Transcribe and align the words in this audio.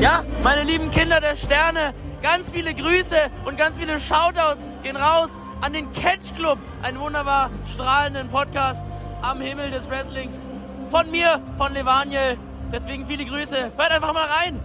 Ja, 0.00 0.24
meine 0.42 0.62
lieben 0.62 0.90
Kinder 0.90 1.22
der 1.22 1.36
Sterne, 1.36 1.94
ganz 2.20 2.50
viele 2.50 2.74
Grüße 2.74 3.16
und 3.46 3.56
ganz 3.56 3.78
viele 3.78 3.98
Shoutouts 3.98 4.66
gehen 4.82 4.96
raus 4.96 5.38
an 5.62 5.72
den 5.72 5.90
Catch 5.94 6.34
Club, 6.36 6.58
einen 6.82 7.00
wunderbar 7.00 7.48
strahlenden 7.66 8.28
Podcast 8.28 8.82
am 9.22 9.40
Himmel 9.40 9.70
des 9.70 9.88
Wrestlings. 9.88 10.38
Von 10.90 11.10
mir, 11.10 11.40
von 11.56 11.72
Levaniel. 11.72 12.36
Deswegen 12.70 13.06
viele 13.06 13.24
Grüße. 13.24 13.72
Hört 13.74 13.90
einfach 13.90 14.12
mal 14.12 14.26
rein. 14.26 14.60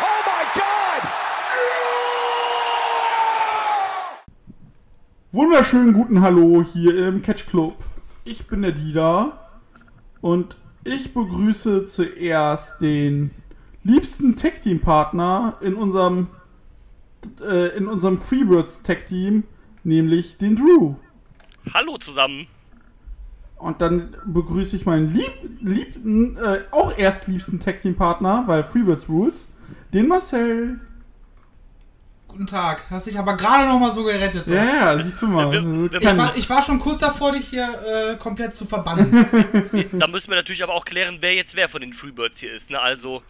Oh 0.00 0.22
my 0.26 0.44
God! 0.54 1.08
Wunderschönen 5.30 5.92
guten 5.92 6.20
Hallo 6.20 6.64
hier 6.72 7.06
im 7.06 7.22
Catch 7.22 7.46
Club. 7.46 7.76
Ich 8.24 8.48
bin 8.48 8.62
der 8.62 8.72
Dida 8.72 9.41
und 10.22 10.56
ich 10.84 11.12
begrüße 11.12 11.86
zuerst 11.86 12.80
den 12.80 13.32
liebsten 13.84 14.36
Tag 14.36 14.62
Team 14.62 14.80
Partner 14.80 15.58
in 15.60 15.74
unserem 15.74 16.28
äh, 17.40 17.76
in 17.76 17.86
unserem 17.86 18.18
Freebirds 18.18 18.82
Tag 18.82 19.06
Team, 19.06 19.44
nämlich 19.84 20.38
den 20.38 20.56
Drew. 20.56 20.94
Hallo 21.74 21.98
zusammen. 21.98 22.46
Und 23.56 23.80
dann 23.80 24.16
begrüße 24.24 24.74
ich 24.74 24.86
meinen 24.86 25.14
lieb, 25.14 25.30
liebsten, 25.60 26.36
äh, 26.36 26.62
auch 26.72 26.96
erst 26.96 27.28
liebsten 27.28 27.60
Tag 27.60 27.80
Team 27.82 27.94
Partner, 27.94 28.42
weil 28.46 28.64
Freebirds 28.64 29.08
Rules, 29.08 29.46
den 29.92 30.08
Marcel. 30.08 30.80
Guten 32.32 32.46
Tag. 32.46 32.82
Hast 32.90 33.06
dich 33.06 33.18
aber 33.18 33.36
gerade 33.36 33.68
noch 33.68 33.78
mal 33.78 33.92
so 33.92 34.04
gerettet. 34.04 34.48
Ja, 34.48 34.64
ja, 34.94 35.02
siehst 35.02 35.20
du 35.20 35.26
mal. 35.28 35.52
Wir- 35.52 36.00
Ich 36.00 36.16
war, 36.16 36.36
ich 36.36 36.48
war 36.50 36.62
schon 36.62 36.80
kurz 36.80 37.00
davor, 37.00 37.32
dich 37.32 37.48
hier 37.48 37.68
äh, 38.12 38.16
komplett 38.16 38.54
zu 38.54 38.64
verbannen. 38.64 39.26
Da 39.92 40.06
müssen 40.06 40.30
wir 40.30 40.36
natürlich 40.36 40.62
aber 40.62 40.72
auch 40.74 40.84
klären, 40.86 41.18
wer 41.20 41.34
jetzt 41.34 41.56
wer 41.56 41.68
von 41.68 41.82
den 41.82 41.92
Freebirds 41.92 42.40
hier 42.40 42.52
ist. 42.54 42.70
Ne? 42.70 42.80
Also, 42.80 43.22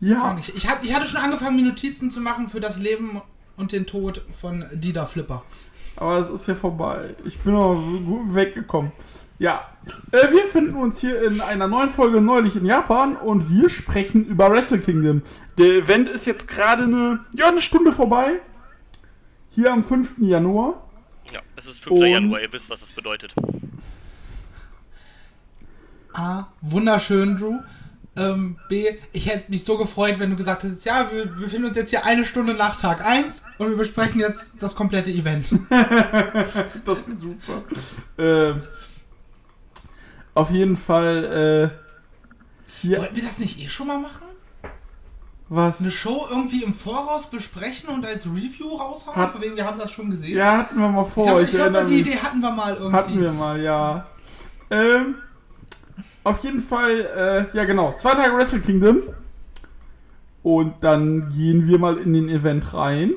ja, 0.00 0.36
ich, 0.38 0.54
ich, 0.54 0.68
hab, 0.68 0.82
ich 0.84 0.94
hatte 0.94 1.06
schon 1.06 1.20
angefangen, 1.20 1.56
mir 1.56 1.62
Notizen 1.68 2.10
zu 2.10 2.20
machen 2.20 2.48
für 2.48 2.60
das 2.60 2.78
Leben 2.78 3.22
und 3.56 3.72
den 3.72 3.86
Tod 3.86 4.22
von 4.40 4.64
Dida 4.72 5.06
Flipper. 5.06 5.42
aber 5.96 6.18
es 6.18 6.28
ist 6.28 6.46
ja 6.48 6.54
vorbei. 6.54 7.14
Ich 7.24 7.38
bin 7.38 7.54
noch 7.54 7.74
gut 8.04 8.34
weggekommen. 8.34 8.92
Ja, 9.44 9.68
äh, 10.10 10.30
wir 10.32 10.46
finden 10.46 10.74
uns 10.74 11.00
hier 11.00 11.20
in 11.22 11.42
einer 11.42 11.68
neuen 11.68 11.90
Folge 11.90 12.18
neulich 12.22 12.56
in 12.56 12.64
Japan 12.64 13.14
und 13.14 13.50
wir 13.50 13.68
sprechen 13.68 14.24
über 14.24 14.50
Wrestle 14.50 14.78
Kingdom. 14.78 15.20
Der 15.58 15.66
Event 15.66 16.08
ist 16.08 16.24
jetzt 16.24 16.48
gerade 16.48 16.84
eine, 16.84 17.20
ja, 17.36 17.48
eine 17.48 17.60
Stunde 17.60 17.92
vorbei. 17.92 18.40
Hier 19.50 19.70
am 19.70 19.82
5. 19.82 20.14
Januar. 20.16 20.88
ja, 21.30 21.40
es 21.56 21.66
ist 21.66 21.84
5. 21.84 22.00
Und- 22.00 22.06
Januar, 22.06 22.40
ihr 22.40 22.50
wisst, 22.54 22.70
was 22.70 22.80
das 22.80 22.92
bedeutet. 22.92 23.34
A. 26.14 26.46
Wunderschön, 26.62 27.36
Drew. 27.36 27.58
Ähm, 28.16 28.56
B. 28.70 28.86
Ich 29.12 29.26
hätte 29.28 29.50
mich 29.50 29.62
so 29.64 29.76
gefreut, 29.76 30.18
wenn 30.20 30.30
du 30.30 30.36
gesagt 30.36 30.62
hättest, 30.62 30.86
ja, 30.86 31.10
wir 31.12 31.26
befinden 31.26 31.66
uns 31.68 31.76
jetzt 31.76 31.90
hier 31.90 32.06
eine 32.06 32.24
Stunde 32.24 32.54
nach 32.54 32.80
Tag 32.80 33.04
1 33.04 33.42
und 33.58 33.68
wir 33.68 33.76
besprechen 33.76 34.20
jetzt 34.20 34.62
das 34.62 34.74
komplette 34.74 35.10
Event. 35.10 35.50
Das 36.86 36.98
ist 37.00 37.20
super. 37.20 37.62
äh, 38.16 38.54
auf 40.34 40.50
jeden 40.50 40.76
Fall, 40.76 41.70
äh, 41.72 42.70
hier, 42.80 42.98
Wollten 42.98 43.16
wir 43.16 43.22
das 43.22 43.38
nicht 43.38 43.62
eh 43.62 43.68
schon 43.68 43.86
mal 43.86 43.98
machen? 43.98 44.22
was? 45.48 45.78
Eine 45.80 45.90
Show 45.90 46.26
irgendwie 46.30 46.64
im 46.64 46.72
Voraus 46.74 47.26
besprechen 47.30 47.88
und 47.90 48.04
als 48.06 48.26
Review 48.26 48.74
raushauen? 48.74 49.16
Hat- 49.16 49.32
Von 49.32 49.42
wegen, 49.42 49.56
wir 49.56 49.64
haben 49.66 49.78
das 49.78 49.92
schon 49.92 50.10
gesehen. 50.10 50.36
Ja, 50.38 50.58
hatten 50.58 50.78
wir 50.78 50.88
mal 50.88 51.04
ich 51.06 51.12
vor. 51.12 51.24
glaube, 51.26 51.42
ich 51.42 51.50
glaub, 51.50 51.60
erinnere 51.66 51.84
die. 51.84 52.00
Idee 52.00 52.16
hatten 52.16 52.40
wir 52.40 52.50
mal 52.50 52.74
irgendwie. 52.74 52.92
Hatten 52.96 53.20
wir 53.20 53.32
mal, 53.32 53.60
ja. 53.60 54.06
Ähm, 54.70 55.16
auf 56.24 56.42
jeden 56.42 56.60
Fall, 56.62 57.48
äh, 57.52 57.56
ja 57.56 57.64
genau, 57.64 57.94
zwei 57.94 58.14
Tage 58.14 58.34
Wrestle 58.34 58.60
Kingdom. 58.60 59.02
Und 60.42 60.74
dann 60.82 61.30
gehen 61.30 61.68
wir 61.68 61.78
mal 61.78 61.98
in 61.98 62.12
den 62.14 62.28
Event 62.28 62.74
rein. 62.74 63.12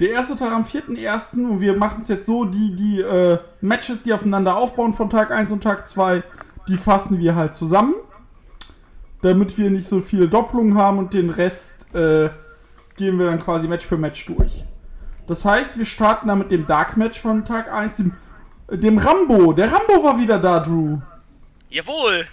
Der 0.00 0.12
erste 0.12 0.34
Tag 0.34 0.52
am 0.52 0.62
4.1. 0.62 1.34
und 1.46 1.60
wir 1.60 1.76
machen 1.76 2.00
es 2.00 2.08
jetzt 2.08 2.24
so, 2.24 2.46
die, 2.46 2.74
die 2.74 3.02
äh, 3.02 3.38
Matches, 3.60 4.02
die 4.02 4.14
aufeinander 4.14 4.56
aufbauen 4.56 4.94
von 4.94 5.10
Tag 5.10 5.30
1 5.30 5.52
und 5.52 5.62
Tag 5.62 5.86
2, 5.86 6.22
die 6.68 6.78
fassen 6.78 7.18
wir 7.18 7.34
halt 7.34 7.54
zusammen. 7.54 7.94
Damit 9.20 9.58
wir 9.58 9.70
nicht 9.70 9.86
so 9.86 10.00
viele 10.00 10.26
Doppelungen 10.26 10.78
haben 10.78 10.96
und 10.96 11.12
den 11.12 11.28
Rest 11.28 11.94
äh, 11.94 12.30
gehen 12.96 13.18
wir 13.18 13.26
dann 13.26 13.40
quasi 13.40 13.68
Match 13.68 13.84
für 13.84 13.98
Match 13.98 14.24
durch. 14.24 14.64
Das 15.26 15.44
heißt, 15.44 15.76
wir 15.76 15.84
starten 15.84 16.28
da 16.28 16.34
mit 16.34 16.50
dem 16.50 16.66
Dark 16.66 16.96
Match 16.96 17.20
von 17.20 17.44
Tag 17.44 17.70
1, 17.70 17.98
dem, 17.98 18.12
dem 18.70 18.96
Rambo. 18.96 19.52
Der 19.52 19.70
Rambo 19.70 20.02
war 20.02 20.18
wieder 20.18 20.38
da, 20.38 20.60
Drew. 20.60 20.96
Jawohl! 21.68 22.24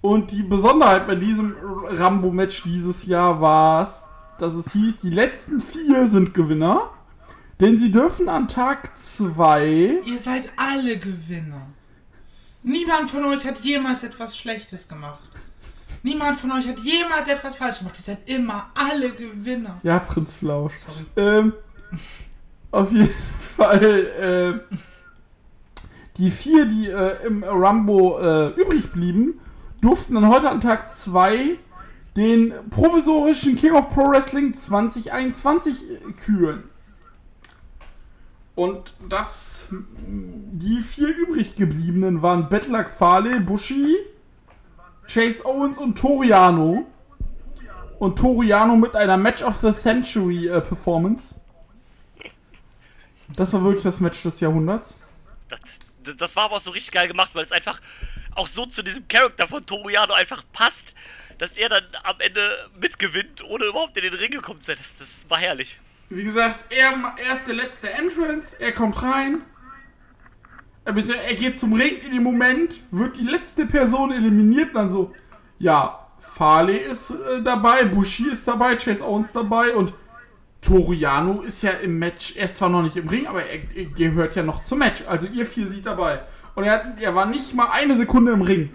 Und 0.00 0.32
die 0.32 0.42
Besonderheit 0.42 1.06
bei 1.06 1.14
diesem 1.14 1.54
Rambo-Match 1.86 2.64
dieses 2.64 3.06
Jahr 3.06 3.40
war 3.40 3.84
es, 3.84 4.06
dass 4.40 4.54
es 4.54 4.72
hieß, 4.72 5.00
die 5.00 5.10
letzten 5.10 5.60
vier 5.60 6.06
sind 6.06 6.34
Gewinner. 6.34 6.90
Denn 7.60 7.76
sie 7.76 7.90
dürfen 7.90 8.28
an 8.28 8.48
Tag 8.48 8.98
2. 8.98 10.00
Ihr 10.04 10.18
seid 10.18 10.50
alle 10.56 10.98
Gewinner. 10.98 11.66
Niemand 12.62 13.10
von 13.10 13.24
euch 13.24 13.46
hat 13.46 13.58
jemals 13.60 14.02
etwas 14.02 14.36
Schlechtes 14.36 14.88
gemacht. 14.88 15.20
Niemand 16.02 16.40
von 16.40 16.50
euch 16.52 16.66
hat 16.66 16.78
jemals 16.80 17.28
etwas 17.28 17.56
falsch 17.56 17.78
gemacht. 17.78 17.98
Ihr 17.98 18.02
seid 18.02 18.30
immer 18.30 18.70
alle 18.74 19.10
Gewinner. 19.10 19.78
Ja, 19.82 19.98
Prinz 19.98 20.32
Flausch. 20.32 20.74
Sorry. 20.76 21.04
Ähm, 21.16 21.52
auf 22.70 22.90
jeden 22.92 23.10
Fall, 23.56 24.62
äh, 24.70 24.76
die 26.16 26.30
vier, 26.30 26.64
die 26.64 26.88
äh, 26.88 27.26
im 27.26 27.44
Rumbo 27.44 28.18
äh, 28.18 28.48
übrig 28.60 28.90
blieben, 28.90 29.40
durften 29.82 30.14
dann 30.14 30.28
heute 30.28 30.48
an 30.48 30.60
Tag 30.60 30.90
2 30.92 31.58
den 32.16 32.52
provisorischen 32.70 33.56
King 33.56 33.72
of 33.72 33.90
Pro 33.90 34.10
Wrestling 34.10 34.54
2021 34.54 35.76
küren. 36.24 36.64
Und 38.54 38.92
das, 39.08 39.66
die 39.70 40.82
vier 40.82 41.08
übrig 41.08 41.54
gebliebenen 41.54 42.20
waren 42.20 42.48
Betlak 42.48 42.90
Fale, 42.90 43.40
Bushi, 43.40 43.96
Chase 45.06 45.44
Owens 45.46 45.78
und 45.78 45.96
Toriano. 45.98 46.86
Und 47.98 48.18
Toriano 48.18 48.76
mit 48.76 48.96
einer 48.96 49.16
Match 49.16 49.42
of 49.42 49.56
the 49.56 49.72
Century 49.72 50.48
äh, 50.48 50.60
Performance. 50.60 51.34
Das 53.36 53.52
war 53.52 53.62
wirklich 53.62 53.84
das 53.84 54.00
Match 54.00 54.22
des 54.22 54.40
Jahrhunderts. 54.40 54.96
Das, 55.48 56.16
das 56.16 56.36
war 56.36 56.44
aber 56.44 56.56
auch 56.56 56.60
so 56.60 56.70
richtig 56.70 56.92
geil 56.92 57.08
gemacht, 57.08 57.30
weil 57.34 57.44
es 57.44 57.52
einfach 57.52 57.80
auch 58.34 58.46
so 58.46 58.66
zu 58.66 58.82
diesem 58.82 59.06
Charakter 59.08 59.46
von 59.46 59.64
Toriano 59.64 60.14
einfach 60.14 60.44
passt, 60.52 60.94
dass 61.40 61.56
er 61.56 61.70
dann 61.70 61.84
am 62.04 62.16
Ende 62.18 62.40
mitgewinnt, 62.78 63.42
ohne 63.44 63.64
überhaupt 63.64 63.96
in 63.96 64.02
den 64.02 64.12
Ring 64.12 64.30
gekommen 64.30 64.60
zu 64.60 64.66
sein. 64.66 64.76
Das, 64.78 64.96
das 64.98 65.26
war 65.28 65.38
herrlich. 65.38 65.80
Wie 66.10 66.22
gesagt, 66.22 66.58
er, 66.70 67.14
er 67.16 67.32
ist 67.32 67.46
der 67.46 67.54
letzte 67.54 67.88
Entrance, 67.88 68.56
er 68.60 68.72
kommt 68.72 69.02
rein. 69.02 69.40
Er, 70.84 70.94
er 70.96 71.34
geht 71.34 71.58
zum 71.58 71.72
Ring 71.72 71.96
in 71.96 72.12
dem 72.12 72.22
Moment, 72.22 72.80
wird 72.90 73.16
die 73.16 73.24
letzte 73.24 73.64
Person 73.64 74.12
eliminiert 74.12 74.68
und 74.68 74.74
dann 74.74 74.90
so, 74.90 75.14
ja, 75.58 76.06
Farley 76.20 76.76
ist 76.76 77.10
äh, 77.10 77.42
dabei, 77.42 77.84
Bushi 77.84 78.30
ist 78.30 78.46
dabei, 78.46 78.76
Chase 78.76 79.02
Owens 79.02 79.32
dabei 79.32 79.74
und 79.74 79.94
Toriano 80.60 81.40
ist 81.40 81.62
ja 81.62 81.70
im 81.70 81.98
Match, 81.98 82.36
er 82.36 82.44
ist 82.44 82.58
zwar 82.58 82.68
noch 82.68 82.82
nicht 82.82 82.96
im 82.96 83.08
Ring, 83.08 83.26
aber 83.26 83.44
er, 83.44 83.60
er 83.74 83.84
gehört 83.86 84.36
ja 84.36 84.42
noch 84.42 84.62
zum 84.62 84.80
Match. 84.80 85.02
Also 85.06 85.26
ihr 85.26 85.46
vier 85.46 85.66
seid 85.66 85.86
dabei. 85.86 86.22
Und 86.54 86.64
er, 86.64 86.72
hat, 86.72 87.00
er 87.00 87.14
war 87.14 87.24
nicht 87.24 87.54
mal 87.54 87.68
eine 87.70 87.96
Sekunde 87.96 88.32
im 88.32 88.42
Ring. 88.42 88.74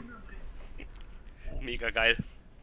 Mega 1.62 1.92
geil. 1.92 2.16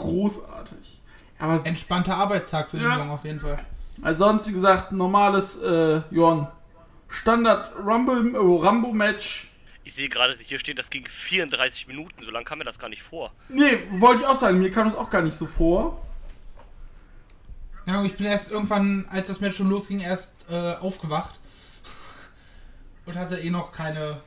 Großartig. 0.03 1.01
Aber 1.39 1.57
es- 1.57 1.65
Entspannter 1.65 2.17
Arbeitstag 2.17 2.69
für 2.71 2.77
Ja. 2.79 2.91
den 2.91 2.99
Jungen 2.99 3.11
auf 3.11 3.25
jeden 3.25 3.41
Fall. 3.41 3.65
Also 4.03 4.19
sonst, 4.21 4.49
wie 4.49 4.53
gesagt, 4.53 4.93
normales, 4.93 5.57
äh, 5.61 6.03
ja, 6.11 6.53
Standard 7.09 7.75
Rumble, 7.77 8.35
äh, 8.35 8.65
Rambo-Match. 8.65 9.49
Ich 9.84 9.95
sehe 9.95 10.09
gerade, 10.09 10.37
hier 10.41 10.59
steht, 10.59 10.78
das 10.78 10.91
ging 10.91 11.04
34 11.09 11.87
Minuten. 11.89 12.22
So 12.22 12.31
lange 12.31 12.45
kam 12.45 12.59
mir 12.59 12.65
das 12.65 12.78
gar 12.78 12.89
nicht 12.89 13.03
vor. 13.03 13.33
Nee, 13.49 13.78
wollte 13.93 14.22
ich 14.22 14.27
auch 14.27 14.37
sagen, 14.39 14.59
mir 14.59 14.71
kam 14.71 14.89
das 14.89 14.97
auch 14.97 15.10
gar 15.10 15.22
nicht 15.22 15.37
so 15.37 15.47
vor. 15.47 16.01
Ja, 17.87 17.98
und 17.98 18.07
ich 18.07 18.15
bin 18.16 18.27
erst 18.27 18.51
irgendwann, 18.53 19.07
als 19.10 19.27
das 19.28 19.41
Match 19.41 19.57
schon 19.57 19.69
losging, 19.69 20.01
erst 20.01 20.47
äh, 20.48 20.75
aufgewacht. 20.77 21.41
Und 23.07 23.16
hatte 23.16 23.37
eh 23.41 23.51
noch 23.51 23.72
keine, 23.72 24.21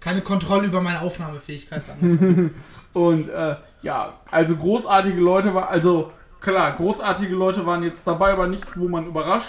keine 0.00 0.22
Kontrolle 0.22 0.66
über 0.66 0.80
meine 0.80 1.00
Aufnahmefähigkeit. 1.00 1.82
Und, 2.92 3.28
äh, 3.28 3.56
ja, 3.82 4.18
also 4.30 4.56
großartige 4.56 5.20
Leute 5.20 5.54
war, 5.54 5.68
also, 5.68 6.12
klar, 6.40 6.76
großartige 6.76 7.34
Leute 7.34 7.64
waren 7.66 7.82
jetzt 7.82 8.06
dabei, 8.06 8.32
aber 8.32 8.46
nichts, 8.46 8.72
wo 8.76 8.88
man 8.88 9.06
überrascht. 9.06 9.46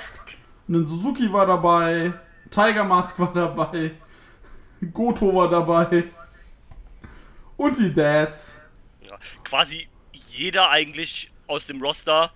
Ein 0.70 0.86
Suzuki 0.86 1.32
war 1.34 1.46
dabei, 1.46 2.14
Tiger 2.50 2.84
Mask 2.84 3.18
war 3.20 3.34
dabei, 3.34 3.92
Goto 4.94 5.34
war 5.36 5.50
dabei. 5.50 6.06
Und 7.58 7.78
die 7.78 7.94
Dads, 7.94 8.60
Ja, 9.02 9.16
quasi 9.44 9.88
jeder 10.14 10.70
eigentlich 10.70 11.32
aus 11.48 11.68
dem 11.68 11.82
Roster, 11.82 12.32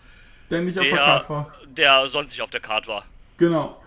der 0.50 0.62
nicht 0.62 0.77
auf 0.77 0.85
der 0.85 0.95
der, 0.95 1.06
Karte 1.06 1.29
war. 1.29 1.53
der 1.65 2.07
sonst 2.07 2.31
nicht 2.31 2.41
auf 2.41 2.50
der 2.51 2.59
Karte 2.59 2.88
war. 2.89 3.06
Genau. 3.38 3.81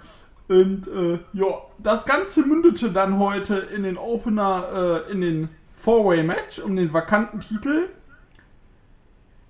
Und 0.48 0.88
äh, 0.88 1.18
ja, 1.34 1.62
das 1.78 2.06
Ganze 2.06 2.42
mündete 2.42 2.90
dann 2.90 3.18
heute 3.18 3.56
in 3.56 3.82
den 3.82 3.98
Opener, 3.98 5.04
äh, 5.06 5.12
in 5.12 5.20
den 5.20 5.48
Four-Way-Match 5.76 6.58
um 6.60 6.74
den 6.74 6.92
vakanten 6.92 7.40
Titel. 7.40 7.88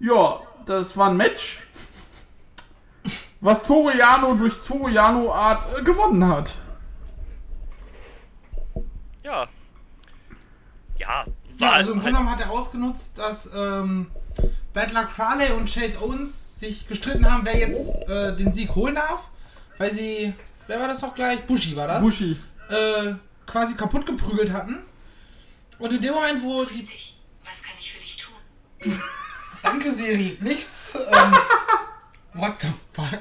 Ja, 0.01 0.41
das 0.67 0.97
war 0.97 1.11
ein 1.11 1.17
Match, 1.17 1.61
was 3.41 3.65
Toriano 3.65 4.35
durch 4.35 4.55
Toriano-Art 4.67 5.67
äh, 5.79 5.83
gewonnen 5.83 6.27
hat. 6.27 6.57
Ja. 9.25 9.47
Ja, 10.99 11.25
Ja, 11.59 11.67
war 11.67 11.73
also 11.75 11.93
im 11.93 12.01
Grunde 12.01 12.13
genommen 12.13 12.31
hat 12.31 12.41
er 12.41 12.51
ausgenutzt, 12.51 13.19
dass 13.19 13.51
ähm, 13.57 14.11
Bad 14.73 14.93
Luck 14.93 15.11
Farley 15.11 15.53
und 15.53 15.73
Chase 15.73 16.01
Owens 16.03 16.61
sich 16.61 16.89
gestritten 16.89 17.31
haben, 17.31 17.45
wer 17.45 17.57
jetzt 17.57 18.03
äh, 18.09 18.35
den 18.35 18.53
Sieg 18.53 18.75
holen 18.75 18.97
darf. 18.97 19.31
Weil 19.79 19.93
sie, 19.93 20.35
wer 20.69 20.79
war 20.79 20.87
das 20.89 21.03
noch 21.03 21.15
gleich? 21.15 21.45
Bushi 21.45 21.75
war 21.75 21.89
das? 21.89 22.01
Bushi. 22.01 22.37
Äh, 22.71 23.15
quasi 23.47 23.75
kaputt 23.75 24.07
geprügelt 24.07 24.53
hatten. 24.53 24.79
Und 25.79 25.93
in 25.93 26.01
dem 26.01 26.15
Moment, 26.15 26.43
wo 26.43 26.65
Grüß 26.65 26.77
die. 26.77 26.85
dich. 26.85 27.19
Was 27.45 27.63
kann 27.63 27.75
ich 27.79 27.93
für 27.93 28.01
dich 28.01 28.17
tun? 28.17 29.01
Danke, 29.63 29.93
Siri. 29.93 30.39
Nichts. 30.41 30.95
Ähm, 30.95 31.35
what 32.35 32.55
the 32.61 32.69
fuck? 32.93 33.19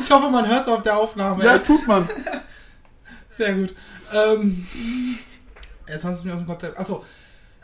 Ich 0.00 0.10
hoffe, 0.10 0.30
man 0.30 0.46
hört 0.46 0.62
es 0.62 0.68
auf 0.68 0.82
der 0.82 0.96
Aufnahme. 0.96 1.44
Ja, 1.44 1.58
tut 1.58 1.86
man. 1.86 2.08
Sehr 3.28 3.54
gut. 3.54 3.74
Ähm, 4.12 4.66
jetzt 5.88 6.04
hast 6.04 6.20
du 6.20 6.26
mich 6.26 6.34
aus 6.34 6.40
dem 6.40 6.46
Konzept. 6.46 6.78
Achso. 6.78 7.04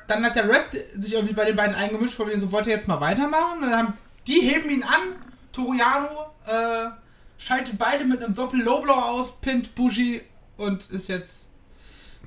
Dann 0.07 0.25
hat 0.25 0.37
der 0.37 0.49
Ref 0.49 0.71
sich 0.97 1.13
irgendwie 1.13 1.35
bei 1.35 1.45
den 1.45 1.55
beiden 1.57 1.75
eingemischt, 1.75 2.15
von 2.15 2.29
wegen 2.29 2.41
so 2.41 2.51
wollte 2.51 2.71
er 2.71 2.77
jetzt 2.77 2.89
mal 2.89 3.01
weitermachen. 3.01 3.63
Und 3.63 3.71
dann 3.71 3.79
haben, 3.79 3.99
die 4.27 4.41
heben 4.41 4.71
ihn 4.71 4.83
an. 4.83 5.17
Toriano 5.53 6.33
äh, 6.47 6.91
schaltet 7.39 7.79
beide 7.79 8.05
mit 8.05 8.23
einem 8.23 8.35
Doppel 8.35 8.61
Low 8.63 8.83
Blow 8.83 8.93
aus, 8.95 9.41
pinnt 9.41 9.75
Bushi 9.75 10.21
und 10.57 10.91
ist 10.91 11.09
jetzt 11.09 11.51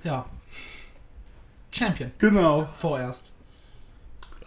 ja 0.03 0.25
Champion 1.71 2.11
Genau. 2.17 2.67
vorerst. 2.71 3.31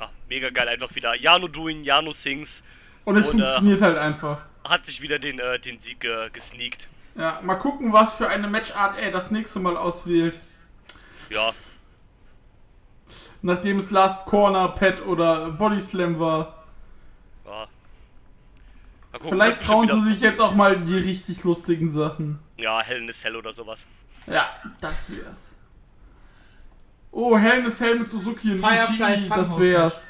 ja, 0.01 0.11
mega 0.29 0.51
geil 0.51 0.69
einfach 0.69 0.95
wieder. 0.95 1.15
Jano 1.15 1.47
doing, 1.49 1.85
Jano 1.85 2.13
sings. 2.13 2.63
Und 3.05 3.17
es 3.17 3.29
Und, 3.29 3.41
äh, 3.41 3.45
funktioniert 3.45 3.83
halt 3.83 3.99
einfach. 3.99 4.43
Hat 4.69 4.87
sich 4.87 5.01
wieder 5.03 5.19
den, 5.19 5.39
äh, 5.39 5.59
den 5.59 5.81
Sieg 5.81 6.05
äh, 6.05 6.31
gesneakt. 6.31 6.89
Ja, 7.17 7.41
mal 7.43 7.55
gucken, 7.57 7.93
was 7.93 8.15
für 8.15 8.29
eine 8.29 8.49
Matchart 8.49 8.99
er 8.99 9.11
das 9.11 9.31
nächste 9.31 9.61
Mal 9.61 9.77
auswählt. 9.77 10.41
Ja, 11.31 11.53
Nachdem 13.43 13.79
es 13.79 13.91
Last 13.91 14.25
Corner, 14.25 14.69
Pet 14.69 15.03
oder 15.05 15.51
Body 15.51 15.79
Slam 15.81 16.19
war. 16.19 16.64
Gucken, 19.19 19.31
Vielleicht 19.39 19.63
trauen 19.63 19.89
sie 19.89 20.11
sich 20.13 20.21
jetzt 20.21 20.41
auch 20.41 20.55
mal 20.55 20.81
die 20.81 20.97
richtig 20.97 21.43
lustigen 21.45 21.93
Sachen. 21.93 22.39
Ja, 22.57 22.81
Hell 22.83 23.03
in 23.03 23.09
a 23.09 23.13
Cell 23.13 23.37
oder 23.37 23.53
sowas. 23.53 23.87
Ja, 24.27 24.49
das 24.81 25.05
wär's. 25.09 25.39
Oh, 27.11 27.37
Hell 27.39 27.61
in 27.61 27.67
a 27.67 27.71
Cell 27.71 27.99
mit 27.99 28.11
Suzuki 28.11 28.53
und 28.53 28.59
Firefly 28.59 29.15
Ishii, 29.15 29.29
das 29.29 29.59
wär's. 29.59 30.03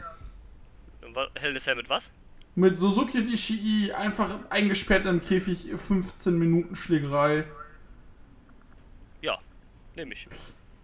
Hell 1.37 1.51
in 1.51 1.57
a 1.57 1.61
Cell 1.61 1.77
mit 1.77 1.89
was? 1.89 2.11
Mit 2.57 2.79
Suzuki 2.79 3.19
und 3.19 3.29
Ishii 3.33 3.93
einfach 3.93 4.31
eingesperrt 4.49 5.07
im 5.07 5.21
Käfig 5.23 5.71
15 5.77 6.39
Minuten 6.39 6.77
Schlägerei. 6.77 7.45
Ja, 9.21 9.39
nehme 9.97 10.15
ich. 10.15 10.29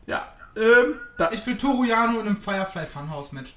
Ja, 0.07 0.33
ähm, 0.57 0.97
da, 1.17 1.31
Ich 1.31 1.47
will 1.47 1.57
Toriano 1.57 2.21
in 2.21 2.27
einem 2.27 2.37
Firefly 2.37 2.87
Funhouse 2.87 3.33
Match. 3.33 3.55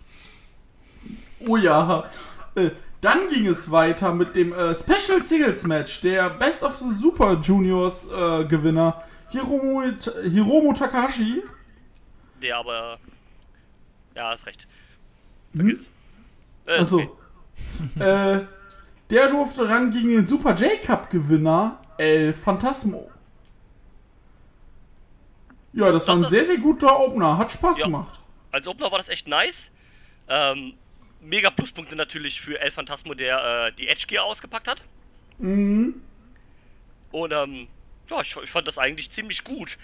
oh 1.47 1.57
ja. 1.57 2.09
Äh, 2.55 2.69
dann 3.03 3.27
ging 3.29 3.47
es 3.47 3.69
weiter 3.69 4.13
mit 4.13 4.35
dem 4.35 4.53
äh, 4.53 4.73
Special 4.73 5.23
Singles 5.23 5.63
Match. 5.63 6.01
Der 6.01 6.29
Best 6.29 6.63
of 6.63 6.75
the 6.75 6.91
Super 7.01 7.33
Juniors 7.41 8.05
äh, 8.05 8.45
Gewinner 8.45 9.03
Hiromu, 9.31 9.81
Hiromu 10.23 10.73
Takahashi 10.73 11.43
Der 12.41 12.57
aber. 12.57 12.99
Ja, 14.15 14.29
hast 14.29 14.45
recht. 14.45 14.67
Vergiss 15.55 15.79
es. 15.81 15.91
Äh, 16.67 16.75
ist 16.81 16.93
Achso. 16.93 16.97
okay. 16.97 17.09
äh, 18.39 18.45
der 19.09 19.29
durfte 19.29 19.67
ran 19.67 19.91
gegen 19.91 20.09
den 20.09 20.25
Super 20.27 20.55
J-Cup-Gewinner 20.55 21.79
El 21.97 22.33
Phantasmo. 22.33 23.09
Ja, 25.73 25.91
das 25.91 26.07
war 26.07 26.13
Doch, 26.15 26.19
ein 26.19 26.21
das- 26.23 26.31
sehr, 26.31 26.45
sehr 26.45 26.57
guter 26.57 26.99
Opener. 26.99 27.37
Hat 27.37 27.51
Spaß 27.51 27.77
Ja. 27.79 27.85
gemacht. 27.85 28.19
Als 28.51 28.67
Opener 28.67 28.91
war 28.91 28.99
das 28.99 29.09
echt 29.09 29.27
nice. 29.27 29.71
Ähm, 30.27 30.73
mega 31.23 31.49
Pluspunkte 31.49 31.95
natürlich 31.95 32.41
für 32.41 32.59
El 32.59 32.71
Phantasmo, 32.71 33.13
der 33.13 33.67
äh, 33.67 33.71
die 33.73 33.87
Edge 33.87 34.05
Gear 34.07 34.25
ausgepackt 34.25 34.67
hat. 34.67 34.81
Mhm. 35.39 36.01
Und 37.11 37.33
ähm, 37.33 37.67
ja, 38.09 38.21
ich, 38.21 38.35
ich 38.37 38.49
fand 38.49 38.67
das 38.67 38.77
eigentlich 38.77 39.09
ziemlich 39.11 39.43
gut. 39.43 39.77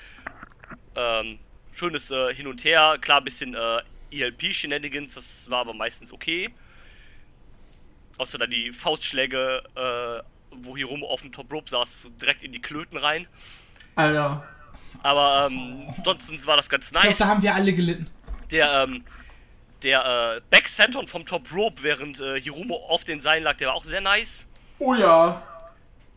Ähm, 0.95 1.39
schönes 1.71 2.11
äh, 2.11 2.33
Hin 2.33 2.47
und 2.47 2.63
Her, 2.63 2.97
klar, 2.99 3.21
bisschen 3.21 3.55
äh, 3.55 3.81
ELP-Shenanigans, 4.11 5.13
das 5.15 5.49
war 5.49 5.59
aber 5.59 5.73
meistens 5.73 6.11
okay. 6.11 6.49
Außer 8.17 8.37
dann 8.37 8.49
die 8.49 8.73
Faustschläge, 8.73 9.63
äh, 9.75 10.23
wo 10.51 10.75
Hiromo 10.75 11.07
auf 11.07 11.21
dem 11.21 11.31
Top 11.31 11.51
Rope 11.53 11.69
saß, 11.69 12.07
direkt 12.21 12.43
in 12.43 12.51
die 12.51 12.61
Klöten 12.61 12.97
rein. 12.97 13.27
Alter. 13.95 14.43
Aber 15.03 15.47
ähm, 15.49 15.93
ansonsten 15.97 16.45
war 16.45 16.57
das 16.57 16.67
ganz 16.67 16.87
Ich 16.87 16.91
glaube, 16.91 17.07
nice. 17.07 17.17
da 17.17 17.27
haben 17.27 17.41
wir 17.41 17.55
alle 17.55 17.71
gelitten. 17.73 18.09
Der, 18.51 18.83
ähm, 18.83 19.03
der 19.83 20.35
äh, 20.37 20.41
Backcenton 20.49 21.07
vom 21.07 21.25
Top 21.25 21.53
Rope, 21.53 21.83
während 21.83 22.19
äh, 22.19 22.39
Hiromo 22.39 22.75
auf 22.89 23.03
den 23.03 23.21
Seilen 23.21 23.43
lag, 23.43 23.57
der 23.57 23.69
war 23.69 23.75
auch 23.75 23.83
sehr 23.85 24.01
nice. 24.01 24.47
Oh 24.79 24.93
ja. 24.93 25.41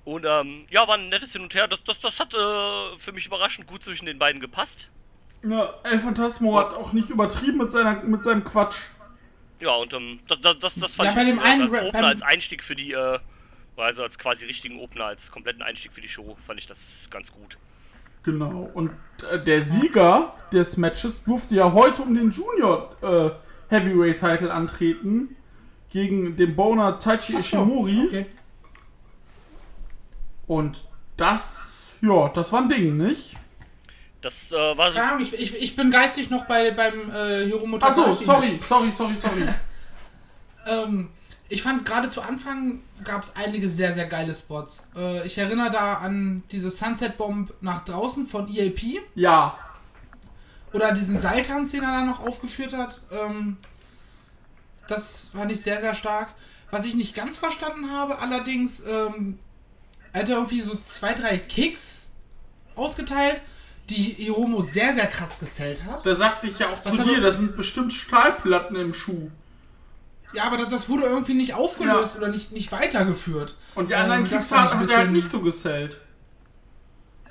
Und 0.04 0.24
ähm, 0.24 0.66
ja, 0.70 0.86
war 0.86 0.96
ein 0.96 1.08
nettes 1.08 1.32
Hin 1.32 1.42
und 1.42 1.54
Her. 1.54 1.68
Das, 1.68 1.82
das, 1.84 2.00
das 2.00 2.18
hat 2.18 2.34
äh, 2.34 2.96
für 2.96 3.12
mich 3.12 3.26
überraschend 3.26 3.66
gut 3.66 3.84
zwischen 3.84 4.06
den 4.06 4.18
beiden 4.18 4.40
gepasst. 4.40 4.90
ja 5.44 5.74
El 5.84 6.00
Phantasmo 6.00 6.58
hat 6.58 6.74
auch 6.74 6.92
nicht 6.92 7.08
übertrieben 7.08 7.58
mit, 7.58 7.70
seiner, 7.70 8.02
mit 8.02 8.24
seinem 8.24 8.44
Quatsch. 8.44 8.78
Ja, 9.60 9.74
und 9.74 9.92
ähm, 9.92 10.18
das, 10.26 10.40
das, 10.40 10.58
das, 10.58 10.74
das 10.74 10.96
fand 10.96 11.14
Ja, 11.14 11.22
ich 11.22 11.38
als, 11.38 11.44
einen 11.44 11.74
als 11.74 11.82
Opener, 11.86 12.06
als 12.08 12.22
Einstieg 12.22 12.64
für 12.64 12.74
die, 12.74 12.92
äh, 12.92 13.18
also 13.76 14.02
als 14.02 14.18
quasi 14.18 14.44
richtigen 14.46 14.80
Opener, 14.80 15.06
als 15.06 15.30
kompletten 15.30 15.62
Einstieg 15.62 15.92
für 15.92 16.00
die 16.00 16.08
Show, 16.08 16.36
fand 16.44 16.58
ich 16.58 16.66
das 16.66 17.08
ganz 17.10 17.32
gut. 17.32 17.58
Genau. 18.24 18.70
Und 18.74 18.90
äh, 19.30 19.42
der 19.42 19.62
Sieger 19.62 20.32
des 20.52 20.76
Matches 20.76 21.22
durfte 21.22 21.54
ja 21.54 21.72
heute 21.72 22.02
um 22.02 22.14
den 22.14 22.30
Junior 22.30 22.96
äh, 23.02 23.30
Heavyweight 23.72 24.20
Title 24.20 24.52
antreten. 24.52 25.36
Gegen 25.90 26.36
den 26.36 26.54
Boner 26.56 26.98
Taichi 26.98 27.34
Ach 27.36 27.42
so, 27.42 27.56
Ishimori. 27.58 28.06
okay. 28.06 28.26
Und 30.46 30.84
das, 31.16 31.58
ja, 32.00 32.28
das 32.28 32.50
war 32.52 32.62
ein 32.62 32.68
Ding, 32.68 32.96
nicht? 32.96 33.36
Das 34.20 34.52
äh, 34.52 34.56
war 34.78 34.90
so. 34.90 34.98
Keine 34.98 35.12
Ahnung, 35.12 35.24
ich, 35.24 35.34
ich, 35.34 35.62
ich 35.62 35.76
bin 35.76 35.90
geistig 35.90 36.30
noch 36.30 36.46
bei, 36.46 36.70
beim 36.70 37.10
äh, 37.10 37.44
Hiromo 37.46 37.76
Achso, 37.78 38.02
Takahashi. 38.02 38.24
sorry, 38.24 38.58
sorry, 38.66 38.90
sorry, 38.96 39.14
sorry. 39.20 39.48
Ähm, 40.64 41.08
ich 41.48 41.60
fand 41.60 41.84
gerade 41.84 42.08
zu 42.08 42.22
Anfang 42.22 42.82
gab 43.02 43.24
es 43.24 43.34
einige 43.34 43.68
sehr, 43.68 43.92
sehr 43.92 44.06
geile 44.06 44.32
Spots. 44.32 44.88
Äh, 44.96 45.26
ich 45.26 45.36
erinnere 45.36 45.70
da 45.70 45.94
an 45.94 46.44
diese 46.52 46.70
Sunset 46.70 47.16
Bomb 47.16 47.52
nach 47.60 47.84
draußen 47.84 48.26
von 48.26 48.46
ELP 48.48 49.02
ja, 49.16 49.58
oder 50.72 50.92
diesen 50.92 51.18
Seiltanz, 51.18 51.72
den 51.72 51.82
er 51.82 51.92
da 51.92 52.02
noch 52.04 52.20
aufgeführt 52.26 52.72
hat. 52.74 53.00
Ähm, 53.10 53.56
das 54.88 55.30
fand 55.34 55.50
ich 55.52 55.60
sehr, 55.60 55.80
sehr 55.80 55.94
stark. 55.94 56.32
Was 56.70 56.84
ich 56.86 56.94
nicht 56.94 57.14
ganz 57.14 57.36
verstanden 57.38 57.90
habe, 57.90 58.18
allerdings, 58.18 58.80
ähm, 58.86 59.38
er 60.12 60.22
hat 60.22 60.28
irgendwie 60.28 60.60
so 60.60 60.74
zwei, 60.76 61.12
drei 61.12 61.36
Kicks 61.38 62.10
ausgeteilt, 62.74 63.42
die 63.90 63.94
Hiromo 64.02 64.60
sehr, 64.62 64.92
sehr 64.94 65.06
krass 65.06 65.38
gesellt 65.38 65.84
hat. 65.84 66.06
da 66.06 66.14
sagte 66.14 66.46
ich 66.46 66.58
ja 66.58 66.70
auch 66.70 66.78
Was 66.84 66.96
zu 66.96 67.04
dir, 67.04 67.20
das 67.20 67.36
sind 67.36 67.56
bestimmt 67.56 67.92
Stahlplatten 67.92 68.76
im 68.76 68.94
Schuh. 68.94 69.30
Ja, 70.34 70.44
aber 70.44 70.56
das, 70.56 70.68
das 70.68 70.88
wurde 70.88 71.04
irgendwie 71.04 71.34
nicht 71.34 71.52
aufgelöst 71.54 72.14
Ja. 72.14 72.20
oder 72.20 72.28
nicht, 72.28 72.52
nicht 72.52 72.72
weitergeführt. 72.72 73.54
Und 73.74 73.90
die 73.90 73.94
anderen 73.94 74.20
Ähm, 74.24 74.28
Kicks 74.30 74.46
fand 74.46 74.66
ich 74.66 74.72
hat 74.74 74.80
hat 74.80 74.88
er 74.90 74.96
halt 74.98 75.10
nicht 75.12 75.28
so 75.28 75.40
gesellt. 75.40 75.98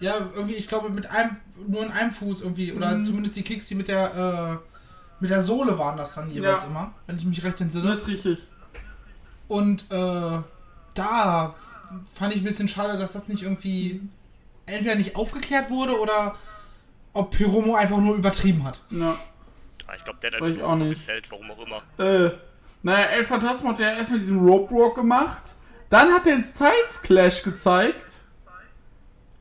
Ja, 0.01 0.15
irgendwie, 0.35 0.55
ich 0.55 0.67
glaube, 0.67 0.89
mit 0.89 1.09
einem, 1.09 1.37
nur 1.67 1.83
in 1.85 1.91
einem 1.91 2.11
Fuß 2.11 2.41
irgendwie, 2.41 2.73
oder 2.73 2.97
Mhm. 2.97 3.05
zumindest 3.05 3.35
die 3.37 3.43
Kicks, 3.43 3.67
die 3.67 3.75
mit 3.75 3.87
der, 3.87 4.59
äh, 4.59 4.65
mit 5.21 5.29
der 5.29 5.41
Sohle 5.41 5.77
waren 5.77 5.95
das 5.97 6.15
dann 6.15 6.29
jeweils 6.31 6.63
Ja. 6.63 6.69
immer, 6.69 6.93
wenn 7.07 7.15
ich 7.17 7.25
mich 7.25 7.43
recht 7.43 7.53
Das 7.55 7.61
entsinne. 7.61 7.93
ist 7.93 8.07
richtig. 8.07 8.39
Und, 9.47 9.85
äh, 9.91 10.39
da 10.95 11.53
fand 12.13 12.33
ich 12.33 12.41
ein 12.41 12.45
bisschen 12.45 12.67
schade, 12.67 12.97
dass 12.97 13.13
das 13.13 13.27
nicht 13.27 13.43
irgendwie 13.43 14.01
entweder 14.65 14.95
nicht 14.95 15.15
aufgeklärt 15.15 15.69
wurde 15.69 15.99
oder 15.99 16.35
ob 17.13 17.35
Hiromo 17.35 17.75
einfach 17.75 17.97
nur 17.97 18.15
übertrieben 18.15 18.63
hat. 18.63 18.81
Ja. 18.89 19.15
Ah, 19.87 19.93
ich 19.95 20.03
glaube, 20.03 20.19
der 20.21 20.31
hat 20.31 20.41
einfach 20.41 20.63
auch 20.63 20.75
nur 20.77 20.87
nicht. 20.87 20.99
gesellt, 20.99 21.29
warum 21.31 21.51
auch 21.51 21.59
immer. 21.65 21.81
Äh, 22.03 22.31
naja, 22.83 23.05
El 23.07 23.25
Phantasmo 23.25 23.69
hat 23.69 23.79
ja 23.79 23.91
erstmal 23.93 24.19
diesen 24.19 24.39
Rope 24.47 24.73
Walk 24.73 24.95
gemacht. 24.95 25.43
Dann 25.89 26.11
hat 26.13 26.25
er 26.25 26.35
den 26.37 26.43
Styles 26.43 27.01
Clash 27.03 27.43
gezeigt. 27.43 28.17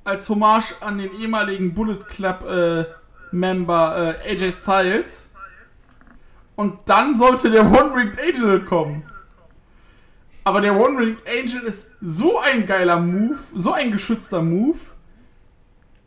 Als 0.05 0.29
Hommage 0.29 0.75
an 0.81 0.99
den 0.99 1.13
ehemaligen 1.21 1.75
Bullet 1.75 2.05
Club 2.09 2.45
äh, 2.45 2.85
Member 3.33 4.17
äh, 4.25 4.33
AJ 4.33 4.53
Styles. 4.53 5.27
Und 6.57 6.81
dann 6.87 7.19
sollte 7.19 7.51
der 7.51 7.65
One-Ringed 7.65 8.19
Angel 8.19 8.65
kommen. 8.65 9.05
Aber 10.45 10.61
der 10.61 10.77
One-Ringed 10.77 11.27
Angel 11.27 11.63
ist 11.63 11.87
so 12.01 12.39
ein 12.39 12.67
geiler 12.67 12.99
Move, 12.99 13.39
so 13.55 13.73
ein 13.73 13.93
geschützter 13.93 14.43
Move, 14.43 14.79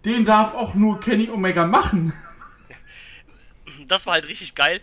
den 0.05 0.25
darf 0.25 0.53
auch 0.53 0.73
nur 0.73 1.00
Kenny 1.00 1.29
Omega 1.29 1.65
machen. 1.65 2.13
Das 3.88 4.05
war 4.05 4.13
halt 4.13 4.29
richtig 4.29 4.53
geil, 4.53 4.81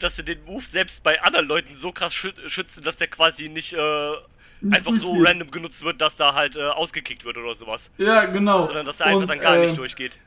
dass 0.00 0.16
sie 0.16 0.24
den 0.24 0.44
Move 0.44 0.64
selbst 0.64 1.04
bei 1.04 1.22
anderen 1.22 1.46
Leuten 1.46 1.76
so 1.76 1.92
krass 1.92 2.12
schü 2.12 2.32
schützen, 2.48 2.82
dass 2.82 2.96
der 2.96 3.06
quasi 3.06 3.48
nicht 3.48 3.74
äh, 3.74 4.12
einfach 4.70 4.92
so 4.92 5.12
random 5.18 5.50
genutzt 5.50 5.84
wird, 5.84 6.00
dass 6.00 6.16
da 6.16 6.34
halt 6.34 6.56
äh, 6.56 6.62
ausgekickt 6.62 7.24
wird 7.24 7.36
oder 7.36 7.54
sowas. 7.54 7.90
Ja, 7.98 8.24
genau. 8.26 8.64
Sondern 8.66 8.86
dass 8.86 9.00
er 9.00 9.06
einfach 9.06 9.22
Und, 9.22 9.30
dann 9.30 9.40
gar 9.40 9.56
äh, 9.56 9.66
nicht 9.66 9.76
durchgeht. 9.76 10.18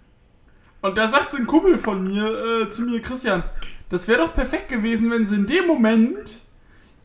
Und 0.82 0.98
da 0.98 1.08
sagte 1.08 1.38
ein 1.38 1.48
Kumpel 1.48 1.78
von 1.78 2.04
mir 2.04 2.62
äh, 2.62 2.70
zu 2.70 2.84
mir, 2.84 3.02
Christian, 3.02 3.44
das 3.90 4.08
wäre 4.08 4.20
doch 4.20 4.34
perfekt 4.34 4.70
gewesen, 4.70 5.10
wenn 5.12 5.26
sie 5.26 5.36
in 5.36 5.48
dem 5.48 5.66
Moment 5.66 6.40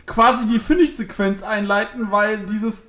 quasi 0.07 0.47
die 0.47 0.59
Finish-Sequenz 0.59 1.43
einleiten, 1.43 2.11
weil 2.11 2.45
dieses, 2.45 2.87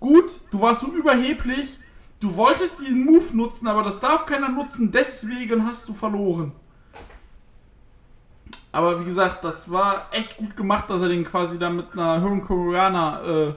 gut, 0.00 0.30
du 0.50 0.60
warst 0.60 0.80
so 0.80 0.88
überheblich, 0.88 1.78
du 2.20 2.34
wolltest 2.36 2.80
diesen 2.80 3.04
Move 3.04 3.36
nutzen, 3.36 3.68
aber 3.68 3.82
das 3.82 4.00
darf 4.00 4.26
keiner 4.26 4.48
nutzen, 4.48 4.90
deswegen 4.90 5.66
hast 5.66 5.88
du 5.88 5.94
verloren. 5.94 6.52
Aber 8.72 8.98
wie 8.98 9.04
gesagt, 9.04 9.44
das 9.44 9.70
war 9.70 10.08
echt 10.10 10.36
gut 10.36 10.56
gemacht, 10.56 10.90
dass 10.90 11.00
er 11.00 11.08
den 11.08 11.24
quasi 11.24 11.60
dann 11.60 11.76
mit 11.76 11.92
einer 11.92 12.20
Hurricane 12.20 13.50
äh, 13.50 13.54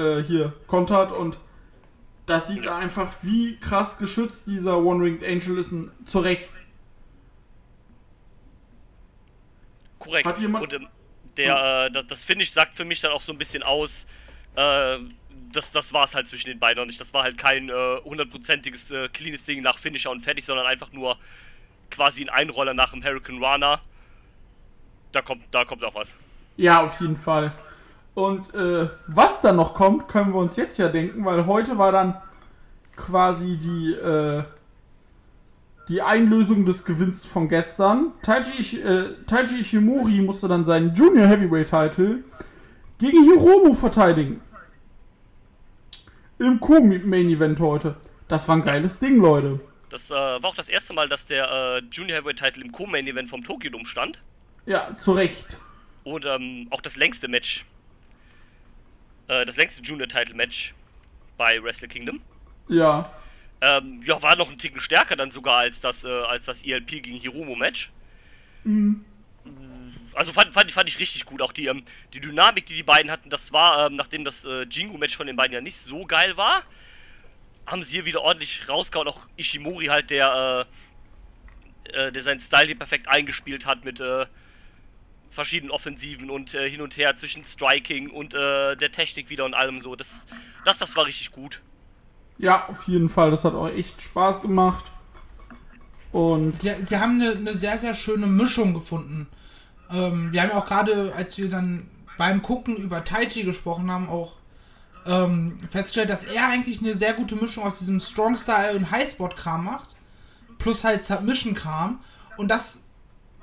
äh, 0.00 0.24
hier 0.24 0.52
kontert 0.66 1.12
und 1.12 1.38
das 2.26 2.48
sieht 2.48 2.66
einfach, 2.68 3.12
wie 3.22 3.56
krass 3.58 3.98
geschützt 3.98 4.44
dieser 4.46 4.78
One-Winged 4.78 5.24
Angel 5.24 5.58
ist, 5.58 5.72
und 5.72 5.90
zu 6.06 6.20
Recht. 6.20 6.48
Korrekt. 9.98 10.26
Hat 10.26 10.38
jemand- 10.38 10.64
Und 10.64 10.72
ähm, 10.74 10.88
der, 11.36 11.86
äh, 11.86 11.90
das, 11.90 12.06
das 12.06 12.24
Finish 12.24 12.52
sagt 12.52 12.76
für 12.76 12.84
mich 12.84 13.00
dann 13.00 13.12
auch 13.12 13.20
so 13.20 13.32
ein 13.32 13.38
bisschen 13.38 13.62
aus, 13.62 14.06
äh, 14.56 14.98
das, 15.52 15.72
das 15.72 15.92
war 15.92 16.04
es 16.04 16.14
halt 16.14 16.28
zwischen 16.28 16.48
den 16.48 16.58
beiden 16.60 16.80
noch 16.80 16.86
nicht. 16.86 17.00
Das 17.00 17.12
war 17.12 17.24
halt 17.24 17.36
kein 17.36 17.68
äh, 17.68 17.96
hundertprozentiges, 18.04 18.90
äh, 18.92 19.08
cleanes 19.08 19.44
Ding 19.44 19.62
nach 19.62 19.78
Finisher 19.78 20.10
und 20.10 20.20
fertig, 20.20 20.44
sondern 20.44 20.66
einfach 20.66 20.92
nur 20.92 21.16
quasi 21.90 22.22
ein 22.22 22.28
Einroller 22.28 22.74
nach 22.74 22.92
dem 22.92 23.02
Hurricane 23.02 23.42
Rana. 23.42 23.80
Da 25.12 25.22
kommt, 25.22 25.42
da 25.50 25.64
kommt 25.64 25.84
auch 25.84 25.94
was. 25.96 26.16
Ja, 26.56 26.84
auf 26.84 27.00
jeden 27.00 27.16
Fall. 27.16 27.52
Und 28.14 28.52
äh, 28.54 28.88
was 29.06 29.40
dann 29.40 29.56
noch 29.56 29.74
kommt, 29.74 30.08
können 30.08 30.32
wir 30.32 30.40
uns 30.40 30.56
jetzt 30.56 30.78
ja 30.78 30.88
denken, 30.88 31.24
weil 31.24 31.46
heute 31.46 31.78
war 31.78 31.92
dann 31.92 32.20
quasi 32.96 33.56
die, 33.56 33.92
äh, 33.92 34.42
die 35.88 36.02
Einlösung 36.02 36.66
des 36.66 36.84
Gewinns 36.84 37.24
von 37.24 37.48
gestern. 37.48 38.12
Taiji, 38.22 38.80
äh, 38.80 39.14
Taiji 39.26 39.60
Ishimori 39.60 40.20
musste 40.20 40.48
dann 40.48 40.64
seinen 40.64 40.94
Junior 40.94 41.26
Heavyweight 41.26 41.70
Title 41.70 42.24
gegen 42.98 43.24
Hiromu 43.24 43.74
verteidigen. 43.74 44.40
Im 46.38 46.58
Co-Main 46.58 47.28
Event 47.28 47.60
heute. 47.60 47.96
Das 48.28 48.48
war 48.48 48.56
ein 48.56 48.64
geiles 48.64 48.98
Ding, 48.98 49.18
Leute. 49.18 49.60
Das 49.90 50.10
äh, 50.10 50.14
war 50.14 50.44
auch 50.44 50.54
das 50.54 50.68
erste 50.68 50.94
Mal, 50.94 51.08
dass 51.08 51.26
der 51.26 51.50
äh, 51.50 51.82
Junior 51.90 52.18
Heavyweight 52.18 52.38
Title 52.38 52.64
im 52.64 52.72
Co-Main 52.72 53.06
Event 53.06 53.28
vom 53.28 53.42
Tokyo 53.42 53.70
Dome 53.70 53.86
stand. 53.86 54.18
Ja, 54.66 54.96
zu 54.98 55.12
Recht. 55.12 55.58
Und 56.04 56.26
ähm, 56.26 56.68
auch 56.70 56.80
das 56.80 56.96
längste 56.96 57.28
Match. 57.28 57.64
Äh, 59.30 59.44
das 59.44 59.56
längste 59.56 59.80
Junior 59.82 60.08
Title 60.08 60.34
Match 60.34 60.74
bei 61.36 61.62
Wrestle 61.62 61.86
Kingdom. 61.86 62.20
Ja. 62.68 63.12
Ähm, 63.60 64.02
ja, 64.04 64.20
war 64.20 64.34
noch 64.36 64.50
ein 64.50 64.56
Ticken 64.56 64.80
stärker 64.80 65.14
dann 65.14 65.30
sogar 65.30 65.58
als 65.58 65.80
das, 65.80 66.04
äh, 66.04 66.08
als 66.08 66.46
das 66.46 66.64
ELP 66.64 67.02
gegen 67.02 67.14
Hiromo 67.14 67.54
Match. 67.54 67.92
Also 70.14 70.32
fand, 70.32 70.52
fand, 70.52 70.72
fand 70.72 70.88
ich 70.88 70.98
richtig 70.98 71.24
gut. 71.26 71.42
Auch 71.42 71.52
die, 71.52 71.66
ähm, 71.66 71.84
die 72.12 72.20
Dynamik, 72.20 72.66
die 72.66 72.74
die 72.74 72.82
beiden 72.82 73.10
hatten, 73.10 73.30
das 73.30 73.52
war, 73.52 73.86
ähm, 73.86 73.94
nachdem 73.94 74.24
das 74.24 74.44
äh, 74.44 74.62
Jingu-Match 74.62 75.16
von 75.16 75.28
den 75.28 75.36
beiden 75.36 75.54
ja 75.54 75.60
nicht 75.60 75.76
so 75.76 76.04
geil 76.06 76.36
war, 76.36 76.62
haben 77.66 77.84
sie 77.84 77.96
hier 77.96 78.06
wieder 78.06 78.22
ordentlich 78.22 78.68
rausgehauen. 78.68 79.06
Auch 79.06 79.28
Ishimori 79.36 79.86
halt, 79.86 80.10
der, 80.10 80.66
äh, 81.92 82.06
äh, 82.06 82.12
der 82.12 82.22
seinen 82.22 82.40
Style 82.40 82.66
hier 82.66 82.78
perfekt 82.78 83.06
eingespielt 83.06 83.64
hat 83.64 83.84
mit 83.84 84.00
äh, 84.00 84.26
verschiedenen 85.30 85.70
Offensiven 85.70 86.28
und 86.28 86.54
äh, 86.54 86.68
hin 86.68 86.80
und 86.80 86.96
her 86.96 87.14
zwischen 87.16 87.44
Striking 87.44 88.10
und 88.10 88.34
äh, 88.34 88.76
der 88.76 88.90
Technik 88.90 89.30
wieder 89.30 89.44
und 89.44 89.54
allem 89.54 89.80
so. 89.80 89.94
Das, 89.94 90.26
das, 90.64 90.78
das 90.78 90.96
war 90.96 91.06
richtig 91.06 91.30
gut. 91.30 91.62
Ja, 92.38 92.68
auf 92.68 92.88
jeden 92.88 93.08
Fall. 93.08 93.30
Das 93.30 93.44
hat 93.44 93.54
auch 93.54 93.68
echt 93.68 94.02
Spaß 94.02 94.42
gemacht. 94.42 94.90
Und 96.10 96.60
Sie, 96.60 96.70
sie 96.80 96.98
haben 96.98 97.20
eine, 97.20 97.32
eine 97.32 97.54
sehr, 97.54 97.78
sehr 97.78 97.94
schöne 97.94 98.26
Mischung 98.26 98.74
gefunden. 98.74 99.28
Ähm, 99.90 100.32
wir 100.32 100.42
haben 100.42 100.50
ja 100.50 100.56
auch 100.56 100.66
gerade, 100.66 101.12
als 101.16 101.38
wir 101.38 101.48
dann 101.48 101.88
beim 102.18 102.42
Gucken 102.42 102.76
über 102.76 103.04
Taichi 103.04 103.44
gesprochen 103.44 103.90
haben, 103.90 104.08
auch 104.08 104.34
ähm, 105.06 105.60
festgestellt, 105.70 106.10
dass 106.10 106.24
er 106.24 106.48
eigentlich 106.48 106.80
eine 106.80 106.94
sehr 106.94 107.14
gute 107.14 107.36
Mischung 107.36 107.64
aus 107.64 107.78
diesem 107.78 108.00
Strong 108.00 108.36
Style 108.36 108.76
und 108.76 108.90
Highspot-Kram 108.90 109.64
macht. 109.64 109.96
Plus 110.58 110.84
halt 110.84 111.04
Submission-Kram. 111.04 112.00
Und 112.36 112.50
das 112.50 112.86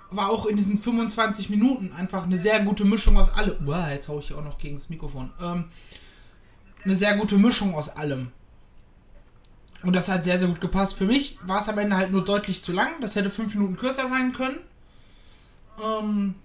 war 0.10 0.30
auch 0.30 0.46
in 0.46 0.56
diesen 0.56 0.80
25 0.80 1.50
Minuten 1.50 1.92
einfach 1.94 2.24
eine 2.24 2.38
sehr 2.38 2.62
gute 2.62 2.86
Mischung 2.86 3.18
aus 3.18 3.30
allem. 3.30 3.68
Uah, 3.68 3.92
jetzt 3.92 4.08
hau 4.08 4.20
ich 4.20 4.28
hier 4.28 4.38
auch 4.38 4.44
noch 4.44 4.58
gegen 4.58 4.76
das 4.76 4.90
Mikrofon. 4.90 5.32
Ähm, 5.42 5.66
eine 6.84 6.96
sehr 6.96 7.16
gute 7.18 7.38
Mischung 7.38 7.76
aus 7.76 7.90
allem. 7.90 8.32
Und 9.84 9.96
das 9.96 10.10
hat 10.10 10.24
sehr, 10.24 10.40
sehr 10.40 10.48
gut 10.48 10.62
gepasst. 10.62 10.96
Für 10.96 11.06
mich 11.06 11.38
war 11.44 11.60
es 11.60 11.70
am 11.70 11.78
Ende 11.78 11.98
halt 11.98 12.12
nur 12.12 12.24
deutlich 12.24 12.64
zu 12.64 12.72
lang. 12.72 13.00
Das 13.02 13.16
hätte 13.16 13.30
fünf 13.30 13.54
Minuten 13.54 13.78
kürzer 13.78 14.08
sein 14.08 14.34
können. 14.34 14.60
Ähm, 15.84 16.36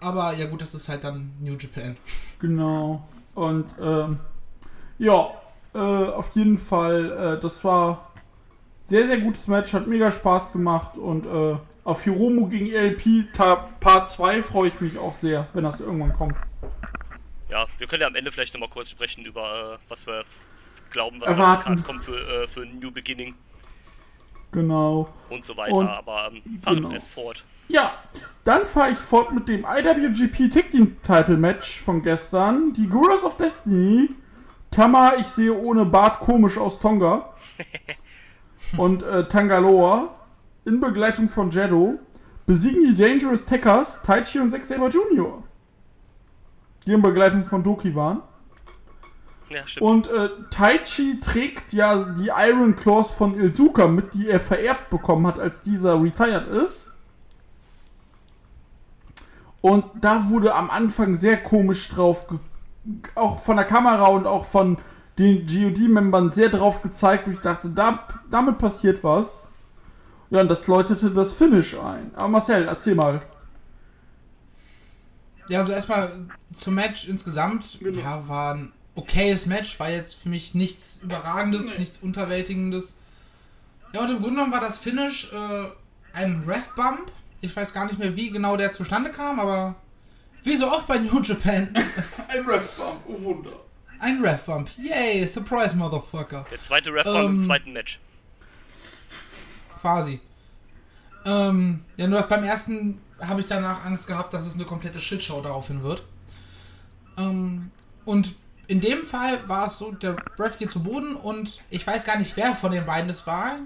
aber 0.00 0.34
ja 0.34 0.46
gut, 0.46 0.60
das 0.60 0.74
ist 0.74 0.88
halt 0.88 1.04
dann 1.04 1.32
New 1.40 1.54
Japan. 1.54 1.96
Genau. 2.40 3.06
Und 3.34 3.66
ähm, 3.80 4.18
ja, 4.98 5.30
äh, 5.74 5.78
auf 5.78 6.30
jeden 6.34 6.58
Fall, 6.58 7.36
äh, 7.36 7.40
das 7.40 7.62
war 7.64 8.10
sehr, 8.86 9.06
sehr 9.06 9.20
gutes 9.20 9.46
Match, 9.46 9.72
hat 9.72 9.86
mega 9.86 10.10
Spaß 10.10 10.52
gemacht 10.52 10.98
und 10.98 11.24
äh, 11.26 11.56
auf 11.84 12.02
Hiromu 12.04 12.48
gegen 12.48 12.70
ELP 12.70 13.32
Part 13.32 14.10
2 14.10 14.42
freue 14.42 14.68
ich 14.68 14.80
mich 14.80 14.98
auch 14.98 15.14
sehr, 15.14 15.48
wenn 15.54 15.64
das 15.64 15.80
irgendwann 15.80 16.12
kommt. 16.12 16.34
Ja, 17.48 17.66
wir 17.78 17.86
können 17.86 18.02
ja 18.02 18.06
am 18.06 18.14
Ende 18.14 18.30
vielleicht 18.30 18.54
nochmal 18.54 18.68
kurz 18.68 18.90
sprechen 18.90 19.24
über, 19.24 19.74
äh, 19.74 19.78
was 19.88 20.06
wir 20.06 20.22
glauben, 20.90 21.20
was 21.20 21.30
Erwarten. 21.30 21.74
auf 21.74 21.84
kommt 21.84 22.04
für, 22.04 22.16
äh, 22.16 22.46
für 22.46 22.64
New 22.64 22.90
Beginning 22.90 23.34
Genau. 24.52 25.08
und 25.30 25.44
so 25.44 25.56
weiter. 25.56 25.74
Und- 25.74 25.88
Aber 25.88 26.30
ähm, 26.32 26.42
fahren 26.60 26.62
wir 26.62 26.74
genau. 26.76 26.88
doch 26.88 26.92
erst 26.94 27.10
fort. 27.10 27.44
Ja, 27.68 27.94
dann 28.44 28.66
fahre 28.66 28.90
ich 28.90 28.98
fort 28.98 29.32
mit 29.32 29.48
dem 29.48 29.64
IWGP 29.64 30.48
Tag 30.48 30.70
Team 30.72 30.96
Title 31.02 31.36
Match 31.36 31.80
von 31.80 32.02
gestern. 32.02 32.72
Die 32.72 32.86
Gorillas 32.88 33.22
of 33.24 33.36
Destiny. 33.36 34.10
Tama, 34.72 35.14
ich 35.18 35.26
sehe 35.28 35.52
ohne 35.52 35.84
Bart 35.84 36.20
komisch 36.20 36.56
aus 36.56 36.78
Tonga. 36.80 37.32
und 38.76 39.02
äh, 39.02 39.26
Tangaloa 39.28 40.08
in 40.70 40.80
Begleitung 40.80 41.28
von 41.28 41.50
Jeddo 41.50 41.98
besiegen 42.46 42.82
die 42.86 42.94
Dangerous 42.94 43.44
Tackers, 43.44 44.00
Taichi 44.02 44.38
und 44.38 44.50
Zack 44.50 44.64
Saber 44.64 44.88
Jr. 44.88 45.42
Die 46.86 46.92
in 46.92 47.02
Begleitung 47.02 47.44
von 47.44 47.62
Doki 47.64 47.94
waren. 47.94 48.22
Ja. 49.48 49.62
Und 49.80 50.08
äh, 50.08 50.30
Taichi 50.50 51.18
trägt 51.18 51.72
ja 51.72 52.04
die 52.04 52.28
Iron 52.28 52.76
Claws 52.76 53.10
von 53.10 53.38
Ilzuka 53.38 53.88
mit, 53.88 54.14
die 54.14 54.28
er 54.28 54.38
vererbt 54.38 54.90
bekommen 54.90 55.26
hat, 55.26 55.40
als 55.40 55.62
dieser 55.62 56.00
retired 56.00 56.46
ist. 56.46 56.86
Und 59.60 59.84
da 60.00 60.28
wurde 60.28 60.54
am 60.54 60.70
Anfang 60.70 61.16
sehr 61.16 61.36
komisch 61.36 61.88
drauf, 61.88 62.26
auch 63.16 63.40
von 63.40 63.56
der 63.56 63.66
Kamera 63.66 64.06
und 64.06 64.26
auch 64.26 64.44
von 64.44 64.78
den 65.18 65.46
GOD-Membern 65.46 66.30
sehr 66.30 66.48
drauf 66.48 66.80
gezeigt, 66.80 67.26
wo 67.26 67.32
ich 67.32 67.40
dachte, 67.40 67.68
da, 67.68 68.06
damit 68.30 68.58
passiert 68.58 69.02
was. 69.02 69.42
Ja, 70.30 70.40
und 70.42 70.48
das 70.48 70.66
läutete 70.66 71.10
das 71.10 71.32
Finish 71.32 71.74
ein. 71.74 72.12
Aber 72.14 72.28
Marcel, 72.28 72.66
erzähl 72.68 72.94
mal. 72.94 73.20
Ja, 75.48 75.58
also 75.58 75.72
erstmal 75.72 76.12
zum 76.56 76.74
Match 76.74 77.08
insgesamt. 77.08 77.80
Ja, 77.80 78.28
war 78.28 78.54
ein 78.54 78.72
okayes 78.94 79.46
Match. 79.46 79.78
War 79.80 79.90
jetzt 79.90 80.14
für 80.14 80.28
mich 80.28 80.54
nichts 80.54 81.00
Überragendes, 81.02 81.76
nichts 81.78 81.98
Unterwältigendes. 81.98 82.96
Ja, 83.92 84.02
und 84.02 84.10
im 84.10 84.16
Grunde 84.18 84.36
genommen 84.36 84.52
war 84.52 84.60
das 84.60 84.78
Finish 84.78 85.32
äh, 85.32 85.64
ein 86.12 86.44
Ref-Bump. 86.46 87.10
Ich 87.40 87.56
weiß 87.56 87.72
gar 87.72 87.86
nicht 87.86 87.98
mehr, 87.98 88.14
wie 88.14 88.30
genau 88.30 88.56
der 88.56 88.70
zustande 88.70 89.10
kam, 89.10 89.40
aber 89.40 89.74
wie 90.44 90.56
so 90.56 90.70
oft 90.70 90.86
bei 90.86 90.98
New 90.98 91.20
Japan, 91.20 91.68
Ein 92.28 92.44
Ref-Bump, 92.46 93.00
oh 93.08 93.20
Wunder. 93.22 93.52
ein 93.98 94.24
Ref-Bump. 94.24 94.70
Yay, 94.78 95.26
surprise, 95.26 95.74
Motherfucker. 95.74 96.46
Der 96.50 96.62
zweite 96.62 96.92
Ref 96.94 97.06
Ähm, 97.06 97.26
im 97.36 97.42
zweiten 97.42 97.72
Match. 97.72 97.98
Quasi. 99.80 100.20
Ähm, 101.24 101.84
ja, 101.96 102.06
nur 102.06 102.22
beim 102.22 102.44
ersten 102.44 103.00
habe 103.20 103.40
ich 103.40 103.46
danach 103.46 103.84
Angst 103.84 104.06
gehabt, 104.06 104.32
dass 104.34 104.46
es 104.46 104.54
eine 104.54 104.64
komplette 104.64 105.00
Shitshow 105.00 105.40
daraufhin 105.40 105.82
wird. 105.82 106.02
Ähm, 107.18 107.70
und 108.04 108.34
in 108.66 108.80
dem 108.80 109.04
Fall 109.04 109.46
war 109.48 109.66
es 109.66 109.78
so, 109.78 109.92
der 109.92 110.16
Ref 110.38 110.58
geht 110.58 110.70
zu 110.70 110.82
Boden 110.82 111.16
und 111.16 111.60
ich 111.70 111.86
weiß 111.86 112.04
gar 112.04 112.16
nicht, 112.16 112.36
wer 112.36 112.54
von 112.54 112.70
den 112.70 112.86
beiden 112.86 113.10
es 113.10 113.26
war, 113.26 113.58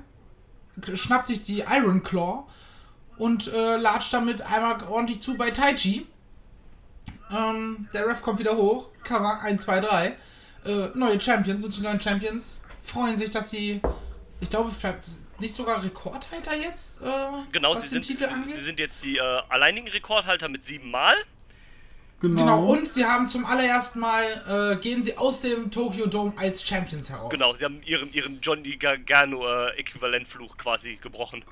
schnappt 0.95 1.27
sich 1.27 1.43
die 1.45 1.61
Iron 1.61 2.03
Claw 2.03 2.45
und 3.19 3.53
äh, 3.53 3.77
latscht 3.77 4.13
damit 4.13 4.41
einmal 4.41 4.83
ordentlich 4.85 5.21
zu 5.21 5.37
bei 5.37 5.51
Taichi. 5.51 6.07
Ähm, 7.31 7.87
der 7.93 8.07
Ref 8.07 8.23
kommt 8.23 8.39
wieder 8.39 8.57
hoch, 8.57 8.89
Cover 9.05 9.41
1, 9.43 9.63
2, 9.63 9.81
3. 9.81 10.07
äh, 10.07 10.89
neue 10.95 11.21
Champions 11.21 11.65
und 11.65 11.77
die 11.77 11.83
neuen 11.83 12.01
Champions 12.01 12.65
freuen 12.83 13.17
sich, 13.17 13.31
dass 13.31 13.51
sie, 13.51 13.81
ich 14.41 14.51
glaube, 14.51 14.71
ver- 14.71 14.99
nicht 15.39 15.55
sogar 15.55 15.83
Rekordhalter 15.83 16.55
jetzt, 16.55 17.01
äh, 17.03 17.05
Genau, 17.53 17.75
was 17.75 17.83
sie 17.83 17.97
den 17.97 18.03
sind, 18.03 18.17
Titel 18.19 18.29
sie, 18.29 18.35
angeht. 18.35 18.55
sie 18.55 18.63
sind 18.65 18.79
jetzt 18.79 19.03
die 19.05 19.17
äh, 19.17 19.21
alleinigen 19.49 19.89
Rekordhalter 19.89 20.49
mit 20.49 20.65
sieben 20.65 20.91
Mal. 20.91 21.15
Genau. 22.21 22.41
Genau, 22.41 22.65
und 22.73 22.87
sie 22.89 23.05
haben 23.05 23.29
zum 23.29 23.45
allerersten 23.45 23.99
Mal, 24.01 24.73
äh, 24.77 24.81
gehen 24.81 25.03
sie 25.03 25.17
aus 25.19 25.43
dem 25.43 25.71
Tokyo 25.71 26.07
Dome 26.07 26.33
als 26.37 26.67
Champions 26.67 27.11
heraus. 27.11 27.31
Genau, 27.31 27.53
sie 27.55 27.65
haben 27.65 27.83
ihren, 27.83 28.13
ihren 28.13 28.41
Johnny 28.41 28.77
Gargano-Äquivalentfluch 28.77 30.57
quasi 30.57 30.97
gebrochen. 31.03 31.45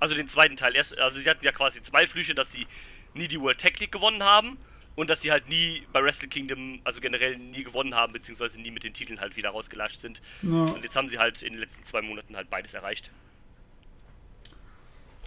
Also 0.00 0.14
den 0.14 0.28
zweiten 0.28 0.56
Teil. 0.56 0.74
Erst, 0.76 0.98
also 0.98 1.18
sie 1.18 1.30
hatten 1.30 1.44
ja 1.44 1.52
quasi 1.52 1.80
zwei 1.80 2.06
Flüche, 2.06 2.34
dass 2.34 2.52
sie 2.52 2.66
nie 3.14 3.28
die 3.28 3.40
World 3.40 3.58
Tag 3.60 3.78
League 3.80 3.92
gewonnen 3.92 4.22
haben 4.22 4.58
und 4.96 5.10
dass 5.10 5.20
sie 5.22 5.30
halt 5.32 5.48
nie 5.48 5.86
bei 5.92 6.02
Wrestle 6.02 6.28
Kingdom, 6.28 6.80
also 6.84 7.00
generell 7.00 7.36
nie 7.36 7.64
gewonnen 7.64 7.94
haben, 7.94 8.12
beziehungsweise 8.12 8.60
nie 8.60 8.70
mit 8.70 8.84
den 8.84 8.92
Titeln 8.94 9.20
halt 9.20 9.36
wieder 9.36 9.50
rausgelascht 9.50 10.00
sind. 10.00 10.20
Ja. 10.42 10.50
Und 10.50 10.82
jetzt 10.82 10.96
haben 10.96 11.08
sie 11.08 11.18
halt 11.18 11.42
in 11.42 11.52
den 11.54 11.60
letzten 11.60 11.84
zwei 11.84 12.02
Monaten 12.02 12.36
halt 12.36 12.48
beides 12.50 12.74
erreicht. 12.74 13.10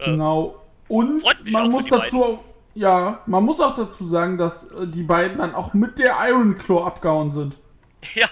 Genau. 0.03 0.63
Und 0.87 1.21
Freut 1.21 1.43
mich 1.43 1.53
man 1.53 1.63
auch 1.63 1.65
für 1.65 1.71
muss 1.71 1.83
die 1.83 1.89
dazu 1.89 2.23
auch, 2.23 2.43
ja, 2.75 3.21
man 3.25 3.43
muss 3.43 3.59
auch 3.59 3.75
dazu 3.75 4.07
sagen, 4.07 4.37
dass 4.37 4.65
äh, 4.71 4.87
die 4.87 5.03
beiden 5.03 5.39
dann 5.39 5.55
auch 5.55 5.73
mit 5.73 5.97
der 5.97 6.15
Iron 6.29 6.57
Claw 6.57 6.85
abgehauen 6.85 7.31
sind. 7.31 7.57
Ja, 8.13 8.27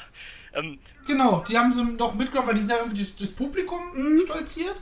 ähm, 0.54 0.78
Genau, 1.08 1.44
die 1.48 1.58
haben 1.58 1.72
sie 1.72 1.84
noch 1.84 2.16
mitgenommen, 2.16 2.48
weil 2.48 2.56
die 2.56 2.62
sind 2.62 2.70
ja 2.72 2.78
irgendwie 2.78 2.96
durchs, 2.98 3.16
durchs 3.16 3.34
Publikum 3.34 3.80
Mhm. 3.94 4.20
stolziert. 4.20 4.82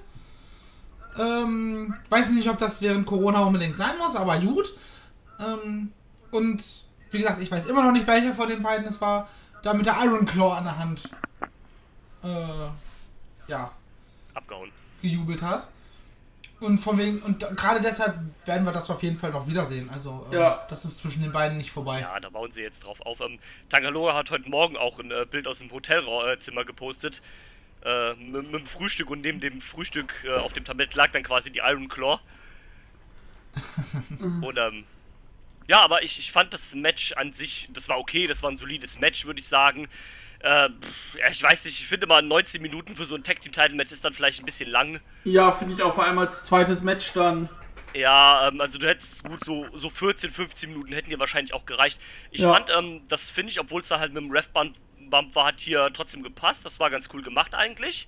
Ähm, 1.17 1.93
weiß 2.09 2.29
nicht, 2.31 2.49
ob 2.49 2.57
das 2.57 2.81
während 2.81 3.05
Corona 3.05 3.39
unbedingt 3.39 3.77
sein 3.77 3.97
muss, 3.97 4.15
aber 4.15 4.39
gut. 4.39 4.73
Ähm, 5.39 5.91
und 6.33 6.63
wie 7.11 7.17
gesagt, 7.19 7.41
ich 7.41 7.51
weiß 7.51 7.67
immer 7.67 7.83
noch 7.83 7.91
nicht, 7.91 8.07
welcher 8.07 8.33
von 8.33 8.47
den 8.49 8.63
beiden 8.63 8.85
es 8.87 8.99
war, 9.01 9.27
da 9.61 9.73
mit 9.73 9.85
der 9.85 9.97
Iron 10.03 10.25
Claw 10.25 10.53
an 10.57 10.63
der 10.65 10.77
Hand 10.77 11.09
äh, 12.23 12.27
ja, 13.47 13.71
abgehauen. 14.33 14.71
gejubelt 15.01 15.41
hat. 15.41 15.67
Und 16.59 16.77
von 16.77 16.97
wegen, 16.97 17.21
und 17.21 17.39
gerade 17.57 17.81
deshalb 17.81 18.17
werden 18.45 18.65
wir 18.65 18.71
das 18.71 18.89
auf 18.89 19.03
jeden 19.03 19.17
Fall 19.17 19.31
noch 19.31 19.47
wiedersehen. 19.47 19.89
Also, 19.89 20.25
äh, 20.31 20.35
Ja. 20.37 20.65
das 20.69 20.85
ist 20.85 20.97
zwischen 20.97 21.21
den 21.21 21.33
beiden 21.33 21.57
nicht 21.57 21.71
vorbei. 21.71 21.99
Ja, 21.99 22.17
da 22.21 22.29
bauen 22.29 22.51
sie 22.51 22.61
jetzt 22.61 22.85
drauf 22.85 23.01
auf. 23.01 23.19
Ähm, 23.19 23.37
Tangaloa 23.69 24.15
hat 24.15 24.31
heute 24.31 24.49
Morgen 24.49 24.77
auch 24.77 24.97
ein 24.99 25.11
äh, 25.11 25.25
Bild 25.29 25.45
aus 25.47 25.59
dem 25.59 25.69
Hotelzimmer 25.71 26.63
gepostet. 26.63 27.21
Äh, 27.83 28.13
mit, 28.15 28.49
mit 28.49 28.61
dem 28.61 28.65
Frühstück 28.65 29.09
und 29.09 29.21
neben 29.21 29.41
dem 29.41 29.59
Frühstück 29.59 30.23
äh, 30.25 30.35
auf 30.37 30.53
dem 30.53 30.63
Tablett 30.63 30.95
lag 30.95 31.11
dann 31.11 31.23
quasi 31.23 31.51
die 31.51 31.59
Iron 31.59 31.89
Claw. 31.89 32.19
und 34.19 34.57
ähm, 34.57 34.85
ja, 35.67 35.81
aber 35.81 36.03
ich, 36.03 36.19
ich 36.19 36.31
fand 36.31 36.53
das 36.53 36.75
Match 36.75 37.13
an 37.13 37.33
sich, 37.33 37.69
das 37.73 37.89
war 37.89 37.99
okay, 37.99 38.27
das 38.27 38.43
war 38.43 38.51
ein 38.51 38.57
solides 38.57 38.99
Match, 38.99 39.25
würde 39.25 39.39
ich 39.39 39.47
sagen. 39.47 39.87
Äh, 40.39 40.69
ich 41.31 41.41
weiß 41.41 41.65
nicht, 41.65 41.79
ich 41.79 41.87
finde 41.87 42.05
mal 42.07 42.21
19 42.21 42.61
Minuten 42.61 42.95
für 42.95 43.05
so 43.05 43.15
ein 43.15 43.23
Tag 43.23 43.41
Team 43.41 43.51
Title 43.53 43.75
Match 43.75 43.91
ist 43.91 44.03
dann 44.03 44.13
vielleicht 44.13 44.41
ein 44.41 44.45
bisschen 44.45 44.69
lang. 44.69 44.99
Ja, 45.23 45.51
finde 45.51 45.73
ich 45.73 45.81
auch 45.81 45.95
vor 45.95 46.03
allem 46.03 46.19
als 46.19 46.43
zweites 46.43 46.81
Match 46.81 47.13
dann. 47.13 47.47
Ja, 47.95 48.47
ähm, 48.47 48.59
also 48.59 48.77
du 48.79 48.87
hättest 48.87 49.23
gut 49.23 49.45
so, 49.45 49.67
so 49.73 49.89
14, 49.89 50.31
15 50.31 50.69
Minuten 50.69 50.93
hätten 50.93 51.09
dir 51.09 51.19
wahrscheinlich 51.19 51.53
auch 51.53 51.65
gereicht. 51.65 52.01
Ich 52.31 52.41
Ja. 52.41 52.51
fand, 52.53 52.69
ähm, 52.71 53.01
das 53.07 53.31
finde 53.31 53.51
ich, 53.51 53.59
obwohl 53.59 53.81
es 53.81 53.87
da 53.87 53.99
halt 53.99 54.13
mit 54.13 54.23
dem 54.23 54.31
Ref-Bump 54.31 54.75
Bump 55.09 55.35
war, 55.35 55.45
hat 55.45 55.59
hier 55.59 55.91
trotzdem 55.93 56.23
gepasst. 56.23 56.65
Das 56.65 56.79
war 56.79 56.89
ganz 56.89 57.07
cool 57.13 57.21
gemacht 57.21 57.53
eigentlich. 57.53 58.07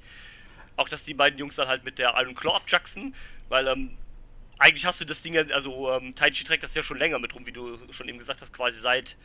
Auch, 0.75 0.89
dass 0.89 1.03
die 1.03 1.13
beiden 1.13 1.38
Jungs 1.38 1.55
dann 1.55 1.67
halt 1.67 1.83
mit 1.83 2.00
der 2.00 2.15
Iron 2.19 2.33
Claw 2.33 2.55
abjacksen, 2.55 3.13
weil, 3.47 3.67
ähm, 3.67 3.95
eigentlich 4.57 4.85
hast 4.85 5.01
du 5.01 5.05
das 5.05 5.21
Ding 5.21 5.33
ja, 5.33 5.43
also 5.53 5.91
ähm, 5.91 6.15
Taichi 6.15 6.43
trägt 6.43 6.63
das 6.63 6.74
ja 6.75 6.83
schon 6.83 6.97
länger 6.97 7.19
mit 7.19 7.35
rum, 7.35 7.45
wie 7.45 7.51
du 7.51 7.77
schon 7.91 8.07
eben 8.07 8.17
gesagt 8.17 8.41
hast, 8.41 8.53
quasi 8.53 8.79
seit 8.79 9.17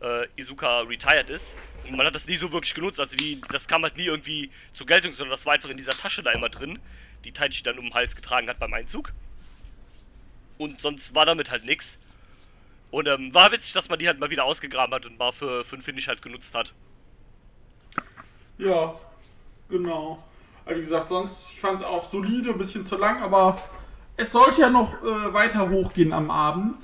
äh, 0.00 0.26
Izuka 0.36 0.80
retired 0.80 1.30
ist. 1.30 1.56
Und 1.88 1.96
man 1.96 2.06
hat 2.06 2.14
das 2.14 2.26
nie 2.26 2.36
so 2.36 2.52
wirklich 2.52 2.74
genutzt, 2.74 3.00
also 3.00 3.16
die, 3.16 3.40
das 3.50 3.66
kam 3.66 3.82
halt 3.82 3.96
nie 3.96 4.06
irgendwie 4.06 4.50
zur 4.72 4.86
Geltung, 4.86 5.12
sondern 5.12 5.32
das 5.32 5.46
war 5.46 5.54
einfach 5.54 5.70
in 5.70 5.76
dieser 5.76 5.92
Tasche 5.92 6.22
da 6.22 6.32
immer 6.32 6.48
drin, 6.48 6.78
die 7.24 7.32
Taichi 7.32 7.62
dann 7.62 7.78
um 7.78 7.86
den 7.86 7.94
Hals 7.94 8.14
getragen 8.14 8.48
hat 8.48 8.58
beim 8.58 8.72
Einzug. 8.72 9.12
Und 10.58 10.80
sonst 10.80 11.14
war 11.14 11.26
damit 11.26 11.50
halt 11.50 11.64
nix. 11.64 11.98
Und 12.90 13.06
ähm, 13.06 13.34
war 13.34 13.52
witzig, 13.52 13.74
dass 13.74 13.88
man 13.88 13.98
die 13.98 14.06
halt 14.06 14.18
mal 14.18 14.30
wieder 14.30 14.44
ausgegraben 14.44 14.94
hat 14.94 15.06
und 15.06 15.18
mal 15.18 15.32
für, 15.32 15.64
für 15.64 15.76
ein 15.76 15.82
Finish 15.82 16.08
halt 16.08 16.22
genutzt 16.22 16.54
hat. 16.54 16.72
Ja, 18.56 18.94
genau. 19.68 20.24
Wie 20.66 20.80
gesagt, 20.80 21.08
sonst, 21.08 21.36
ich 21.52 21.60
fand 21.60 21.80
es 21.80 21.86
auch 21.86 22.10
solide, 22.10 22.50
ein 22.50 22.58
bisschen 22.58 22.84
zu 22.86 22.96
lang, 22.96 23.22
aber 23.22 23.60
es 24.18 24.32
sollte 24.32 24.60
ja 24.60 24.68
noch 24.70 25.02
äh, 25.02 25.32
weiter 25.32 25.70
hochgehen 25.70 26.12
am 26.12 26.30
Abend. 26.30 26.76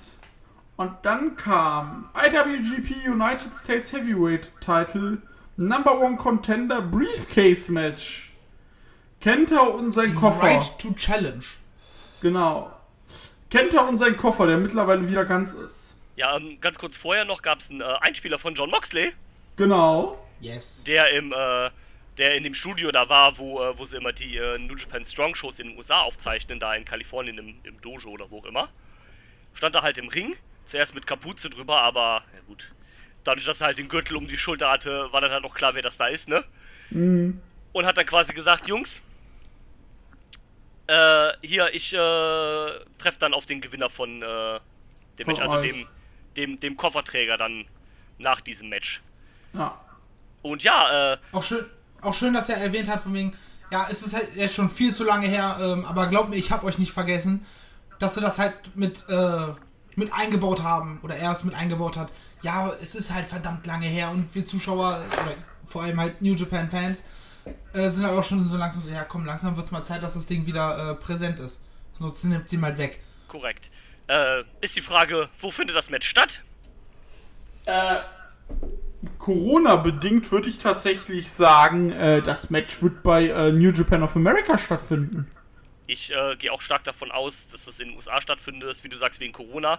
Und 0.77 0.93
dann 1.03 1.37
kam 1.37 2.09
IWGP 2.15 3.07
United 3.09 3.55
States 3.55 3.93
Heavyweight 3.93 4.51
Title 4.61 5.19
Number 5.57 6.01
One 6.01 6.17
Contender 6.17 6.81
Briefcase 6.81 7.71
Match. 7.71 8.33
Kenta 9.21 9.61
und 9.61 9.93
sein 9.93 10.15
Koffer. 10.15 10.43
Right 10.43 10.79
to 10.79 10.93
Challenge. 10.95 11.45
Genau. 12.21 12.73
Kenta 13.51 13.83
und 13.89 13.99
sein 13.99 14.17
Koffer, 14.17 14.47
der 14.47 14.57
mittlerweile 14.57 15.09
wieder 15.09 15.25
ganz 15.25 15.53
ist. 15.53 15.95
Ja, 16.17 16.37
ähm, 16.37 16.59
ganz 16.61 16.79
kurz 16.79 16.97
vorher 16.97 17.25
noch 17.25 17.43
gab 17.43 17.61
es 17.61 17.71
einen 17.71 17.81
äh, 17.81 17.85
Einspieler 18.01 18.39
von 18.39 18.55
John 18.55 18.71
Moxley, 18.71 19.13
Genau. 19.57 20.19
Yes. 20.41 20.85
der 20.85 21.11
im, 21.13 21.33
äh, 21.33 21.71
der 22.19 22.37
in 22.37 22.45
dem 22.45 22.55
Studio 22.55 22.93
da 22.93 23.09
war, 23.09 23.39
wo, 23.39 23.63
äh, 23.63 23.77
wo 23.79 23.85
sie 23.85 23.97
immer 23.97 24.13
die 24.13 24.37
äh, 24.37 24.59
New 24.59 24.77
Japan 24.77 25.05
Strong 25.05 25.35
Shows 25.35 25.59
in 25.59 25.69
den 25.69 25.77
USA 25.77 26.01
aufzeichnen, 26.01 26.61
da 26.61 26.75
in 26.75 26.85
Kalifornien 26.85 27.39
im, 27.39 27.57
im 27.65 27.81
Dojo 27.81 28.11
oder 28.11 28.31
wo 28.31 28.39
auch 28.39 28.47
immer. 28.47 28.69
Stand 29.55 29.75
da 29.75 29.83
halt 29.83 29.99
im 29.99 30.09
Ring, 30.09 30.37
zuerst 30.65 30.95
mit 30.95 31.07
Kapuze 31.07 31.51
drüber, 31.51 31.83
aber 31.83 32.23
ja 32.35 32.41
gut. 32.47 32.71
Dadurch, 33.25 33.47
dass 33.47 33.61
er 33.61 33.69
halt 33.69 33.79
den 33.79 33.89
Gürtel 33.89 34.17
um 34.17 34.29
die 34.29 34.37
Schulter 34.37 34.71
hatte, 34.71 35.13
war 35.13 35.21
dann 35.21 35.31
halt 35.31 35.45
auch 35.45 35.55
klar, 35.55 35.75
wer 35.75 35.83
das 35.83 35.97
da 35.97 36.07
ist, 36.07 36.29
ne? 36.29 36.45
Und 37.73 37.87
hat 37.87 37.97
dann 37.97 38.07
quasi 38.07 38.35
gesagt, 38.35 38.69
Jungs, 38.69 39.01
äh, 40.87 41.33
hier, 41.41 41.73
ich 41.73 41.95
äh, 41.95 41.97
treffe 42.99 43.19
dann 43.19 43.33
auf 43.33 43.47
den 43.47 43.61
Gewinner 43.61 43.89
von 43.89 44.23
äh, 44.23 44.61
dem 45.19 45.27
Match, 45.27 45.41
also 45.41 45.57
dem, 45.63 45.87
dem, 46.37 46.61
dem 46.61 46.77
Kofferträger 46.77 47.37
dann 47.37 47.65
nach 48.19 48.41
diesem 48.41 48.69
Match. 48.69 49.01
Ja. 49.55 49.81
Und 50.43 50.63
ja, 50.63 51.15
äh, 51.15 51.19
Auch 51.33 51.43
schön, 51.43 51.65
auch 52.05 52.15
schön, 52.15 52.35
dass 52.35 52.49
er 52.49 52.57
erwähnt 52.57 52.89
hat, 52.89 53.03
von 53.03 53.15
wegen, 53.15 53.37
ja, 53.71 53.87
es 53.91 54.03
ist 54.03 54.15
halt 54.15 54.29
jetzt 54.37 54.55
schon 54.55 54.71
viel 54.71 54.95
zu 54.95 55.05
lange 55.05 55.27
her, 55.27 55.57
ähm, 55.61 55.85
aber 55.85 56.07
glaubt 56.09 56.31
mir, 56.31 56.37
ich 56.37 56.51
habe 56.51 56.67
euch 56.67 56.79
nicht 56.79 56.93
vergessen, 56.93 57.45
dass 57.99 58.15
sie 58.15 58.21
das 58.21 58.39
halt 58.39 58.55
mit, 58.75 59.05
äh, 59.09 59.47
mit 59.97 60.13
eingebaut 60.13 60.63
haben, 60.63 61.01
oder 61.03 61.17
er 61.17 61.33
es 61.33 61.45
mit 61.45 61.55
eingebaut 61.55 61.97
hat. 61.97 62.13
Ja, 62.43 62.71
es 62.81 62.95
ist 62.95 63.13
halt 63.13 63.29
verdammt 63.29 63.67
lange 63.67 63.87
her 63.87 64.11
und 64.11 64.35
wir 64.35 64.45
Zuschauer, 64.45 65.03
oder 65.09 65.35
vor 65.67 65.83
allem 65.83 66.01
halt 66.01 66.21
New 66.21 66.35
Japan 66.35 66.69
Fans, 66.69 67.03
äh, 67.73 67.89
sind 67.89 68.07
halt 68.07 68.17
auch 68.17 68.25
schon 68.25 68.47
so 68.47 68.57
langsam 68.57 68.83
so, 68.83 68.91
ja 68.91 69.05
komm, 69.05 69.25
langsam 69.25 69.57
wird 69.57 69.67
es 69.67 69.73
mal 69.73 69.83
Zeit, 69.85 70.03
dass 70.03 70.15
das 70.15 70.27
Ding 70.27 70.47
wieder 70.47 70.91
äh, 70.91 70.95
präsent 70.95 71.41
ist. 71.41 71.63
Sonst 71.99 72.25
nimmt 72.25 72.49
sie 72.49 72.61
halt 72.61 72.79
weg. 72.79 73.01
korrekt. 73.29 73.71
Äh, 74.09 74.43
ist 74.61 74.77
die 74.77 74.81
Frage, 74.81 75.29
wo 75.41 75.51
findet 75.51 75.77
das 75.77 75.91
Match 75.91 76.09
statt? 76.09 76.43
Corona-bedingt 79.19 80.31
würde 80.33 80.49
ich 80.49 80.59
tatsächlich 80.59 81.31
sagen, 81.33 81.91
äh, 81.93 82.23
das 82.23 82.51
Match 82.51 82.83
wird 82.83 83.03
bei 83.03 83.27
äh, 83.29 83.53
New 83.53 83.71
Japan 83.71 84.03
of 84.03 84.17
America 84.17 84.57
stattfinden. 84.59 85.31
Ich 85.87 86.13
äh, 86.15 86.37
gehe 86.37 86.51
auch 86.53 86.61
stark 86.63 86.85
davon 86.85 87.11
aus, 87.11 87.49
dass 87.49 87.67
es 87.67 87.79
in 87.81 87.89
den 87.89 87.97
USA 87.97 88.21
stattfindet, 88.21 88.83
wie 88.85 88.89
du 88.89 88.97
sagst, 88.97 89.21
wegen 89.21 89.33
Corona. 89.33 89.79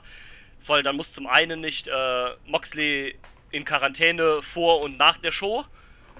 Weil 0.65 0.83
dann 0.83 0.95
muss 0.95 1.13
zum 1.13 1.27
einen 1.27 1.59
nicht 1.61 1.87
äh, 1.87 2.25
Moxley 2.47 3.15
in 3.51 3.65
Quarantäne 3.65 4.41
vor 4.41 4.81
und 4.81 4.97
nach 4.97 5.17
der 5.17 5.31
Show. 5.31 5.63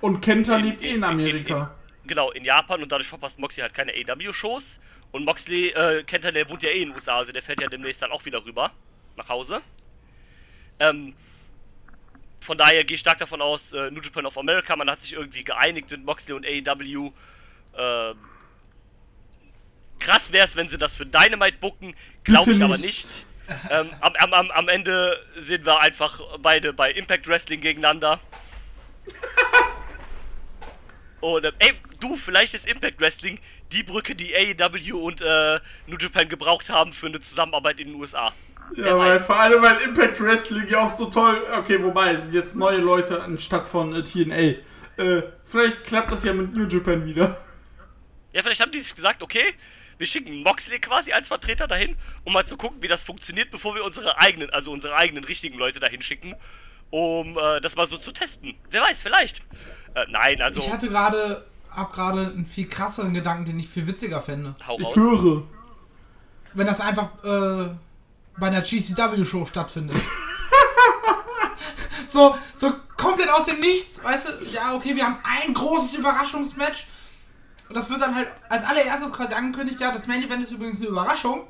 Und 0.02 0.22
Kenta 0.22 0.58
lebt 0.58 0.82
eh 0.82 0.90
in- 0.90 0.96
in 0.96 0.98
in- 0.98 1.04
Amerika. 1.04 1.76
in- 2.04 2.08
Genau, 2.08 2.30
in 2.32 2.44
Japan 2.44 2.84
und 2.84 2.92
dadurch 2.92 3.08
verpasst 3.08 3.40
Moxley 3.40 3.62
halt 3.62 3.74
keine 3.74 3.92
AW-Shows. 3.94 4.80
Und 5.12 5.26
Moxley, 5.26 5.70
äh, 5.70 6.04
kennt 6.04 6.24
er, 6.26 6.32
der 6.32 6.48
wohnt 6.50 6.62
ja 6.62 6.70
eh 6.70 6.82
in 6.82 6.90
den 6.90 6.96
USA, 6.96 7.18
also 7.18 7.32
der 7.32 7.42
fährt 7.42 7.62
ja 7.62 7.68
demnächst 7.68 8.04
dann 8.04 8.12
auch 8.12 8.24
wieder 8.26 8.46
rüber 8.46 8.72
nach 9.16 9.30
Hause. 9.30 9.62
Ähm, 10.80 11.14
von 12.46 12.58
daher 12.58 12.84
gehe 12.84 12.96
ich 12.96 13.02
stark 13.02 13.18
davon 13.18 13.42
aus, 13.42 13.74
äh, 13.74 13.92
New 13.92 14.02
Japan 14.02 14.26
of 14.26 14.38
America, 14.38 14.76
man 14.76 14.90
hat 14.90 15.02
sich 15.02 15.14
irgendwie 15.14 15.44
geeinigt 15.44 15.92
mit 15.92 16.06
Moxley 16.06 16.34
und 16.34 16.46
AEW. 16.46 17.12
Äh, 17.74 18.14
krass 20.00 20.32
wäre 20.32 20.46
es, 20.46 20.56
wenn 20.56 20.70
sie 20.70 20.78
das 20.78 20.96
für 20.96 21.06
Dynamite 21.06 21.58
bucken, 21.58 21.96
glaube 22.24 22.52
ich 22.52 22.64
aber 22.64 22.78
nicht. 22.78 23.26
ähm, 23.70 23.90
am, 24.00 24.34
am, 24.34 24.52
am, 24.52 24.70
Ende 24.70 25.24
sehen 25.36 25.66
wir 25.66 25.80
einfach 25.80 26.20
beide 26.40 26.74
bei 26.74 26.92
Impact 26.92 27.28
Wrestling 27.28 27.62
gegeneinander. 27.62 28.20
Und 31.22 31.46
ähm, 31.46 31.54
ey, 31.60 31.74
du, 32.00 32.16
vielleicht 32.16 32.54
ist 32.54 32.68
Impact 32.68 33.00
Wrestling 33.00 33.40
die 33.72 33.84
Brücke, 33.84 34.16
die 34.16 34.36
AEW 34.36 34.98
und 34.98 35.22
äh, 35.22 35.60
New 35.88 35.98
Japan 35.98 36.30
gebraucht 36.30 36.70
haben 36.70 36.94
für 36.94 37.08
eine 37.08 37.20
Zusammenarbeit 37.20 37.80
in 37.80 37.88
den 37.88 37.96
USA. 37.96 38.32
Ja, 38.76 38.98
weil, 38.98 39.18
vor 39.20 39.40
allem, 39.40 39.62
weil 39.62 39.78
Impact 39.82 40.20
Wrestling 40.22 40.68
ja 40.70 40.86
auch 40.86 40.92
so 40.92 41.06
toll. 41.06 41.42
Okay, 41.60 41.82
wobei, 41.84 42.14
es 42.14 42.24
sind 42.24 42.34
jetzt 42.34 42.56
neue 42.56 42.78
Leute 42.78 43.22
anstatt 43.22 43.68
von 43.68 43.94
äh, 43.96 44.04
TNA. 44.04 44.56
Äh, 45.02 45.24
vielleicht 45.46 45.84
klappt 45.84 46.12
das 46.12 46.24
ja 46.24 46.34
mit 46.34 46.54
New 46.54 46.68
Japan 46.68 47.06
wieder. 47.06 47.38
Ja, 48.34 48.42
vielleicht 48.42 48.62
haben 48.62 48.72
die 48.72 48.80
sich 48.80 48.94
gesagt, 48.96 49.24
okay, 49.24 49.44
wir 49.98 50.08
schicken 50.08 50.44
Moxley 50.44 50.80
quasi 50.80 51.14
als 51.14 51.30
Vertreter 51.30 51.68
dahin, 51.68 51.96
um 52.26 52.34
mal 52.34 52.46
zu 52.46 52.58
gucken, 52.58 52.82
wie 52.82 52.88
das 52.90 53.04
funktioniert, 53.06 53.50
bevor 53.52 53.76
wir 53.76 53.84
unsere 53.86 54.18
eigenen, 54.18 54.50
also 54.50 54.72
unsere 54.72 54.96
eigenen 54.96 55.24
richtigen 55.24 55.58
Leute 55.58 55.80
dahin 55.80 56.02
schicken. 56.02 56.34
um 56.92 57.38
äh, 57.38 57.62
das 57.62 57.76
mal 57.76 57.88
so 57.88 57.98
zu 57.98 58.12
testen. 58.12 58.56
Wer 58.70 58.82
weiß, 58.82 59.02
vielleicht. 59.04 59.40
Äh, 59.96 60.06
nein, 60.10 60.42
also 60.42 60.60
Ich 60.60 60.72
hatte 60.72 60.88
gerade, 60.90 61.46
hab 61.72 61.94
gerade 61.94 62.28
einen 62.28 62.46
viel 62.46 62.68
krasseren 62.68 63.14
Gedanken, 63.14 63.46
den 63.46 63.60
ich 63.60 63.68
viel 63.70 63.88
witziger 63.88 64.22
fände. 64.22 64.56
hau 64.68 64.78
Ich 64.80 64.86
raus. 64.86 64.96
höre. 64.96 65.44
Wenn 66.54 66.68
das 66.68 66.80
einfach 66.80 67.10
äh, 67.24 67.70
bei 68.38 68.48
einer 68.48 68.62
GCW-Show 68.62 69.46
stattfindet. 69.46 69.98
so, 72.08 72.36
so 72.54 72.74
komplett 72.98 73.30
aus 73.30 73.46
dem 73.46 73.60
Nichts, 73.60 74.04
weißt 74.04 74.30
du? 74.30 74.46
Ja, 74.46 74.74
okay, 74.74 74.96
wir 74.96 75.06
haben 75.06 75.20
ein 75.24 75.54
großes 75.54 75.96
Überraschungsmatch. 75.96 76.88
Und 77.68 77.76
das 77.76 77.90
wird 77.90 78.02
dann 78.02 78.14
halt 78.14 78.28
als 78.50 78.64
allererstes 78.64 79.12
quasi 79.12 79.34
angekündigt, 79.34 79.80
ja, 79.80 79.92
das 79.92 80.08
Main 80.08 80.24
Event 80.24 80.44
ist 80.44 80.52
übrigens 80.52 80.80
eine 80.80 80.90
Überraschung. 80.90 81.48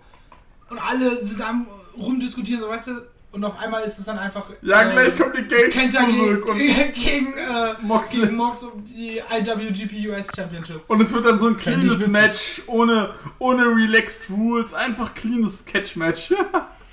Und 0.69 0.79
alle 0.79 1.23
sind 1.23 1.41
am 1.41 1.67
rumdiskutieren, 1.97 2.61
so 2.61 2.69
weißt 2.69 2.87
du. 2.87 3.14
Und 3.35 3.43
auf 3.43 3.59
einmal 3.61 3.83
ist 3.83 3.99
es 3.99 4.05
dann 4.05 4.17
einfach. 4.17 4.49
Ja, 4.61 4.83
äh, 4.89 4.93
gleich 4.93 5.17
kommt 5.17 5.37
die 5.37 5.41
Gate 5.43 5.69
Kenta 5.69 6.05
gegen, 6.05 6.17
zurück. 6.17 6.47
Und, 6.47 6.57
gegen, 6.93 7.33
äh, 7.33 7.73
Moxley. 7.81 8.21
gegen 8.21 8.35
Mox 8.37 8.63
um 8.63 8.81
die 8.85 9.17
IWGP 9.29 10.07
US 10.09 10.29
Championship. 10.33 10.81
und 10.87 11.01
es 11.01 11.11
wird 11.11 11.25
dann 11.25 11.37
so 11.41 11.47
ein 11.47 11.57
cleanes. 11.57 12.07
Match, 12.07 12.61
ohne, 12.67 13.13
ohne 13.39 13.65
relaxed 13.65 14.29
Rules, 14.29 14.73
einfach 14.73 15.13
cleanes 15.15 15.65
Catch-Match. 15.65 16.33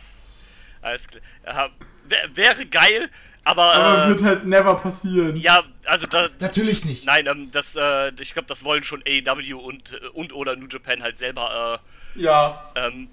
Alles 0.82 1.06
klar. 1.06 1.22
Ja, 1.46 1.68
wär, 2.08 2.36
wäre 2.36 2.66
geil, 2.66 3.08
aber, 3.44 3.72
Aber 3.74 4.04
äh, 4.04 4.08
wird 4.08 4.22
halt 4.24 4.44
never 4.44 4.74
passieren. 4.74 5.36
ja, 5.36 5.62
also 5.84 6.08
da, 6.08 6.26
Natürlich 6.40 6.84
nicht. 6.84 7.06
nein, 7.06 7.26
ähm, 7.28 7.50
das, 7.52 7.76
äh, 7.76 8.10
ich 8.20 8.32
glaube, 8.34 8.46
das 8.48 8.64
wollen 8.64 8.82
schon 8.82 9.00
AEW 9.06 9.58
und, 9.60 9.92
äh, 9.92 10.08
und 10.08 10.32
oder 10.32 10.56
New 10.56 10.66
Japan 10.66 11.04
halt 11.04 11.18
selber, 11.18 11.80
Ja. 12.16 12.72
äh, 12.74 12.88
ähm, 12.88 13.08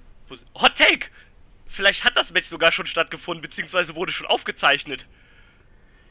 Hot 0.60 0.74
Take! 0.76 1.06
Vielleicht 1.72 2.04
hat 2.04 2.16
das 2.16 2.32
Match 2.32 2.48
sogar 2.48 2.72
schon 2.72 2.86
stattgefunden, 2.86 3.42
beziehungsweise 3.42 3.94
wurde 3.94 4.10
schon 4.10 4.26
aufgezeichnet. 4.26 5.06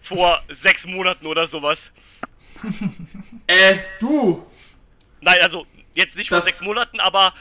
Vor 0.01 0.41
sechs 0.47 0.87
Monaten 0.87 1.27
oder 1.27 1.47
sowas. 1.47 1.91
Äh, 3.47 3.79
du. 3.99 4.45
Nein, 5.21 5.39
also 5.41 5.65
jetzt 5.93 6.15
nicht 6.15 6.29
vor 6.29 6.37
Das- 6.37 6.45
sechs 6.45 6.61
Monaten, 6.61 6.99
aber 6.99 7.33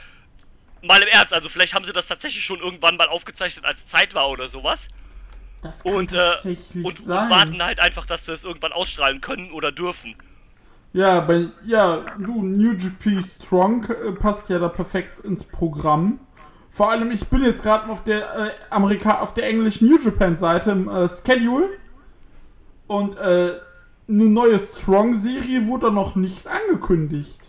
mal 0.82 1.00
im 1.02 1.08
Ernst. 1.08 1.32
Also 1.34 1.48
vielleicht 1.48 1.74
haben 1.74 1.84
sie 1.84 1.92
das 1.92 2.06
tatsächlich 2.08 2.44
schon 2.44 2.60
irgendwann 2.60 2.96
mal 2.96 3.08
aufgezeichnet, 3.08 3.64
als 3.64 3.86
Zeit 3.86 4.14
war 4.14 4.28
oder 4.30 4.48
sowas. 4.48 4.88
Das 5.62 5.82
kann 5.82 5.94
Und, 5.94 6.12
äh, 6.12 6.16
tatsächlich 6.16 6.84
und, 6.84 7.00
und 7.00 7.08
warten 7.08 7.62
halt 7.62 7.80
einfach, 7.80 8.06
dass 8.06 8.24
sie 8.24 8.32
es 8.32 8.44
irgendwann 8.44 8.72
ausstrahlen 8.72 9.20
können 9.20 9.50
oder 9.50 9.70
dürfen. 9.72 10.14
Ja, 10.92 11.20
bei, 11.20 11.48
ja, 11.66 11.98
du, 12.18 12.42
New 12.42 12.76
GP 12.76 13.22
Strong 13.22 13.84
äh, 13.90 14.12
passt 14.12 14.48
ja 14.48 14.58
da 14.58 14.68
perfekt 14.68 15.24
ins 15.24 15.44
Programm. 15.44 16.20
Vor 16.78 16.92
allem, 16.92 17.10
ich 17.10 17.26
bin 17.26 17.42
jetzt 17.42 17.64
gerade 17.64 17.90
auf 17.90 18.04
der 18.04 18.36
äh, 18.36 18.50
Amerika 18.70 19.18
auf 19.18 19.34
der 19.34 19.48
englischen 19.48 19.88
New 19.88 19.98
Japan 19.98 20.36
Seite 20.36 20.70
im 20.70 20.88
äh, 20.88 21.08
Schedule 21.08 21.76
und 22.86 23.16
äh, 23.16 23.58
eine 24.08 24.24
neue 24.24 24.56
Strong-Serie 24.60 25.66
wurde 25.66 25.90
noch 25.90 26.14
nicht 26.14 26.46
angekündigt. 26.46 27.40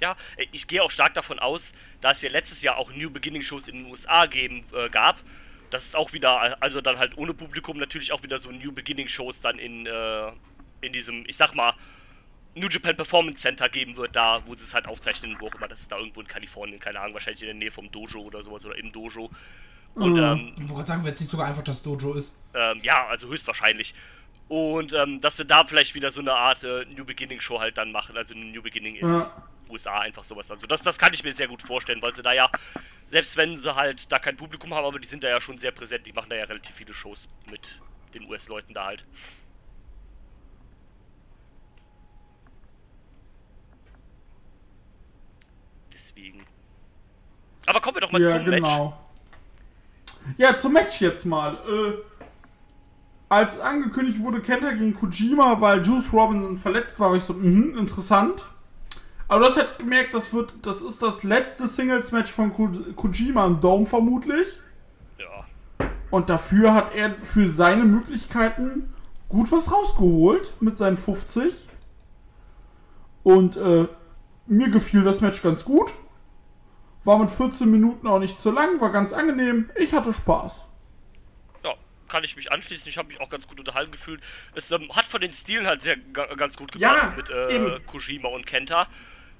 Ja, 0.00 0.14
äh, 0.36 0.46
ich 0.52 0.68
gehe 0.68 0.80
auch 0.84 0.92
stark 0.92 1.14
davon 1.14 1.40
aus, 1.40 1.72
da 2.00 2.12
es 2.12 2.22
ja 2.22 2.30
letztes 2.30 2.62
Jahr 2.62 2.76
auch 2.76 2.94
New 2.94 3.10
Beginning 3.10 3.42
Shows 3.42 3.66
in 3.66 3.82
den 3.82 3.90
USA 3.90 4.26
geben, 4.26 4.64
äh, 4.72 4.88
gab, 4.90 5.16
dass 5.70 5.84
es 5.84 5.96
auch 5.96 6.12
wieder, 6.12 6.62
also 6.62 6.80
dann 6.80 7.00
halt 7.00 7.18
ohne 7.18 7.34
Publikum 7.34 7.78
natürlich 7.78 8.12
auch 8.12 8.22
wieder 8.22 8.38
so 8.38 8.52
New 8.52 8.70
Beginning 8.70 9.08
Shows 9.08 9.40
dann 9.40 9.58
in, 9.58 9.86
äh, 9.86 10.30
in 10.82 10.92
diesem, 10.92 11.24
ich 11.26 11.36
sag 11.36 11.56
mal, 11.56 11.74
New 12.56 12.68
Japan 12.68 12.96
Performance 12.96 13.40
Center 13.40 13.68
geben 13.68 13.96
wird, 13.96 14.14
da, 14.14 14.42
wo 14.46 14.54
sie 14.54 14.64
es 14.64 14.74
halt 14.74 14.86
aufzeichnen, 14.86 15.36
wo 15.40 15.48
auch 15.48 15.54
immer, 15.54 15.66
das 15.68 15.80
ist 15.80 15.90
da 15.92 15.98
irgendwo 15.98 16.20
in 16.20 16.28
Kalifornien, 16.28 16.78
keine 16.78 17.00
Ahnung, 17.00 17.14
wahrscheinlich 17.14 17.42
in 17.42 17.46
der 17.48 17.54
Nähe 17.54 17.70
vom 17.70 17.90
Dojo 17.90 18.20
oder 18.20 18.42
sowas 18.44 18.64
oder 18.64 18.76
im 18.78 18.92
Dojo. 18.92 19.30
Und 19.94 20.12
Mhm. 20.14 20.18
ähm, 20.18 20.52
Ich 20.56 20.60
wollte 20.62 20.74
gerade 20.74 20.86
sagen, 20.86 21.04
wenn 21.04 21.12
es 21.12 21.20
nicht 21.20 21.28
sogar 21.28 21.46
einfach 21.46 21.64
das 21.64 21.82
Dojo 21.82 22.14
ist. 22.14 22.36
ähm, 22.54 22.80
ja, 22.82 23.06
also 23.08 23.28
höchstwahrscheinlich. 23.28 23.94
Und 24.48 24.92
ähm, 24.92 25.20
dass 25.20 25.36
sie 25.38 25.44
da 25.46 25.64
vielleicht 25.64 25.94
wieder 25.94 26.10
so 26.10 26.20
eine 26.20 26.34
Art 26.34 26.62
äh, 26.64 26.84
New 26.94 27.04
Beginning 27.04 27.40
Show 27.40 27.60
halt 27.60 27.78
dann 27.78 27.90
machen, 27.92 28.16
also 28.16 28.34
eine 28.34 28.44
New 28.44 28.62
Beginning 28.62 28.96
in 28.96 29.08
Ja. 29.08 29.32
USA 29.70 30.00
einfach 30.00 30.22
sowas. 30.22 30.50
Also 30.50 30.66
das, 30.66 30.82
das 30.82 30.98
kann 30.98 31.14
ich 31.14 31.24
mir 31.24 31.32
sehr 31.32 31.48
gut 31.48 31.62
vorstellen, 31.62 32.02
weil 32.02 32.14
sie 32.14 32.22
da 32.22 32.32
ja, 32.32 32.50
selbst 33.06 33.36
wenn 33.38 33.56
sie 33.56 33.74
halt 33.74 34.12
da 34.12 34.18
kein 34.18 34.36
Publikum 34.36 34.74
haben, 34.74 34.84
aber 34.84 34.98
die 35.00 35.08
sind 35.08 35.24
da 35.24 35.28
ja 35.28 35.40
schon 35.40 35.56
sehr 35.58 35.72
präsent, 35.72 36.06
die 36.06 36.12
machen 36.12 36.28
da 36.28 36.36
ja 36.36 36.44
relativ 36.44 36.74
viele 36.74 36.92
Shows 36.92 37.28
mit 37.50 37.80
den 38.12 38.28
US-Leuten 38.28 38.74
da 38.74 38.84
halt. 38.84 39.04
Deswegen. 45.94 46.44
Aber 47.66 47.80
kommen 47.80 47.96
wir 47.96 48.00
doch 48.00 48.12
mal 48.12 48.20
ja, 48.20 48.28
zum 48.30 48.50
Match. 48.50 48.64
genau. 48.64 48.98
Ja, 50.36 50.58
zum 50.58 50.72
Match 50.72 51.00
jetzt 51.00 51.24
mal. 51.24 51.54
Äh, 51.54 51.92
als 53.28 53.58
angekündigt 53.60 54.20
wurde 54.20 54.40
Kenta 54.40 54.72
gegen 54.72 54.94
Kojima, 54.94 55.60
weil 55.60 55.84
Juice 55.84 56.12
Robinson 56.12 56.58
verletzt 56.58 56.98
war, 56.98 57.10
war 57.10 57.16
ich 57.16 57.24
so, 57.24 57.32
mhm, 57.32 57.78
interessant. 57.78 58.44
Aber 59.28 59.46
das 59.46 59.56
hat 59.56 59.78
gemerkt, 59.78 60.12
das 60.14 60.32
wird, 60.32 60.52
das 60.62 60.82
ist 60.82 61.02
das 61.02 61.22
letzte 61.22 61.66
Singles-Match 61.66 62.30
von 62.30 62.52
Ko 62.52 62.70
Kojima 62.96 63.46
im 63.46 63.60
Dome 63.60 63.86
vermutlich. 63.86 64.48
Ja. 65.18 65.86
Und 66.10 66.28
dafür 66.28 66.74
hat 66.74 66.94
er 66.94 67.14
für 67.22 67.48
seine 67.48 67.84
Möglichkeiten 67.84 68.92
gut 69.28 69.50
was 69.50 69.72
rausgeholt 69.72 70.52
mit 70.60 70.76
seinen 70.76 70.96
50. 70.96 71.68
Und 73.22 73.56
äh, 73.56 73.88
mir 74.46 74.68
gefiel 74.70 75.02
das 75.02 75.20
Match 75.20 75.42
ganz 75.42 75.64
gut. 75.64 75.92
War 77.04 77.18
mit 77.18 77.30
14 77.30 77.70
Minuten 77.70 78.06
auch 78.06 78.18
nicht 78.18 78.40
zu 78.40 78.50
lang, 78.50 78.80
war 78.80 78.90
ganz 78.90 79.12
angenehm. 79.12 79.70
Ich 79.76 79.92
hatte 79.92 80.12
Spaß. 80.14 80.60
Ja, 81.62 81.74
kann 82.08 82.24
ich 82.24 82.34
mich 82.36 82.50
anschließen. 82.50 82.88
Ich 82.88 82.96
habe 82.96 83.08
mich 83.08 83.20
auch 83.20 83.28
ganz 83.28 83.46
gut 83.46 83.58
unterhalten 83.60 83.92
gefühlt. 83.92 84.22
Es 84.54 84.70
ähm, 84.70 84.88
hat 84.94 85.04
von 85.04 85.20
den 85.20 85.32
Stilen 85.32 85.66
halt 85.66 85.82
sehr 85.82 85.96
ga- 85.98 86.34
ganz 86.34 86.56
gut 86.56 86.74
Ja, 86.76 86.94
gepasst 86.94 87.16
mit 87.16 87.30
äh. 87.30 87.78
Kojima 87.86 88.28
und 88.28 88.46
Kenta. 88.46 88.86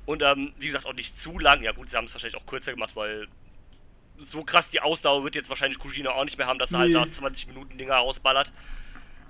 Und 0.05 0.23
ähm, 0.23 0.53
wie 0.59 0.67
gesagt, 0.67 0.85
auch 0.85 0.93
nicht 0.93 1.19
zu 1.19 1.39
lang. 1.39 1.63
Ja 1.63 1.73
gut, 1.73 1.89
sie 1.89 1.97
haben 1.97 2.05
es 2.05 2.13
wahrscheinlich 2.15 2.37
auch 2.39 2.45
kürzer 2.45 2.73
gemacht, 2.73 2.95
weil 2.97 3.29
so 4.19 4.45
krass 4.45 4.69
die 4.71 4.81
Ausdauer 4.81 5.25
wird 5.25 5.35
jetzt 5.35 5.49
wahrscheinlich 5.49 5.79
Kojima 5.79 6.11
auch 6.11 6.25
nicht 6.25 6.37
mehr 6.37 6.47
haben, 6.47 6.59
dass 6.59 6.73
er 6.73 6.87
Nee. 6.87 6.95
halt 6.95 7.09
da 7.09 7.11
20 7.11 7.47
Minuten 7.49 7.79
Dinger 7.79 7.95
rausballert. 7.95 8.53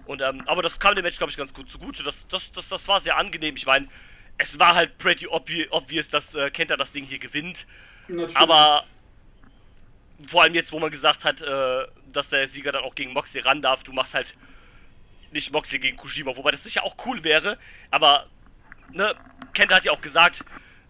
Und 0.07 0.21
ähm, 0.23 0.43
aber 0.47 0.63
das 0.63 0.81
kam 0.81 0.97
dem 0.97 1.05
Match, 1.05 1.19
glaube 1.19 1.31
ich, 1.31 1.37
ganz 1.37 1.55
gut 1.55 1.71
zugute. 1.71 2.03
Das, 2.03 2.27
das, 2.27 2.51
das, 2.51 2.69
das 2.69 2.89
war 2.89 2.99
sehr 2.99 3.17
angenehm. 3.17 3.55
Ich 3.55 3.65
meine, 3.67 3.87
es 4.39 4.59
war 4.59 4.75
halt 4.75 4.99
pretty 4.99 5.27
obvi 5.27 5.67
obvious, 5.71 6.09
dass 6.09 6.35
äh, 6.35 6.51
Kenta 6.51 6.77
das 6.77 6.93
Ding 6.93 7.05
hier 7.05 7.19
gewinnt. 7.19 7.67
Aber 8.37 8.85
vor 10.27 10.43
allem 10.43 10.55
jetzt, 10.55 10.73
wo 10.73 10.79
man 10.79 10.91
gesagt 10.91 11.25
hat, 11.25 11.41
äh, 11.43 11.87
dass 12.13 12.31
der 12.31 12.47
Sieger 12.49 12.73
dann 12.73 12.85
auch 12.85 12.95
gegen 12.95 13.13
Moxley 13.13 13.41
ran 13.41 13.63
darf, 13.63 13.83
du 13.85 13.93
machst 13.93 14.15
halt 14.15 14.35
nicht 15.33 15.53
Moxley 15.53 15.79
gegen 15.79 15.97
Kojima, 15.97 16.37
wobei 16.37 16.51
das 16.53 16.63
sicher 16.63 16.85
auch 16.85 16.95
cool 17.07 17.23
wäre, 17.25 17.59
aber 17.91 18.27
ne, 18.93 19.15
Kenta 19.53 19.77
hat 19.77 19.85
ja 19.85 19.93
auch 19.93 20.01
gesagt, 20.01 20.45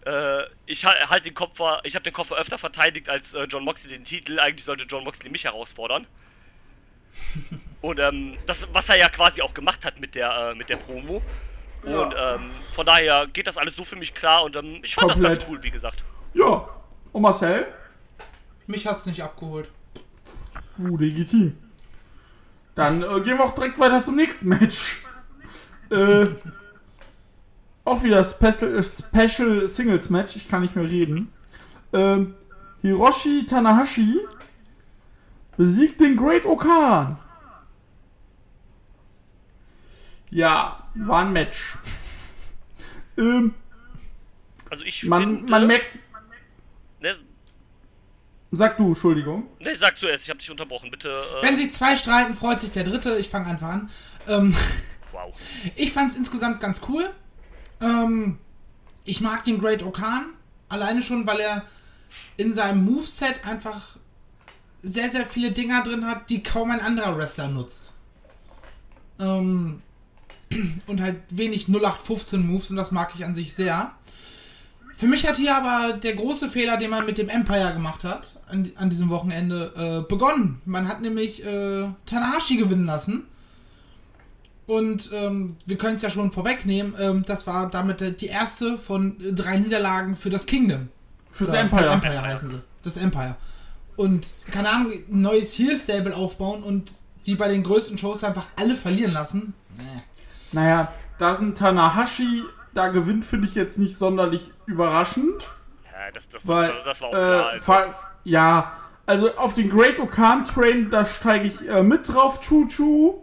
äh, 0.06 0.42
ich 0.66 0.84
ha- 0.84 1.08
halt 1.08 1.24
den 1.24 1.32
Kopf, 1.34 1.58
ich 1.84 1.94
habe 1.94 2.02
den 2.02 2.12
Koffer 2.12 2.36
öfter 2.36 2.58
verteidigt 2.58 3.08
als 3.08 3.32
äh, 3.32 3.44
John 3.44 3.64
Moxley 3.64 3.88
den 3.90 4.04
Titel. 4.04 4.38
Eigentlich 4.38 4.64
sollte 4.64 4.84
John 4.84 5.02
Moxley 5.04 5.30
mich 5.30 5.44
herausfordern. 5.44 6.06
Und 7.80 7.98
ähm, 8.00 8.36
das, 8.46 8.68
was 8.72 8.88
er 8.90 8.96
ja 8.96 9.08
quasi 9.08 9.40
auch 9.40 9.54
gemacht 9.54 9.84
hat 9.84 10.00
mit 10.00 10.14
der, 10.14 10.50
äh, 10.50 10.54
mit 10.54 10.68
der 10.68 10.76
Promo. 10.76 11.22
Und 11.84 12.14
ähm, 12.18 12.50
von 12.72 12.86
daher 12.86 13.26
geht 13.26 13.46
das 13.46 13.58
alles 13.58 13.76
so 13.76 13.84
für 13.84 13.96
mich 13.96 14.14
klar 14.14 14.44
und 14.44 14.56
ähm, 14.56 14.80
ich 14.82 14.94
fand 14.94 15.10
das 15.10 15.18
Komplett. 15.18 15.38
ganz 15.38 15.50
cool, 15.50 15.62
wie 15.62 15.70
gesagt. 15.70 16.04
Ja. 16.32 16.68
Und 17.12 17.22
Marcel? 17.22 17.66
Mich 18.66 18.86
hat's 18.86 19.06
nicht 19.06 19.22
abgeholt. 19.22 19.70
Uh, 20.78 20.96
legitim. 20.96 21.56
Dann 22.74 23.02
äh, 23.02 23.20
gehen 23.20 23.38
wir 23.38 23.44
auch 23.44 23.54
direkt 23.54 23.78
weiter 23.78 24.02
zum 24.02 24.16
nächsten 24.16 24.48
Match. 24.48 25.02
Äh, 25.90 26.26
auch 27.84 28.02
wieder 28.02 28.24
Special, 28.24 28.78
äh, 28.78 28.82
Special 28.82 29.68
Singles 29.68 30.10
Match. 30.10 30.36
Ich 30.36 30.48
kann 30.48 30.62
nicht 30.62 30.74
mehr 30.74 30.88
reden. 30.88 31.32
Ähm, 31.92 32.34
Hiroshi 32.82 33.46
Tanahashi 33.46 34.18
besiegt 35.56 36.00
den 36.00 36.16
Great 36.16 36.46
Okan. 36.46 37.18
Ja, 40.30 40.83
war 40.94 41.24
ein 41.24 41.32
Match. 41.32 41.76
ähm, 43.18 43.54
Also 44.70 44.84
ich 44.84 45.04
man, 45.04 45.22
finde... 45.22 45.50
man 45.50 45.66
merkt. 45.66 45.86
ne, 47.00 47.14
Sag 48.52 48.76
du, 48.76 48.88
Entschuldigung. 48.88 49.48
ne, 49.60 49.74
sag 49.74 49.98
zuerst, 49.98 50.24
ich 50.24 50.30
habe 50.30 50.38
dich 50.38 50.50
unterbrochen, 50.50 50.90
bitte. 50.90 51.08
Äh, 51.08 51.42
Wenn 51.42 51.56
sich 51.56 51.72
zwei 51.72 51.96
streiten, 51.96 52.34
freut 52.34 52.60
sich 52.60 52.70
der 52.70 52.84
dritte. 52.84 53.16
Ich 53.18 53.28
fange 53.28 53.46
einfach 53.46 53.68
an. 53.68 53.90
Ähm, 54.28 54.54
wow. 55.12 55.32
ich 55.74 55.92
fand's 55.92 56.16
insgesamt 56.16 56.60
ganz 56.60 56.80
cool. 56.88 57.10
Ähm, 57.80 58.38
ich 59.04 59.20
mag 59.20 59.42
den 59.44 59.58
Great 59.58 59.82
Okan. 59.82 60.26
Alleine 60.68 61.02
schon, 61.02 61.26
weil 61.26 61.40
er 61.40 61.62
in 62.36 62.52
seinem 62.52 62.84
Moveset 62.84 63.44
einfach 63.44 63.96
sehr, 64.82 65.08
sehr 65.08 65.26
viele 65.26 65.50
Dinger 65.50 65.82
drin 65.82 66.06
hat, 66.06 66.30
die 66.30 66.42
kaum 66.42 66.70
ein 66.70 66.80
anderer 66.80 67.16
Wrestler 67.18 67.48
nutzt. 67.48 67.92
Ähm, 69.18 69.82
und 70.86 71.00
halt 71.00 71.16
wenig 71.30 71.68
0815 71.68 72.46
Moves 72.46 72.70
und 72.70 72.76
das 72.76 72.90
mag 72.92 73.12
ich 73.14 73.24
an 73.24 73.34
sich 73.34 73.54
sehr. 73.54 73.92
Für 74.94 75.06
mich 75.08 75.26
hat 75.26 75.36
hier 75.36 75.56
aber 75.56 75.94
der 75.94 76.14
große 76.14 76.48
Fehler, 76.48 76.76
den 76.76 76.90
man 76.90 77.04
mit 77.04 77.18
dem 77.18 77.28
Empire 77.28 77.72
gemacht 77.72 78.04
hat, 78.04 78.32
an, 78.48 78.70
an 78.76 78.90
diesem 78.90 79.10
Wochenende, 79.10 79.72
äh, 80.04 80.08
begonnen. 80.08 80.62
Man 80.64 80.86
hat 80.86 81.02
nämlich 81.02 81.44
äh, 81.44 81.88
Tanahashi 82.06 82.56
gewinnen 82.56 82.86
lassen. 82.86 83.24
Und 84.66 85.10
ähm, 85.12 85.56
wir 85.66 85.76
können 85.76 85.96
es 85.96 86.02
ja 86.02 86.08
schon 86.08 86.32
vorwegnehmen, 86.32 86.94
ähm, 86.98 87.24
das 87.26 87.46
war 87.46 87.68
damit 87.68 88.00
äh, 88.00 88.12
die 88.12 88.28
erste 88.28 88.78
von 88.78 89.20
äh, 89.20 89.32
drei 89.34 89.58
Niederlagen 89.58 90.16
für 90.16 90.30
das 90.30 90.46
Kingdom. 90.46 90.88
Fürs 91.30 91.50
Oder 91.50 91.60
Empire. 91.60 91.90
Empire 91.90 92.22
heißen 92.22 92.50
sie. 92.50 92.60
Das 92.82 92.96
Empire. 92.96 93.36
Und, 93.96 94.26
keine 94.50 94.70
Ahnung, 94.70 94.92
ein 94.92 95.20
neues 95.20 95.58
Heel-Stable 95.58 96.16
aufbauen 96.16 96.62
und 96.62 96.92
die 97.26 97.34
bei 97.34 97.48
den 97.48 97.62
größten 97.62 97.98
Shows 97.98 98.24
einfach 98.24 98.46
alle 98.56 98.74
verlieren 98.74 99.12
lassen. 99.12 99.54
Nee. 99.76 100.02
Naja, 100.54 100.92
da 101.18 101.34
sind 101.34 101.58
Tanahashi, 101.58 102.42
da 102.74 102.88
gewinnt, 102.88 103.24
finde 103.24 103.46
ich 103.46 103.54
jetzt 103.54 103.78
nicht 103.78 103.98
sonderlich 103.98 104.52
überraschend. 104.66 105.48
Ja, 105.84 106.10
das, 106.12 106.28
das, 106.28 106.42
das, 106.42 106.48
Weil, 106.48 106.72
das 106.84 107.02
war 107.02 107.08
auch 107.08 107.12
äh, 107.12 107.16
klar. 107.16 107.46
Also. 107.48 107.64
fa- 107.64 107.94
ja, 108.24 108.72
also 109.06 109.34
auf 109.36 109.54
den 109.54 109.70
Great 109.70 109.98
Okan 110.00 110.44
Train, 110.44 110.90
da 110.90 111.04
steige 111.04 111.46
ich 111.46 111.68
äh, 111.68 111.82
mit 111.82 112.08
drauf, 112.12 112.40
Chu 112.40 112.66
Chu. 112.68 113.14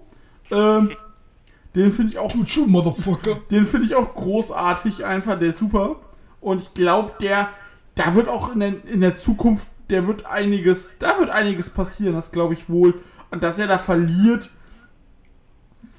Ähm, 0.52 0.92
den 1.76 1.92
finde 1.92 2.12
ich 2.12 2.20
auch, 2.20 2.30
Chuchu, 2.30 2.68
Motherfucker. 2.68 3.36
den 3.50 3.66
finde 3.66 3.88
ich 3.88 3.96
auch 3.96 4.14
großartig 4.14 5.06
einfach, 5.06 5.40
der 5.40 5.50
ist 5.50 5.60
super. 5.60 5.96
Und 6.40 6.62
ich 6.62 6.74
glaube, 6.74 7.14
der, 7.22 7.50
da 7.96 8.16
wird 8.16 8.28
auch 8.28 8.54
in 8.54 8.60
der, 8.60 8.86
in 8.86 9.02
der 9.02 9.18
Zukunft, 9.18 9.68
der 9.90 10.08
wird 10.08 10.26
einiges, 10.26 10.98
da 11.00 11.20
wird 11.20 11.30
einiges 11.30 11.70
passieren, 11.70 12.16
das 12.16 12.32
glaube 12.32 12.54
ich 12.54 12.70
wohl. 12.70 12.96
Und 13.30 13.44
dass 13.44 13.60
er 13.60 13.68
da 13.68 13.78
verliert, 13.78 14.50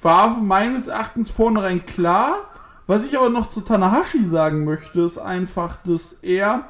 war 0.03 0.29
meines 0.37 0.87
Erachtens 0.87 1.29
vornherein 1.29 1.85
klar. 1.85 2.49
Was 2.87 3.05
ich 3.05 3.17
aber 3.17 3.29
noch 3.29 3.49
zu 3.49 3.61
Tanahashi 3.61 4.27
sagen 4.27 4.65
möchte, 4.65 5.01
ist 5.01 5.17
einfach, 5.17 5.77
dass 5.83 6.17
er. 6.21 6.69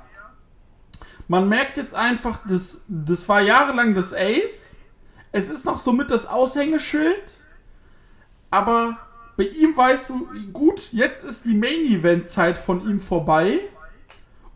Man 1.28 1.50
merkt 1.50 1.78
jetzt 1.78 1.96
einfach, 1.96 2.40
das, 2.48 2.82
das 2.88 3.28
war 3.30 3.42
jahrelang 3.42 3.96
das 3.96 4.14
Ace. 4.14 4.76
Es 5.32 5.50
ist 5.50 5.66
noch 5.66 5.80
somit 5.80 6.12
das 6.12 6.26
Aushängeschild. 6.26 7.34
Aber 8.52 8.98
bei 9.36 9.46
ihm 9.46 9.76
weißt 9.76 10.10
du, 10.10 10.28
gut, 10.52 10.90
jetzt 10.92 11.24
ist 11.24 11.46
die 11.46 11.56
Main-Event-Zeit 11.56 12.58
von 12.58 12.88
ihm 12.88 13.00
vorbei. 13.00 13.62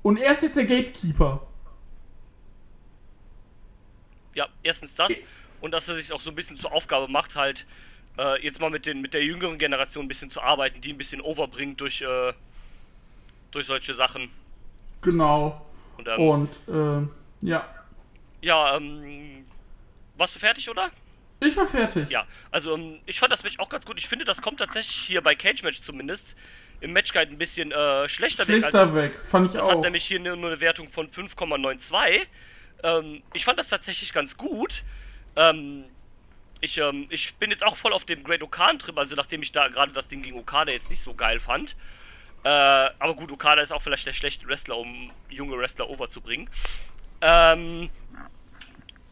Und 0.03 0.17
er 0.17 0.33
ist 0.33 0.43
jetzt 0.43 0.57
der 0.57 0.65
Gatekeeper. 0.65 1.47
Ja, 4.35 4.47
erstens 4.61 4.93
das. 4.93 5.11
Und 5.61 5.71
dass 5.71 5.89
er 5.89 5.95
sich 5.95 6.13
auch 6.13 6.21
so 6.21 6.29
ein 6.29 6.35
bisschen 6.35 6.57
zur 6.57 6.71
Aufgabe 6.71 7.11
macht, 7.11 7.35
halt 7.35 7.65
äh, 8.17 8.43
jetzt 8.43 8.59
mal 8.61 8.69
mit, 8.69 8.85
den, 8.85 9.01
mit 9.01 9.13
der 9.13 9.23
jüngeren 9.23 9.57
Generation 9.57 10.05
ein 10.05 10.07
bisschen 10.07 10.29
zu 10.29 10.41
arbeiten, 10.41 10.81
die 10.81 10.91
ein 10.93 10.97
bisschen 10.97 11.21
overbringt 11.21 11.79
durch, 11.81 12.01
äh, 12.01 12.33
durch 13.51 13.65
solche 13.65 13.93
Sachen. 13.93 14.29
Genau. 15.01 15.65
Und, 15.97 16.07
ähm, 16.07 16.19
Und, 16.19 16.49
äh, 16.67 17.47
ja. 17.47 17.67
ja, 18.41 18.77
ähm, 18.77 19.45
warst 20.15 20.35
du 20.35 20.39
fertig, 20.39 20.69
oder? 20.69 20.89
Ich 21.39 21.55
war 21.55 21.67
fertig. 21.67 22.09
Ja, 22.09 22.25
also 22.51 22.75
ähm, 22.75 22.99
ich 23.05 23.19
fand 23.19 23.31
das 23.31 23.43
Match 23.43 23.59
auch 23.59 23.69
ganz 23.69 23.85
gut. 23.85 23.99
Ich 23.99 24.07
finde, 24.07 24.25
das 24.25 24.41
kommt 24.41 24.59
tatsächlich 24.59 24.95
hier 24.95 25.21
bei 25.21 25.35
Cage 25.35 25.61
Match 25.63 25.81
zumindest 25.81 26.35
im 26.81 26.93
Matchguide 26.93 27.31
ein 27.31 27.37
bisschen 27.37 27.71
äh, 27.71 28.07
schlechter, 28.09 28.47
weg. 28.47 28.59
Schlechter 28.61 28.79
als 28.79 28.89
es- 28.89 28.95
weg, 28.95 29.19
fand 29.23 29.47
ich 29.47 29.53
Das 29.53 29.65
auch. 29.65 29.71
hat 29.71 29.81
nämlich 29.81 30.03
hier 30.05 30.19
nur 30.19 30.35
nur 30.35 30.49
eine 30.49 30.59
Wertung 30.59 30.89
von 30.89 31.07
5,92. 31.07 32.21
Ähm, 32.83 33.21
ich 33.33 33.45
fand 33.45 33.59
das 33.59 33.67
tatsächlich 33.69 34.13
ganz 34.13 34.35
gut. 34.37 34.83
Ähm, 35.35 35.83
ich, 36.61 36.77
ähm, 36.77 37.07
ich 37.09 37.35
bin 37.35 37.51
jetzt 37.51 37.63
auch 37.63 37.77
voll 37.77 37.93
auf 37.93 38.05
dem 38.05 38.23
Great 38.23 38.41
Okan-Trip, 38.41 38.97
also 38.97 39.15
nachdem 39.15 39.41
ich 39.41 39.51
da 39.51 39.67
gerade 39.67 39.91
das 39.91 40.07
Ding 40.07 40.21
gegen 40.21 40.39
Okada 40.39 40.71
jetzt 40.71 40.89
nicht 40.89 41.01
so 41.01 41.13
geil 41.13 41.39
fand. 41.39 41.75
Äh, 42.43 42.49
aber 42.49 43.15
gut, 43.15 43.31
Okada 43.31 43.61
ist 43.61 43.71
auch 43.71 43.81
vielleicht 43.81 44.07
der 44.07 44.13
schlechte 44.13 44.47
Wrestler, 44.47 44.77
um 44.77 45.11
junge 45.29 45.57
Wrestler 45.57 45.89
overzubringen. 45.89 46.49
Ähm, 47.21 47.89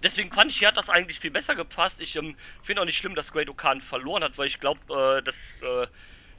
deswegen 0.01 0.31
fand 0.31 0.51
ich, 0.51 0.57
hier 0.57 0.69
hat 0.69 0.77
das 0.77 0.89
eigentlich 0.89 1.19
viel 1.19 1.31
besser 1.31 1.55
gepasst. 1.55 2.01
Ich 2.01 2.15
ähm, 2.15 2.35
finde 2.63 2.81
auch 2.81 2.85
nicht 2.85 2.97
schlimm, 2.97 3.15
dass 3.15 3.31
Great 3.31 3.49
Okan 3.49 3.81
verloren 3.81 4.23
hat, 4.23 4.37
weil 4.37 4.47
ich 4.47 4.59
glaube, 4.59 4.79
äh, 4.89 5.21
dass, 5.21 5.61
äh, 5.61 5.87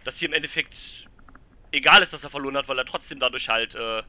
dass 0.04 0.18
hier 0.18 0.28
im 0.28 0.34
Endeffekt 0.34 1.08
egal 1.72 2.02
ist, 2.02 2.12
dass 2.12 2.24
er 2.24 2.30
verloren 2.30 2.56
hat, 2.56 2.68
weil 2.68 2.78
er 2.78 2.86
trotzdem 2.86 3.18
dadurch 3.18 3.48
halt 3.48 3.74
äh, 3.74 4.02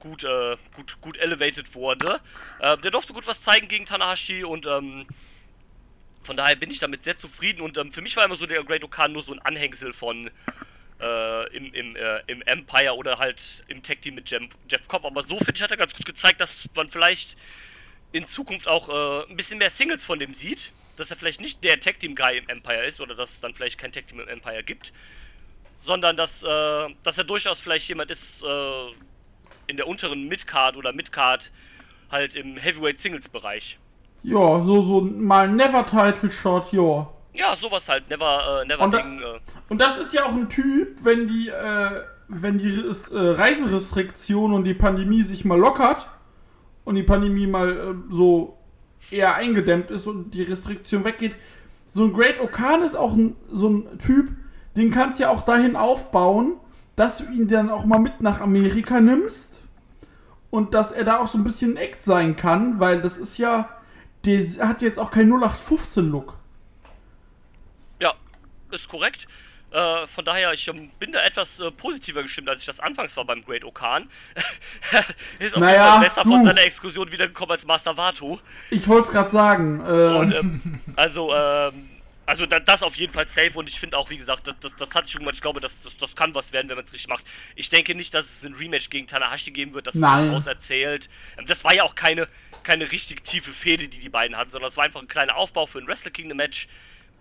gut, 0.00 0.24
äh, 0.24 0.56
gut, 0.74 1.00
gut 1.00 1.16
elevated 1.18 1.74
wurde. 1.74 2.20
Äh, 2.58 2.76
der 2.78 2.90
durfte 2.90 3.12
gut 3.12 3.26
was 3.26 3.40
zeigen 3.40 3.68
gegen 3.68 3.86
Tanahashi 3.86 4.44
und 4.44 4.66
ähm, 4.66 5.06
von 6.22 6.36
daher 6.36 6.56
bin 6.56 6.70
ich 6.70 6.78
damit 6.78 7.04
sehr 7.04 7.16
zufrieden 7.16 7.62
und 7.62 7.76
ähm, 7.78 7.92
für 7.92 8.02
mich 8.02 8.16
war 8.16 8.24
immer 8.24 8.36
so 8.36 8.46
der 8.46 8.62
Great 8.64 8.84
Okan 8.84 9.12
nur 9.12 9.22
so 9.22 9.32
ein 9.32 9.40
Anhängsel 9.40 9.92
von 9.92 10.30
äh, 11.02 11.56
im, 11.56 11.74
im, 11.74 11.96
äh, 11.96 12.20
im 12.28 12.42
Empire 12.42 12.94
oder 12.96 13.18
halt 13.18 13.62
im 13.68 13.82
Tag 13.82 14.00
Team 14.02 14.14
mit 14.14 14.30
Jeff, 14.30 14.42
Jeff 14.70 14.86
Cobb. 14.88 15.04
Aber 15.04 15.22
so 15.22 15.36
finde 15.38 15.54
ich, 15.54 15.62
hat 15.62 15.70
er 15.70 15.76
ganz 15.76 15.94
gut 15.94 16.06
gezeigt, 16.06 16.40
dass 16.40 16.60
man 16.74 16.88
vielleicht 16.88 17.36
in 18.12 18.26
Zukunft 18.26 18.68
auch 18.68 18.88
äh, 18.88 19.30
ein 19.30 19.36
bisschen 19.36 19.58
mehr 19.58 19.70
Singles 19.70 20.04
von 20.04 20.18
dem 20.18 20.32
sieht. 20.32 20.72
Dass 20.96 21.10
er 21.10 21.16
vielleicht 21.16 21.40
nicht 21.40 21.64
der 21.64 21.80
Tag 21.80 21.98
Team 21.98 22.14
Guy 22.14 22.36
im 22.36 22.48
Empire 22.48 22.84
ist 22.84 23.00
oder 23.00 23.14
dass 23.14 23.30
es 23.30 23.40
dann 23.40 23.54
vielleicht 23.54 23.78
kein 23.78 23.92
Tag 23.92 24.06
Team 24.06 24.20
im 24.20 24.28
Empire 24.28 24.62
gibt. 24.62 24.92
Sondern 25.80 26.16
dass, 26.16 26.42
äh, 26.42 26.88
dass 27.02 27.18
er 27.18 27.24
durchaus 27.24 27.60
vielleicht 27.60 27.88
jemand 27.88 28.10
ist 28.10 28.42
äh, 28.42 28.86
in 29.66 29.76
der 29.76 29.88
unteren 29.88 30.28
Midcard 30.28 30.76
oder 30.76 30.92
Midcard 30.92 31.50
halt 32.10 32.36
im 32.36 32.58
Heavyweight 32.58 33.00
Singles 33.00 33.28
Bereich. 33.28 33.78
Ja, 34.22 34.62
so, 34.62 34.82
so 34.82 35.00
mal 35.00 35.48
Never-Title-Shot, 35.48 36.72
ja. 36.72 37.08
Ja, 37.34 37.56
sowas 37.56 37.88
halt, 37.88 38.08
never, 38.10 38.62
äh, 38.62 38.66
never 38.66 38.84
Und 38.84 38.94
da- 38.94 39.02
Ding. 39.02 39.18
Äh, 39.20 39.40
Und 39.68 39.80
das 39.80 39.98
ist 39.98 40.12
ja 40.12 40.24
auch 40.26 40.32
ein 40.32 40.48
Typ, 40.48 41.02
wenn 41.02 41.26
die, 41.26 41.48
äh, 41.48 42.02
wenn 42.28 42.58
die 42.58 42.74
äh, 42.74 43.18
Reiserestriktion 43.18 44.52
und 44.52 44.64
die 44.64 44.74
Pandemie 44.74 45.22
sich 45.22 45.44
mal 45.44 45.58
lockert 45.58 46.06
und 46.84 46.94
die 46.94 47.02
Pandemie 47.02 47.46
mal 47.46 47.70
äh, 47.70 47.94
so 48.14 48.58
eher 49.10 49.34
eingedämmt 49.34 49.90
ist 49.90 50.06
und 50.06 50.30
die 50.32 50.42
Restriktion 50.42 51.04
weggeht. 51.04 51.34
So 51.88 52.04
ein 52.04 52.12
Great 52.12 52.40
Okan 52.40 52.82
ist 52.82 52.94
auch 52.94 53.12
ein, 53.14 53.36
so 53.52 53.68
ein 53.68 53.98
Typ, 53.98 54.30
den 54.76 54.90
kannst 54.90 55.18
du 55.18 55.24
ja 55.24 55.30
auch 55.30 55.42
dahin 55.42 55.74
aufbauen, 55.76 56.54
dass 56.96 57.18
du 57.18 57.24
ihn 57.32 57.48
dann 57.48 57.70
auch 57.70 57.84
mal 57.84 57.98
mit 57.98 58.20
nach 58.20 58.40
Amerika 58.40 59.00
nimmst 59.00 59.58
und 60.50 60.74
dass 60.74 60.92
er 60.92 61.04
da 61.04 61.18
auch 61.18 61.28
so 61.28 61.38
ein 61.38 61.44
bisschen 61.44 61.72
ein 61.72 61.76
Act 61.78 62.04
sein 62.04 62.36
kann, 62.36 62.78
weil 62.78 63.00
das 63.02 63.18
ist 63.18 63.38
ja, 63.38 63.68
der 64.24 64.68
hat 64.68 64.82
jetzt 64.82 64.98
auch 64.98 65.10
keinen 65.10 65.32
0815-Look. 65.32 66.36
Ja, 68.00 68.14
ist 68.70 68.88
korrekt. 68.88 69.26
Äh, 69.70 70.06
von 70.06 70.24
daher, 70.24 70.52
ich 70.52 70.68
ähm, 70.68 70.90
bin 70.98 71.12
da 71.12 71.20
etwas 71.22 71.58
äh, 71.58 71.70
positiver 71.70 72.22
gestimmt, 72.22 72.48
als 72.50 72.60
ich 72.60 72.66
das 72.66 72.78
anfangs 72.78 73.16
war 73.16 73.24
beim 73.24 73.42
Great 73.42 73.64
Okan. 73.64 74.06
ist 75.38 75.54
auf 75.54 75.60
Naja, 75.60 75.72
jeden 75.76 75.90
Fall 75.92 76.00
besser 76.00 76.22
von 76.22 76.40
du. 76.40 76.44
seiner 76.44 76.60
Exkursion 76.62 77.10
wiedergekommen 77.10 77.52
als 77.52 77.64
Master 77.66 77.96
Vato. 77.96 78.38
Ich 78.70 78.86
wollte 78.86 79.06
es 79.06 79.12
gerade 79.12 79.30
sagen. 79.30 79.80
Äh, 79.80 80.18
Und, 80.18 80.34
ähm, 80.34 80.80
also, 80.96 81.34
ähm, 81.34 81.88
also 82.26 82.44
da, 82.44 82.60
das 82.60 82.82
auf 82.82 82.96
jeden 82.96 83.14
Fall 83.14 83.26
safe 83.28 83.52
und 83.58 83.66
ich 83.66 83.80
finde 83.80 83.96
auch, 83.96 84.10
wie 84.10 84.18
gesagt, 84.18 84.46
das, 84.46 84.56
das, 84.60 84.76
das 84.76 84.94
hat 84.94 85.06
sich 85.06 85.12
schon 85.14 85.20
gemacht. 85.20 85.36
Ich 85.36 85.40
glaube, 85.40 85.60
das, 85.60 85.74
das, 85.82 85.96
das 85.96 86.14
kann 86.14 86.34
was 86.34 86.52
werden, 86.52 86.68
wenn 86.68 86.76
man 86.76 86.84
es 86.84 86.92
richtig 86.92 87.08
macht. 87.08 87.24
Ich 87.56 87.70
denke 87.70 87.94
nicht, 87.94 88.12
dass 88.12 88.26
es 88.26 88.44
ein 88.44 88.52
Rematch 88.52 88.90
gegen 88.90 89.06
Tanahashi 89.06 89.52
geben 89.52 89.72
wird, 89.72 89.86
das 89.86 89.94
ist 89.94 90.02
Nein. 90.02 90.26
jetzt 90.26 90.34
auserzählt. 90.34 91.08
Ähm, 91.38 91.46
Das 91.46 91.64
war 91.64 91.72
ja 91.72 91.82
auch 91.84 91.94
keine, 91.94 92.28
keine 92.62 92.90
richtig 92.92 93.24
tiefe 93.24 93.52
Fehde, 93.52 93.88
die 93.88 93.98
die 93.98 94.08
beiden 94.08 94.36
hatten, 94.36 94.50
sondern 94.50 94.68
es 94.68 94.76
war 94.76 94.84
einfach 94.84 95.00
ein 95.00 95.08
kleiner 95.08 95.36
Aufbau 95.36 95.66
für 95.66 95.78
ein 95.78 95.86
Wrestle 95.86 96.10
Kingdom 96.10 96.36
Match 96.38 96.68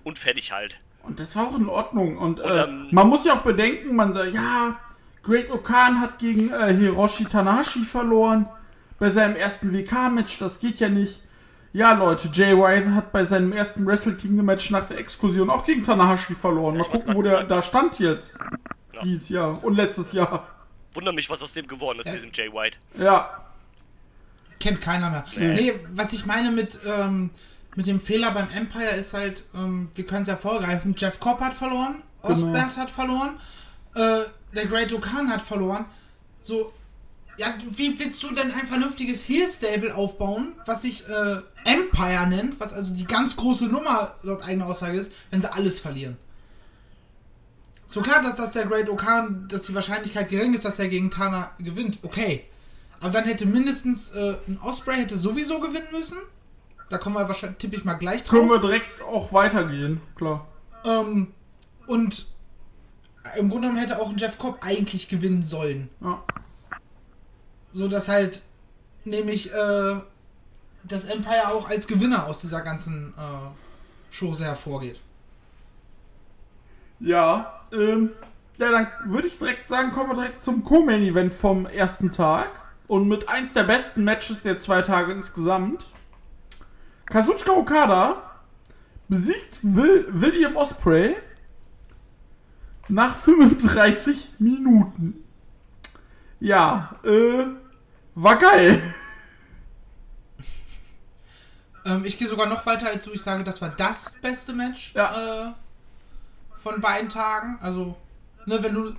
und 0.03 0.19
fertig 0.19 0.51
halt. 0.51 0.79
Und 1.03 1.19
das 1.19 1.35
war 1.35 1.47
auch 1.47 1.55
in 1.55 1.67
Ordnung. 1.67 2.17
Und, 2.17 2.39
Und, 2.39 2.49
äh, 2.49 2.63
ähm, 2.63 2.87
man 2.91 3.07
muss 3.07 3.25
ja 3.25 3.37
auch 3.37 3.43
bedenken, 3.43 3.95
man 3.95 4.13
sagt, 4.13 4.33
ja, 4.33 4.79
Great 5.23 5.49
Okan 5.49 5.99
hat 5.99 6.19
gegen 6.19 6.51
äh, 6.51 6.73
Hiroshi 6.73 7.25
Tanahashi 7.25 7.83
verloren 7.83 8.47
bei 9.01 9.09
seinem 9.09 9.35
ersten 9.35 9.73
WK-Match, 9.73 10.37
das 10.37 10.59
geht 10.59 10.79
ja 10.79 10.87
nicht. 10.87 11.21
Ja, 11.73 11.93
Leute, 11.93 12.29
Jay 12.31 12.55
White 12.55 12.93
hat 12.93 13.11
bei 13.11 13.25
seinem 13.25 13.51
ersten 13.51 13.83
Wrestle 13.87 14.13
Kingdom-Match 14.13 14.69
nach 14.69 14.83
der 14.83 14.99
Exkursion 14.99 15.49
auch 15.49 15.65
gegen 15.65 15.83
Tanahashi 15.83 16.35
verloren. 16.35 16.77
Mal 16.77 16.81
wollt's 16.83 17.05
gucken, 17.05 17.15
wo 17.15 17.23
der 17.23 17.43
da 17.43 17.63
stand 17.63 17.97
jetzt. 17.97 18.31
Ja. 18.93 19.01
Dieses 19.01 19.29
Jahr 19.29 19.63
und 19.63 19.75
letztes 19.75 20.11
Jahr. 20.11 20.47
Wunder 20.93 21.13
mich, 21.13 21.31
was 21.31 21.41
aus 21.41 21.53
dem 21.53 21.65
geworden 21.67 21.99
ist, 21.99 22.13
diesem 22.13 22.29
Jay 22.31 22.53
White. 22.53 22.77
Ja, 22.99 23.41
Kennt 24.61 24.81
keiner 24.81 25.09
mehr. 25.09 25.25
Nee, 25.37 25.73
was 25.93 26.13
ich 26.13 26.25
meine 26.25 26.51
mit, 26.51 26.79
ähm, 26.85 27.31
mit 27.75 27.87
dem 27.87 27.99
Fehler 27.99 28.31
beim 28.31 28.47
Empire 28.49 28.91
ist 28.95 29.13
halt, 29.13 29.43
ähm, 29.55 29.89
wir 29.95 30.05
können 30.05 30.23
es 30.23 30.27
ja 30.27 30.35
vorgreifen, 30.35 30.95
Jeff 30.97 31.19
Cobb 31.19 31.39
hat 31.41 31.53
verloren, 31.53 31.95
Genau. 32.23 32.33
Osbert 32.33 32.77
hat 32.77 32.91
verloren, 32.91 33.39
äh, 33.95 34.21
der 34.55 34.67
Great 34.67 34.93
Okan 34.93 35.29
hat 35.31 35.41
verloren. 35.41 35.85
So, 36.39 36.71
ja, 37.37 37.47
wie 37.71 37.97
willst 37.99 38.21
du 38.21 38.31
denn 38.33 38.51
ein 38.51 38.67
vernünftiges 38.67 39.27
Heel-Stable 39.27 39.95
aufbauen, 39.95 40.53
was 40.65 40.83
sich 40.83 41.03
äh, 41.07 41.41
Empire 41.65 42.27
nennt, 42.27 42.59
was 42.59 42.73
also 42.73 42.93
die 42.93 43.05
ganz 43.05 43.35
große 43.35 43.65
Nummer 43.65 44.15
laut 44.21 44.43
eigener 44.43 44.67
Aussage 44.67 44.97
ist, 44.97 45.11
wenn 45.31 45.41
sie 45.41 45.51
alles 45.51 45.79
verlieren? 45.79 46.17
So 47.87 48.01
klar, 48.01 48.21
dass, 48.21 48.35
dass 48.35 48.51
der 48.51 48.65
Great 48.67 48.89
Okan, 48.89 49.47
dass 49.49 49.63
die 49.63 49.73
Wahrscheinlichkeit 49.73 50.29
gering 50.29 50.53
ist, 50.53 50.63
dass 50.63 50.79
er 50.79 50.87
gegen 50.87 51.09
Tana 51.09 51.51
gewinnt, 51.59 51.99
okay. 52.03 52.45
Aber 53.01 53.09
dann 53.09 53.25
hätte 53.25 53.45
mindestens 53.45 54.11
äh, 54.11 54.35
ein 54.47 54.59
Osprey 54.63 54.95
hätte 54.95 55.17
sowieso 55.17 55.59
gewinnen 55.59 55.87
müssen. 55.91 56.17
Da 56.89 56.97
kommen 56.97 57.15
wir 57.15 57.27
wahrscheinlich, 57.27 57.57
tippe 57.57 57.75
ich 57.75 57.83
mal 57.83 57.95
gleich 57.95 58.23
drauf. 58.23 58.31
können 58.31 58.49
wir 58.49 58.59
direkt 58.59 59.01
auch 59.01 59.33
weitergehen, 59.33 60.01
klar. 60.15 60.47
Ähm, 60.85 61.33
und 61.87 62.27
im 63.37 63.49
Grunde 63.49 63.67
genommen 63.67 63.77
hätte 63.77 63.99
auch 63.99 64.09
ein 64.09 64.17
Jeff 64.17 64.37
Cobb 64.37 64.59
eigentlich 64.61 65.07
gewinnen 65.07 65.43
sollen. 65.43 65.89
Ja. 66.01 66.23
So 67.71 67.87
dass 67.87 68.07
halt 68.07 68.43
nämlich 69.03 69.51
äh, 69.51 69.95
das 70.83 71.05
Empire 71.05 71.49
auch 71.49 71.69
als 71.69 71.87
Gewinner 71.87 72.27
aus 72.27 72.41
dieser 72.41 72.61
ganzen 72.61 73.13
äh, 73.17 74.15
Chose 74.15 74.45
hervorgeht. 74.45 75.01
Ja, 76.99 77.61
ähm, 77.71 78.11
ja, 78.57 78.69
dann 78.69 78.87
würde 79.05 79.27
ich 79.27 79.37
direkt 79.39 79.67
sagen, 79.67 79.91
kommen 79.91 80.09
wir 80.09 80.15
direkt 80.15 80.43
zum 80.43 80.63
Co-Main-Event 80.63 81.33
vom 81.33 81.65
ersten 81.65 82.11
Tag. 82.11 82.49
Und 82.91 83.07
mit 83.07 83.29
eins 83.29 83.53
der 83.53 83.63
besten 83.63 84.03
Matches 84.03 84.41
der 84.41 84.59
zwei 84.59 84.81
Tage 84.81 85.13
insgesamt. 85.13 85.85
Kazuchika 87.05 87.53
Okada 87.53 88.21
besiegt 89.07 89.59
Will 89.61 90.07
William 90.11 90.57
Osprey 90.57 91.15
nach 92.89 93.15
35 93.15 94.31
Minuten. 94.39 95.23
Ja, 96.41 96.97
äh, 97.05 97.45
war 98.15 98.35
geil. 98.37 98.93
Ähm, 101.85 102.03
ich 102.03 102.17
gehe 102.17 102.27
sogar 102.27 102.47
noch 102.47 102.65
weiter 102.65 102.87
als 102.87 103.05
du. 103.05 103.11
Ich 103.13 103.21
sage, 103.21 103.45
das 103.45 103.61
war 103.61 103.69
das 103.69 104.11
beste 104.21 104.51
Match 104.51 104.93
Ja. 104.95 105.47
äh, 105.47 105.51
von 106.57 106.81
beiden 106.81 107.07
Tagen. 107.07 107.57
Also, 107.61 107.95
ne, 108.45 108.61
wenn 108.61 108.73
du, 108.73 108.93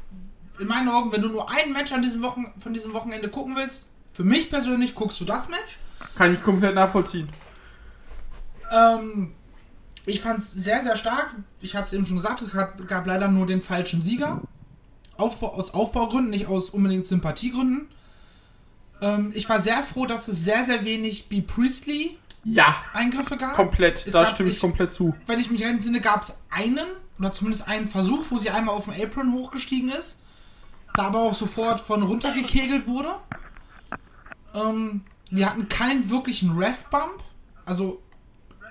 in 0.62 0.68
meinen 0.68 0.88
Augen, 0.88 1.12
wenn 1.12 1.20
du 1.22 1.28
nur 1.28 1.50
ein 1.50 1.72
Match 1.72 1.92
an 1.92 2.02
diesem 2.02 2.22
Wochen, 2.22 2.46
von 2.58 2.72
diesem 2.72 2.92
Wochenende 2.94 3.28
gucken 3.28 3.56
willst, 3.56 3.88
für 4.12 4.24
mich 4.24 4.48
persönlich 4.50 4.94
guckst 4.94 5.20
du 5.20 5.24
das 5.24 5.48
Match. 5.48 5.78
Kann 6.16 6.34
ich 6.34 6.42
komplett 6.42 6.74
nachvollziehen. 6.74 7.28
Ähm, 8.70 9.32
ich 10.06 10.20
fand 10.20 10.38
es 10.38 10.52
sehr, 10.52 10.82
sehr 10.82 10.96
stark. 10.96 11.34
Ich 11.60 11.76
habe 11.76 11.86
es 11.86 11.92
eben 11.92 12.06
schon 12.06 12.16
gesagt, 12.16 12.42
es 12.42 12.52
gab, 12.52 12.86
gab 12.88 13.06
leider 13.06 13.28
nur 13.28 13.46
den 13.46 13.60
falschen 13.62 14.02
Sieger. 14.02 14.40
Aufbau, 15.16 15.52
aus 15.54 15.74
Aufbaugründen, 15.74 16.30
nicht 16.30 16.46
aus 16.46 16.70
unbedingt 16.70 17.06
Sympathiegründen. 17.06 17.88
Ähm, 19.00 19.30
ich 19.34 19.48
war 19.48 19.60
sehr 19.60 19.82
froh, 19.82 20.06
dass 20.06 20.28
es 20.28 20.44
sehr, 20.44 20.64
sehr 20.64 20.84
wenig 20.84 21.28
B. 21.28 21.42
Priestley 21.42 22.18
Ja, 22.44 22.76
Eingriffe 22.92 23.36
gab. 23.36 23.54
komplett. 23.54 24.04
Es 24.06 24.12
Da 24.14 24.24
gab- 24.24 24.34
stimme 24.34 24.48
ich 24.48 24.56
ich- 24.56 24.60
komplett 24.60 24.92
zu. 24.92 25.14
Wenn 25.26 25.38
ich 25.38 25.50
mich 25.50 25.60
recht 25.62 25.70
entsinne, 25.72 26.00
gab 26.00 26.22
es 26.22 26.38
einen, 26.50 26.86
oder 27.18 27.32
zumindest 27.32 27.68
einen 27.68 27.86
Versuch, 27.86 28.24
wo 28.30 28.38
sie 28.38 28.50
einmal 28.50 28.74
auf 28.74 28.84
dem 28.84 28.94
Apron 29.00 29.32
hochgestiegen 29.34 29.90
ist. 29.90 30.18
Da 30.94 31.04
aber 31.04 31.20
auch 31.20 31.34
sofort 31.34 31.80
von 31.80 32.02
runtergekegelt 32.02 32.86
wurde. 32.86 33.14
Ähm, 34.54 35.04
wir 35.30 35.48
hatten 35.48 35.68
keinen 35.68 36.10
wirklichen 36.10 36.58
Ref-Bump. 36.58 37.22
Also, 37.64 38.02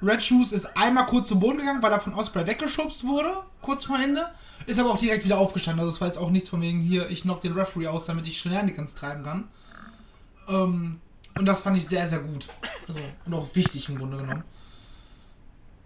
Red 0.02 0.24
Shoes 0.24 0.52
ist 0.52 0.78
einmal 0.78 1.06
kurz 1.06 1.28
zu 1.28 1.40
Boden 1.40 1.58
gegangen, 1.58 1.82
weil 1.82 1.92
er 1.92 2.00
von 2.00 2.14
Osprey 2.14 2.46
weggeschubst 2.46 3.04
wurde, 3.04 3.38
kurz 3.62 3.86
vor 3.86 4.00
Ende. 4.00 4.28
Ist 4.68 4.80
aber 4.80 4.92
auch 4.92 4.98
direkt 4.98 5.26
wieder 5.26 5.40
aufgestanden. 5.40 5.80
Also, 5.84 5.96
es 5.96 6.02
war 6.02 6.08
jetzt 6.08 6.18
auch 6.18 6.30
nichts 6.30 6.50
von 6.50 6.62
wegen 6.62 6.82
hier, 6.82 7.10
ich 7.10 7.24
knock 7.24 7.42
den 7.42 7.54
Referee 7.54 7.88
aus, 7.88 8.06
damit 8.06 8.28
ich 8.28 8.40
Shenanigans 8.40 8.94
treiben 8.94 9.24
kann. 9.24 9.48
Ähm, 10.48 11.00
und 11.38 11.46
das 11.46 11.62
fand 11.62 11.78
ich 11.78 11.88
sehr, 11.88 12.08
sehr 12.08 12.20
gut. 12.20 12.48
Also, 12.88 13.00
und 13.26 13.34
auch 13.34 13.56
wichtig 13.56 13.90
im 13.90 13.98
Grunde 13.98 14.18
genommen. 14.18 14.44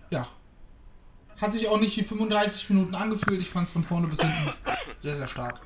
Ja. 0.10 0.28
Hat 1.40 1.54
sich 1.54 1.68
auch 1.68 1.80
nicht 1.80 1.98
wie 1.98 2.04
35 2.04 2.70
Minuten 2.70 2.96
angefühlt. 2.96 3.42
Ich 3.42 3.50
fand 3.50 3.68
es 3.68 3.74
von 3.74 3.84
vorne 3.84 4.08
bis 4.08 4.22
hinten 4.22 4.54
sehr, 5.02 5.16
sehr 5.16 5.28
stark. 5.28 5.62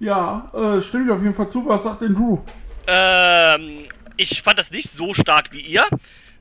Ja, 0.00 0.50
äh, 0.52 0.82
stimme 0.82 1.04
ich 1.06 1.10
auf 1.10 1.22
jeden 1.22 1.34
Fall 1.34 1.48
zu. 1.48 1.66
Was 1.66 1.84
sagt 1.84 2.02
denn 2.02 2.14
Drew? 2.14 2.38
Ähm, 2.86 3.86
ich 4.16 4.42
fand 4.42 4.58
das 4.58 4.70
nicht 4.70 4.90
so 4.90 5.14
stark 5.14 5.52
wie 5.52 5.60
ihr. 5.60 5.84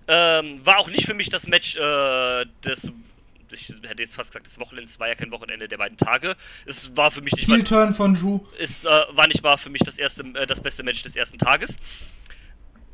Ähm, 0.07 0.59
war 0.65 0.79
auch 0.79 0.89
nicht 0.89 1.05
für 1.05 1.13
mich 1.13 1.29
das 1.29 1.47
Match 1.47 1.77
äh, 1.77 2.45
des. 2.65 2.91
Ich 3.51 3.69
hätte 3.83 4.01
jetzt 4.01 4.15
fast 4.15 4.31
gesagt, 4.31 4.47
des 4.47 4.59
Wochenends 4.59 4.99
war 4.99 5.07
ja 5.07 5.15
kein 5.15 5.31
Wochenende 5.31 5.67
der 5.67 5.77
beiden 5.77 5.95
Tage. 5.97 6.35
Es 6.65 6.97
war 6.97 7.11
für 7.11 7.21
mich 7.21 7.33
nicht 7.33 7.47
mal. 7.47 7.61
Turn 7.63 7.93
von 7.93 8.15
Drew. 8.15 8.39
Es 8.59 8.83
äh, 8.83 8.89
war 9.11 9.27
nicht 9.27 9.43
mal 9.43 9.57
für 9.57 9.69
mich 9.69 9.83
das 9.83 9.99
erste, 9.99 10.23
äh, 10.33 10.47
das 10.47 10.59
beste 10.59 10.83
Match 10.83 11.03
des 11.03 11.15
ersten 11.15 11.37
Tages. 11.37 11.77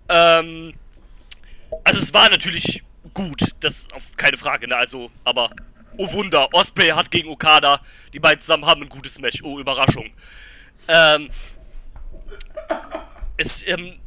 Ähm, 0.09 0.73
also 1.83 2.01
es 2.01 2.13
war 2.13 2.29
natürlich 2.29 2.83
gut, 3.13 3.41
das 3.61 3.87
auf 3.93 4.17
keine 4.17 4.37
Frage, 4.37 4.67
ne? 4.67 4.75
Also, 4.75 5.09
aber 5.23 5.49
oh 5.99 6.11
Wunder, 6.13 6.47
Osprey 6.53 6.89
hat 6.89 7.11
gegen 7.11 7.29
Okada, 7.29 7.81
die 8.13 8.19
beiden 8.19 8.39
zusammen 8.39 8.65
haben 8.65 8.83
ein 8.83 8.89
gutes 8.89 9.19
Match. 9.19 9.43
Oh 9.43 9.59
Überraschung. 9.59 10.09
Ähm, 10.87 11.29
es, 13.35 13.67
ähm, 13.67 13.99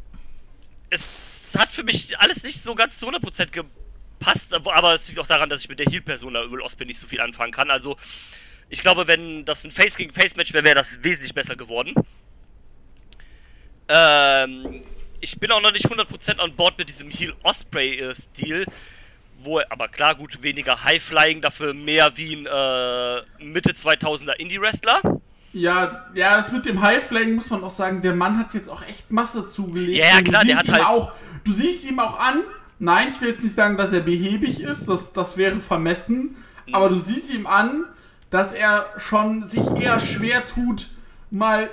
es 0.89 1.55
hat 1.59 1.71
für 1.71 1.85
mich 1.85 2.19
alles 2.19 2.43
nicht 2.45 2.63
so 2.63 2.75
ganz 2.75 2.99
zu 2.99 3.09
100% 3.09 3.51
gepasst, 3.51 4.55
aber 4.55 4.95
es 4.95 5.07
liegt 5.09 5.21
auch 5.21 5.27
daran, 5.27 5.51
dass 5.51 5.61
ich 5.61 5.69
mit 5.69 5.79
der 5.79 5.87
Heel-Person 5.87 6.33
Will 6.33 6.63
Osprey 6.63 6.87
nicht 6.87 6.99
so 6.99 7.07
viel 7.07 7.21
anfangen 7.21 7.53
kann. 7.53 7.71
Also, 7.71 7.97
ich 8.71 8.81
glaube, 8.81 9.07
wenn 9.07 9.45
das 9.45 9.63
ein 9.65 9.71
Face 9.71 9.97
gegen 9.97 10.13
Face 10.13 10.35
Match 10.37 10.55
wäre, 10.55 10.65
wäre 10.65 10.77
das 10.77 11.05
wesentlich 11.05 11.35
besser 11.35 11.57
geworden. 11.57 11.95
Ähm, 13.89 14.83
ich 15.21 15.39
bin 15.39 15.51
auch 15.53 15.61
noch 15.61 15.73
nicht 15.73 15.87
100% 15.87 16.39
an 16.39 16.57
Bord 16.57 16.79
mit 16.79 16.89
diesem 16.89 17.11
Heel 17.11 17.35
Osprey 17.43 18.03
Stil, 18.15 18.65
wo 19.45 19.61
aber 19.71 19.89
klar 19.89 20.15
gut 20.15 20.43
weniger 20.43 20.85
High 20.85 21.03
Flying, 21.03 21.41
dafür 21.41 21.75
mehr 21.75 22.11
wie 22.17 22.35
ein 22.37 22.47
äh, 22.47 23.45
Mitte 23.45 23.73
2000er 23.73 24.33
Indie 24.39 24.61
Wrestler. 24.61 25.01
Ja, 25.53 26.07
ja, 26.15 26.37
das 26.37 26.51
mit 26.51 26.65
dem 26.65 26.81
Highflang 26.81 27.35
muss 27.35 27.51
man 27.51 27.63
auch 27.63 27.71
sagen, 27.71 28.01
der 28.01 28.15
Mann 28.15 28.39
hat 28.39 28.55
jetzt 28.55 28.71
auch 28.71 28.83
echt 28.83 29.11
Masse 29.11 29.47
zugelegt. 29.47 29.97
Ja, 29.99 30.07
ja, 30.17 30.23
klar, 30.23 30.45
der 30.45 30.57
hat 30.59 30.69
halt- 30.71 30.85
Auch, 30.87 31.13
du 31.45 31.53
siehst 31.53 31.85
ihm 31.85 31.99
auch 32.01 32.19
an, 32.19 32.43
nein, 32.79 33.09
ich 33.09 33.21
will 33.21 33.29
jetzt 33.29 33.43
nicht 33.45 33.55
sagen, 33.55 33.77
dass 33.77 33.93
er 33.93 34.01
behäbig 34.01 34.61
ist, 34.61 34.87
das, 34.89 35.13
das 35.13 35.37
wäre 35.37 35.61
vermessen, 35.61 36.37
Mhm. 36.67 36.75
aber 36.75 36.89
du 36.89 36.99
siehst 36.99 37.31
ihm 37.35 37.47
an, 37.47 37.85
dass 38.31 38.53
er 38.55 38.87
schon 38.97 39.47
sich 39.47 39.63
eher 39.79 40.01
schwer 40.01 40.47
tut, 40.47 40.89
mal 41.33 41.71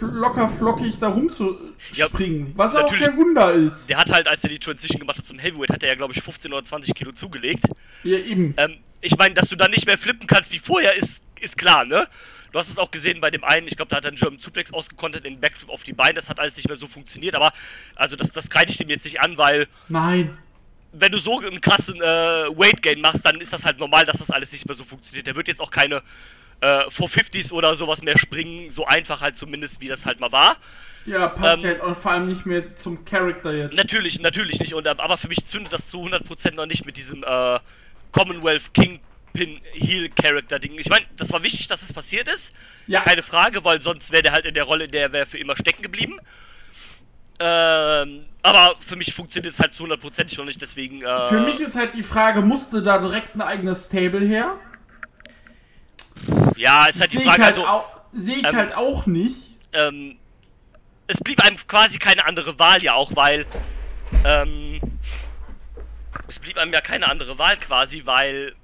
locker 0.00 0.48
flockig 0.48 0.98
da 0.98 1.08
rumzuspringen. 1.08 2.46
Ja, 2.48 2.52
was 2.54 2.74
auch 2.74 2.82
natürlich. 2.82 3.06
kein 3.06 3.16
Wunder 3.16 3.52
ist. 3.52 3.88
Der 3.88 3.96
hat 3.96 4.12
halt, 4.12 4.28
als 4.28 4.44
er 4.44 4.50
die 4.50 4.58
Transition 4.58 5.00
gemacht 5.00 5.18
hat 5.18 5.26
zum 5.26 5.38
Heavyweight, 5.38 5.70
hat 5.70 5.82
er 5.82 5.90
ja, 5.90 5.94
glaube 5.94 6.12
ich, 6.12 6.22
15 6.22 6.52
oder 6.52 6.64
20 6.64 6.94
Kilo 6.94 7.12
zugelegt. 7.12 7.64
Ja, 8.04 8.18
eben. 8.18 8.54
Ähm, 8.58 8.76
ich 9.00 9.16
meine, 9.16 9.34
dass 9.34 9.48
du 9.48 9.56
dann 9.56 9.70
nicht 9.70 9.86
mehr 9.86 9.98
flippen 9.98 10.26
kannst 10.26 10.52
wie 10.52 10.58
vorher, 10.58 10.94
ist, 10.94 11.24
ist 11.40 11.56
klar, 11.56 11.84
ne? 11.84 12.06
Du 12.52 12.58
hast 12.58 12.68
es 12.68 12.76
auch 12.78 12.90
gesehen 12.90 13.22
bei 13.22 13.30
dem 13.30 13.42
einen, 13.42 13.66
ich 13.66 13.76
glaube, 13.76 13.88
da 13.88 13.96
hat 13.96 14.04
er 14.04 14.08
einen 14.08 14.18
German 14.18 14.38
Suplex 14.38 14.72
ausgekontert, 14.74 15.24
den 15.24 15.40
Backflip 15.40 15.70
auf 15.70 15.84
die 15.84 15.94
Beine, 15.94 16.14
das 16.14 16.28
hat 16.28 16.38
alles 16.38 16.56
nicht 16.56 16.68
mehr 16.68 16.76
so 16.76 16.86
funktioniert, 16.86 17.34
aber 17.34 17.50
also 17.96 18.14
das, 18.14 18.30
das 18.30 18.50
kreide 18.50 18.70
ich 18.70 18.76
dem 18.76 18.90
jetzt 18.90 19.04
nicht 19.04 19.20
an, 19.20 19.38
weil 19.38 19.66
Nein. 19.88 20.36
wenn 20.92 21.10
du 21.10 21.16
so 21.16 21.40
einen 21.40 21.62
krassen 21.62 21.96
äh, 21.96 22.02
Weight 22.02 22.82
Gain 22.82 23.00
machst, 23.00 23.24
dann 23.24 23.40
ist 23.40 23.54
das 23.54 23.64
halt 23.64 23.78
normal, 23.78 24.04
dass 24.04 24.18
das 24.18 24.30
alles 24.30 24.52
nicht 24.52 24.66
mehr 24.66 24.76
so 24.76 24.84
funktioniert. 24.84 25.26
Der 25.26 25.34
wird 25.34 25.48
jetzt 25.48 25.62
auch 25.62 25.70
keine 25.70 26.02
äh, 26.62 26.86
450s 26.88 27.52
oder 27.52 27.74
sowas 27.74 28.02
mehr 28.02 28.16
springen, 28.16 28.70
so 28.70 28.86
einfach 28.86 29.20
halt 29.20 29.36
zumindest, 29.36 29.80
wie 29.80 29.88
das 29.88 30.06
halt 30.06 30.20
mal 30.20 30.32
war. 30.32 30.56
Ja, 31.04 31.26
passt 31.28 31.58
Ähm, 31.58 31.64
halt 31.64 31.80
auch 31.80 31.96
vor 31.96 32.12
allem 32.12 32.28
nicht 32.28 32.46
mehr 32.46 32.76
zum 32.76 33.04
Charakter 33.04 33.52
jetzt. 33.52 33.74
Natürlich, 33.74 34.20
natürlich 34.20 34.60
nicht. 34.60 34.72
Und, 34.72 34.86
äh, 34.86 34.94
aber 34.96 35.18
für 35.18 35.28
mich 35.28 35.44
zündet 35.44 35.72
das 35.72 35.90
zu 35.90 36.00
100% 36.00 36.54
noch 36.54 36.66
nicht 36.66 36.86
mit 36.86 36.96
diesem 36.96 37.24
äh, 37.24 37.58
Commonwealth 38.12 38.72
Kingpin 38.72 39.60
Heel 39.72 40.08
Character 40.10 40.60
Ding. 40.60 40.78
Ich 40.78 40.88
meine, 40.88 41.04
das 41.16 41.32
war 41.32 41.42
wichtig, 41.42 41.66
dass 41.66 41.82
es 41.82 41.92
passiert 41.92 42.28
ist. 42.28 42.54
Ja. 42.86 43.00
Keine 43.00 43.22
Frage, 43.22 43.64
weil 43.64 43.80
sonst 43.80 44.12
wäre 44.12 44.22
der 44.22 44.32
halt 44.32 44.46
in 44.46 44.54
der 44.54 44.64
Rolle, 44.64 44.84
in 44.84 44.92
der 44.92 45.12
wäre 45.12 45.26
für 45.26 45.38
immer 45.38 45.56
stecken 45.56 45.82
geblieben. 45.82 46.20
Ähm, 47.40 48.26
aber 48.42 48.76
für 48.78 48.94
mich 48.96 49.12
funktioniert 49.12 49.52
es 49.52 49.58
halt 49.58 49.74
zu 49.74 49.84
100% 49.84 50.38
noch 50.38 50.44
nicht, 50.44 50.60
deswegen. 50.62 51.02
Äh, 51.02 51.28
Für 51.28 51.40
mich 51.40 51.58
ist 51.58 51.74
halt 51.74 51.94
die 51.94 52.02
Frage, 52.04 52.42
musste 52.42 52.82
da 52.82 52.98
direkt 52.98 53.34
ein 53.34 53.40
eigenes 53.40 53.86
Stable 53.86 54.24
her? 54.24 54.56
Ja, 56.56 56.86
ist 56.86 57.00
halt 57.00 57.12
die 57.12 57.18
Frage, 57.18 57.44
halt 57.44 57.58
also. 57.58 57.66
sehe 58.12 58.36
ich 58.36 58.46
ähm, 58.46 58.56
halt 58.56 58.74
auch 58.74 59.06
nicht. 59.06 59.36
ähm, 59.72 60.16
es 61.06 61.20
blieb 61.20 61.44
einem 61.44 61.56
quasi 61.66 61.98
keine 61.98 62.24
andere 62.24 62.58
Wahl 62.58 62.82
ja 62.82 62.94
auch, 62.94 63.14
weil 63.16 63.44
ähm, 64.24 64.80
es 66.28 66.38
blieb 66.38 66.56
einem 66.58 66.72
ja 66.72 66.80
keine 66.80 67.08
andere 67.08 67.38
Wahl 67.38 67.56
quasi, 67.58 68.02
weil 68.04 68.54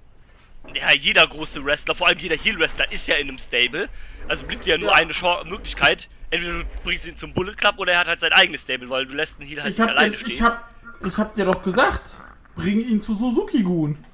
ja, 0.74 0.92
jeder 0.92 1.26
große 1.26 1.64
Wrestler, 1.64 1.94
vor 1.94 2.08
allem 2.08 2.18
jeder 2.18 2.36
Heel-Wrestler 2.36 2.90
ist 2.92 3.06
ja 3.08 3.16
in 3.16 3.28
einem 3.28 3.38
Stable. 3.38 3.88
Also 4.28 4.46
blieb 4.46 4.62
dir 4.62 4.72
ja 4.74 4.78
nur 4.78 4.90
Ja. 4.90 4.96
eine 4.96 5.12
Chance, 5.12 5.46
Möglichkeit. 5.48 6.08
Entweder 6.30 6.58
du 6.58 6.64
bringst 6.84 7.06
ihn 7.06 7.16
zum 7.16 7.32
Bullet 7.32 7.54
Club 7.54 7.74
oder 7.78 7.92
er 7.94 8.00
hat 8.00 8.06
halt 8.08 8.20
sein 8.20 8.32
eigenes 8.32 8.62
Stable, 8.62 8.88
weil 8.90 9.06
du 9.06 9.14
lässt 9.14 9.40
einen 9.40 9.48
Heel 9.48 9.62
halt 9.62 9.72
Ich 9.72 9.78
nicht 9.78 9.88
alleine 9.88 10.10
dir, 10.10 10.18
stehen. 10.18 10.30
ich, 10.32 10.42
hab, 10.42 10.68
ich 11.06 11.16
hab 11.16 11.34
dir 11.34 11.46
doch 11.46 11.62
gesagt, 11.62 12.10
bring 12.54 12.80
ihn 12.80 13.00
zu 13.02 13.14
Suzuki-Gun. 13.14 14.04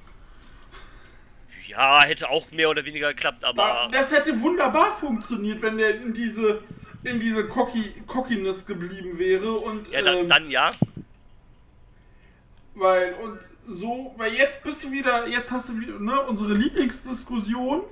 Ja, 1.75 2.01
hätte 2.01 2.29
auch 2.29 2.51
mehr 2.51 2.69
oder 2.69 2.85
weniger 2.85 3.09
geklappt, 3.09 3.43
aber 3.43 3.89
Das 3.91 4.11
hätte 4.11 4.39
wunderbar 4.41 4.91
funktioniert, 4.91 5.61
wenn 5.61 5.77
der 5.77 6.01
in 6.01 6.13
diese 6.13 6.61
in 7.03 7.19
diese 7.19 7.47
Cocky, 7.47 7.93
Cockiness 8.07 8.65
geblieben 8.65 9.17
wäre 9.19 9.53
und 9.53 9.87
ja, 9.91 10.01
dann, 10.01 10.17
ähm, 10.17 10.27
dann 10.27 10.49
ja. 10.49 10.71
weil 12.73 13.13
und 13.13 13.39
so, 13.67 14.13
weil 14.17 14.33
jetzt 14.33 14.63
bist 14.63 14.83
du 14.83 14.91
wieder, 14.91 15.27
jetzt 15.27 15.51
hast 15.51 15.69
du 15.69 15.79
wieder, 15.79 15.99
ne, 15.99 16.21
unsere 16.21 16.53
Lieblingsdiskussion. 16.53 17.83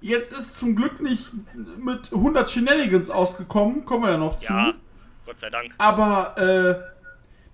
Jetzt 0.00 0.32
ist 0.32 0.58
zum 0.58 0.74
Glück 0.74 1.00
nicht 1.00 1.30
mit 1.78 2.12
100 2.12 2.50
Shenanigans 2.50 3.08
ausgekommen, 3.08 3.84
kommen 3.84 4.02
wir 4.02 4.10
ja 4.10 4.16
noch 4.16 4.40
zu. 4.40 4.52
Ja, 4.52 4.74
Gott 5.24 5.38
sei 5.38 5.48
Dank. 5.48 5.72
Aber 5.78 6.36
äh, 6.36 6.92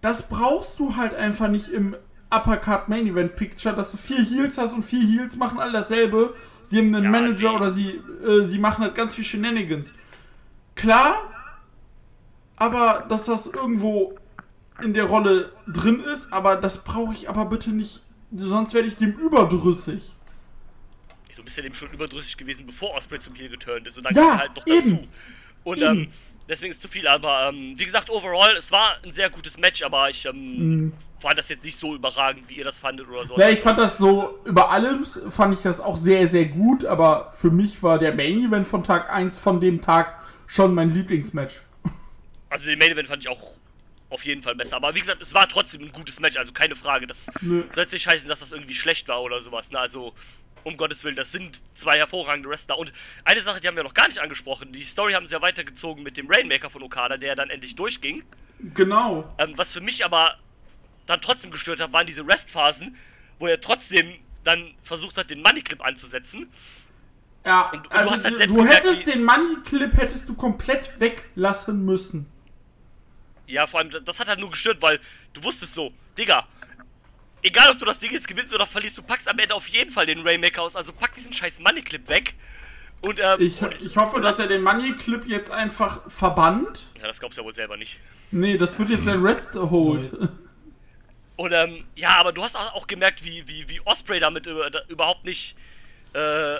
das 0.01 0.23
brauchst 0.23 0.79
du 0.79 0.97
halt 0.97 1.15
einfach 1.15 1.49
nicht 1.49 1.69
im 1.69 1.95
Uppercut 2.31 2.89
Main 2.89 3.07
Event 3.07 3.37
Picture, 3.37 3.75
dass 3.75 3.91
du 3.93 3.97
vier 3.97 4.23
Heels 4.23 4.59
hast 4.59 4.73
und 4.73 4.83
vier 4.83 5.01
Heels 5.01 5.37
machen 5.37 5.59
alle 5.59 5.73
dasselbe. 5.73 6.35
Sie 6.65 6.79
haben 6.79 6.95
einen 6.95 7.05
Ja, 7.05 7.11
Manager 7.11 7.51
nee. 7.51 7.57
oder 7.57 7.71
sie, 7.73 8.01
äh, 8.27 8.45
sie 8.45 8.59
machen 8.59 8.85
halt 8.85 8.95
ganz 8.95 9.15
viel 9.15 9.25
Shenanigans. 9.25 9.93
Klar, 10.75 11.17
aber 12.57 13.07
dass 13.09 13.25
das 13.25 13.47
irgendwo 13.47 14.17
in 14.83 14.93
der 14.95 15.05
Rolle 15.05 15.53
drin 15.67 16.01
ist, 16.01 16.33
aber 16.33 16.57
das 16.57 16.85
brauche 16.85 17.13
ich 17.15 17.29
aber 17.29 17.47
bitte 17.47 17.71
nicht 17.71 18.03
sonst 18.31 18.75
werde 18.75 18.89
ich 18.89 18.97
dem 18.97 19.13
überdrüssig. 19.13 20.15
Du 21.35 21.43
bist 21.45 21.57
ja 21.57 21.63
dem 21.63 21.73
schon 21.73 21.91
überdrüssig 21.93 22.37
gewesen, 22.37 22.67
bevor 22.67 22.95
Osprey 22.95 23.19
zum 23.21 23.35
Heel 23.35 23.49
geturnt 23.49 23.87
ist 23.87 23.97
und 23.97 24.05
dann 24.05 24.15
Ja, 24.15 24.23
kam 24.23 24.33
er 24.33 24.39
halt 24.39 24.57
noch 24.57 24.67
eben. 24.67 24.81
dazu. 24.81 25.09
Und 25.65 25.83
ähm, 25.83 26.09
deswegen 26.49 26.71
ist 26.71 26.81
zu 26.81 26.89
viel, 26.89 27.07
aber 27.07 27.49
ähm, 27.49 27.75
wie 27.77 27.85
gesagt, 27.85 28.11
overall, 28.11 28.55
es 28.57 28.73
war 28.73 28.97
ein 29.05 29.13
sehr 29.13 29.31
gutes 29.31 29.59
Match, 29.59 29.83
aber 29.83 30.09
ich 30.09 30.25
ähm, 30.25 30.93
fand 31.19 31.39
das 31.39 31.49
jetzt 31.49 31.65
nicht 31.65 31.77
so 31.77 31.95
überragend, 31.95 32.49
wie 32.49 32.55
ihr 32.55 32.65
das 32.65 32.79
fandet 32.79 33.09
oder 33.09 33.27
so. 33.27 33.35
Mhm. 33.35 33.41
Ja, 33.41 33.51
ich 33.51 33.61
fand 33.61 33.79
das 33.79 33.99
so, 33.99 34.39
über 34.45 34.71
allem 34.71 35.05
fand 35.31 35.55
ich 35.55 35.63
das 35.63 35.81
auch 35.81 35.97
sehr, 35.97 36.27
sehr 36.29 36.47
gut, 36.47 36.85
aber 36.85 37.33
für 37.33 37.51
mich 37.51 37.83
war 37.83 37.99
der 37.99 38.15
Main 38.15 38.45
Event 38.45 38.67
von 38.67 38.83
Tag 38.83 39.11
1 39.11 39.37
von 39.37 39.61
dem 39.61 39.83
Tag 39.83 40.19
schon 40.47 40.75
mein 40.75 40.93
Lieblingsmatch. 40.93 41.61
Also 42.51 42.67
den 42.67 42.79
Main 42.79 42.93
Event 42.93 43.09
fand 43.09 43.23
ich 43.23 43.29
auch 43.29 43.53
auf 44.11 44.25
jeden 44.25 44.43
Fall 44.43 44.55
besser. 44.55 44.77
Aber 44.77 44.95
wie 44.95 45.01
gesagt, 45.01 45.21
es 45.21 45.35
war 45.35 45.49
trotzdem 45.49 45.83
ein 45.83 45.93
gutes 45.93 46.21
Match, 46.21 46.37
also 46.37 46.53
keine 46.53 46.77
Frage. 46.77 47.07
Das 47.07 47.27
soll 47.27 47.65
jetzt 47.77 47.93
nicht 47.93 48.07
heißen, 48.07 48.29
dass 48.29 48.41
das 48.41 48.53
irgendwie 48.53 48.75
schlecht 48.75 49.09
war 49.09 49.23
oder 49.23 49.41
sowas. 49.41 49.71
Ne? 49.71 49.79
Also, 49.79 50.15
um 50.69 50.77
Gottes 50.77 51.03
Willen, 51.03 51.17
das 51.17 51.33
sind 51.33 51.61
zwei 51.77 51.99
hervorragende 51.99 52.49
Wrestler. 52.49 52.79
Und 52.79 52.93
eine 53.25 53.41
Sache, 53.41 53.61
die 53.61 53.67
haben 53.67 53.77
wir 53.77 53.83
noch 53.83 53.95
gar 53.95 54.07
nicht 54.07 54.21
angesprochen. 54.21 54.71
Die 54.73 54.83
Story 54.83 55.15
haben 55.15 55.27
sie 55.27 55.33
ja 55.33 55.43
weitergezogen 55.43 56.03
mit 56.05 56.17
dem 56.17 56.31
Rainmaker 56.31 56.71
von 56.71 56.83
Okada, 56.83 57.17
der 57.17 57.35
dann 57.35 57.51
endlich 57.51 57.75
durchging. 57.75 58.23
Genau. 58.75 59.35
Ähm, 59.39 59.55
was 59.57 59.73
für 59.73 59.81
mich 59.81 60.05
aber 60.05 60.37
dann 61.07 61.21
trotzdem 61.21 61.51
gestört 61.51 61.81
hat, 61.81 61.93
waren 61.93 62.07
diese 62.07 62.27
Restphasen, 62.27 62.97
wo 63.39 63.47
er 63.47 63.61
trotzdem 63.61 64.15
dann 64.45 64.75
versucht 64.83 65.17
hat, 65.17 65.31
den 65.31 65.43
Money 65.43 65.63
Clip 65.63 65.83
anzusetzen. 65.85 66.49
Ja, 67.45 67.71
Und- 67.71 67.79
und 67.79 67.87
du 67.87 67.91
also 67.97 68.11
hast 68.11 68.25
halt 68.25 68.35
du, 68.35 68.39
selbst 68.39 68.57
du 68.57 68.61
gemerkt, 68.63 68.85
hättest 68.85 69.07
den 69.07 69.25
Money 69.25 69.57
Clip 69.65 69.97
hättest 69.97 70.29
du 70.29 70.35
komplett 70.35 71.01
weglassen 71.01 71.85
müssen. 71.85 72.27
Ja, 73.47 73.67
vor 73.67 73.81
allem, 73.81 73.91
das 74.05 74.21
hat 74.21 74.29
halt 74.29 74.41
nur 74.41 74.51
gestört, 74.51 74.83
weil 74.83 75.01
du 75.33 75.43
wusstest 75.43 75.73
so, 75.73 75.93
Digga, 76.19 76.47
egal 77.43 77.71
ob 77.71 77.79
du 77.79 77.85
das 77.85 77.99
Ding 77.99 78.13
jetzt 78.13 78.29
gewinnst 78.29 78.55
oder 78.55 78.67
verlierst, 78.67 78.99
du 78.99 79.03
packst 79.03 79.29
am 79.29 79.39
Ende 79.39 79.55
auf 79.55 79.69
jeden 79.69 79.91
Fall 79.91 80.07
den 80.07 80.21
Rainmaker 80.21 80.63
aus, 80.63 80.77
also 80.77 80.93
pack 80.93 81.15
diesen 81.15 81.33
scheiß 81.33 81.61
Money 81.61 81.83
Clip 81.83 82.07
weg. 82.09 82.35
Und, 83.01 83.21
ähm, 83.21 83.41
Ich, 83.41 83.63
ich 83.81 83.97
hoffe, 83.97 84.21
dass 84.21 84.39
er 84.39 84.49
den 84.49 84.63
Money 84.63 84.97
Clip 84.97 85.25
jetzt 85.27 85.51
einfach 85.51 86.01
verbannt. 86.11 86.87
ja, 87.01 87.07
das 87.07 87.21
glaubst 87.21 87.39
du 87.39 87.43
ja 87.43 87.47
wohl 87.47 87.55
selber 87.55 87.77
nicht. 87.77 88.01
Nee, 88.31 88.57
das 88.59 88.79
wird 88.79 88.91
jetzt 88.91 89.07
der 89.07 89.23
Rest 89.23 89.55
Hold. 89.55 90.11
Und, 91.37 91.53
ähm, 91.53 91.85
ja, 91.95 92.17
aber 92.17 92.33
du 92.33 92.43
hast 92.43 92.57
auch 92.57 92.87
gemerkt, 92.89 93.25
wie, 93.25 93.47
wie, 93.47 93.69
wie 93.69 93.81
Osprey 93.85 94.19
damit 94.19 94.47
über, 94.47 94.69
da, 94.71 94.81
überhaupt 94.89 95.25
nicht, 95.25 95.57
äh, 96.15 96.57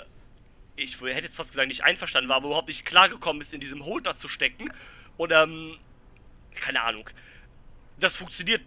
ich 0.77 0.99
hätte 1.01 1.25
jetzt 1.25 1.35
fast 1.35 1.51
gesagt, 1.51 1.67
nicht 1.67 1.83
einverstanden 1.83 2.29
war, 2.29 2.37
aber 2.37 2.47
überhaupt 2.47 2.69
nicht 2.69 2.85
klargekommen 2.85 3.41
ist, 3.41 3.53
in 3.53 3.59
diesem 3.59 3.83
Hold 3.85 4.07
da 4.07 4.15
zu 4.15 4.29
stecken. 4.29 4.71
Und, 5.17 5.33
ähm, 5.33 5.75
keine 6.55 6.81
Ahnung. 6.81 7.09
Das 7.99 8.15
funktioniert 8.15 8.61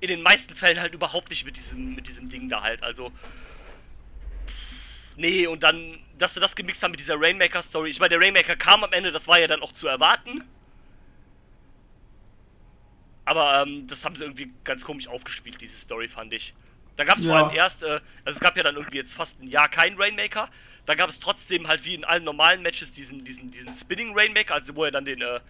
in 0.00 0.08
den 0.08 0.22
meisten 0.22 0.54
Fällen 0.54 0.80
halt 0.80 0.94
überhaupt 0.94 1.30
nicht 1.30 1.44
mit 1.44 1.56
diesem, 1.56 1.94
mit 1.94 2.06
diesem 2.06 2.28
Ding 2.28 2.48
da 2.48 2.62
halt. 2.62 2.82
Also. 2.82 3.12
Nee, 5.16 5.46
und 5.46 5.62
dann, 5.62 5.98
dass 6.18 6.34
sie 6.34 6.40
das 6.40 6.54
gemixt 6.54 6.82
haben 6.82 6.90
mit 6.90 7.00
dieser 7.00 7.18
Rainmaker-Story. 7.18 7.88
Ich 7.88 7.98
meine, 8.00 8.10
der 8.10 8.20
Rainmaker 8.20 8.56
kam 8.56 8.84
am 8.84 8.92
Ende, 8.92 9.12
das 9.12 9.26
war 9.28 9.38
ja 9.38 9.46
dann 9.46 9.62
auch 9.62 9.72
zu 9.72 9.88
erwarten. 9.88 10.44
Aber 13.24 13.62
ähm, 13.62 13.86
das 13.86 14.04
haben 14.04 14.14
sie 14.14 14.24
irgendwie 14.24 14.52
ganz 14.64 14.84
komisch 14.84 15.08
aufgespielt, 15.08 15.60
diese 15.60 15.76
Story, 15.76 16.06
fand 16.08 16.32
ich. 16.32 16.54
Da 16.96 17.04
gab 17.04 17.18
es 17.18 17.24
vor 17.26 17.34
Ja. 17.34 17.46
allem 17.46 17.56
erst, 17.56 17.82
äh, 17.82 17.86
also 18.24 18.36
es 18.36 18.40
gab 18.40 18.56
ja 18.56 18.62
dann 18.62 18.76
irgendwie 18.76 18.98
jetzt 18.98 19.14
fast 19.14 19.40
ein 19.42 19.48
Jahr 19.48 19.68
keinen 19.68 20.00
Rainmaker. 20.00 20.48
Da 20.84 20.94
gab 20.94 21.08
es 21.10 21.18
trotzdem 21.18 21.66
halt 21.66 21.84
wie 21.84 21.94
in 21.94 22.04
allen 22.04 22.24
normalen 22.24 22.62
Matches 22.62 22.92
diesen, 22.92 23.24
diesen, 23.24 23.50
diesen 23.50 23.74
Spinning 23.74 24.12
Rainmaker, 24.16 24.54
also 24.54 24.76
wo 24.76 24.84
er 24.84 24.90
dann 24.92 25.04
den, 25.04 25.20
äh, 25.22 25.40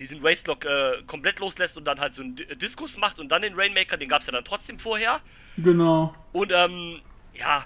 diesen 0.00 0.22
Waistlock 0.22 0.64
äh, 0.64 1.02
komplett 1.06 1.38
loslässt 1.38 1.76
und 1.76 1.84
dann 1.86 2.00
halt 2.00 2.14
so 2.14 2.22
einen 2.22 2.34
Di- 2.34 2.56
Diskus 2.56 2.96
macht 2.96 3.20
und 3.20 3.28
dann 3.30 3.42
den 3.42 3.54
Rainmaker, 3.54 3.96
den 3.96 4.08
gab 4.08 4.22
es 4.22 4.26
ja 4.26 4.32
dann 4.32 4.44
trotzdem 4.44 4.78
vorher. 4.78 5.20
Genau. 5.56 6.14
Und 6.32 6.50
ähm, 6.52 7.00
ja, 7.34 7.62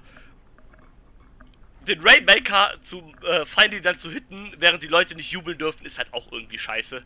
den 1.88 2.00
Rainmaker 2.00 2.74
zu 2.80 3.02
äh, 3.22 3.46
Feinde 3.46 3.80
dann 3.80 3.96
zu 3.98 4.10
hitten, 4.10 4.52
während 4.58 4.82
die 4.82 4.88
Leute 4.88 5.14
nicht 5.14 5.30
jubeln 5.32 5.56
dürfen, 5.56 5.86
ist 5.86 5.96
halt 5.98 6.12
auch 6.12 6.30
irgendwie 6.32 6.58
scheiße. 6.58 7.02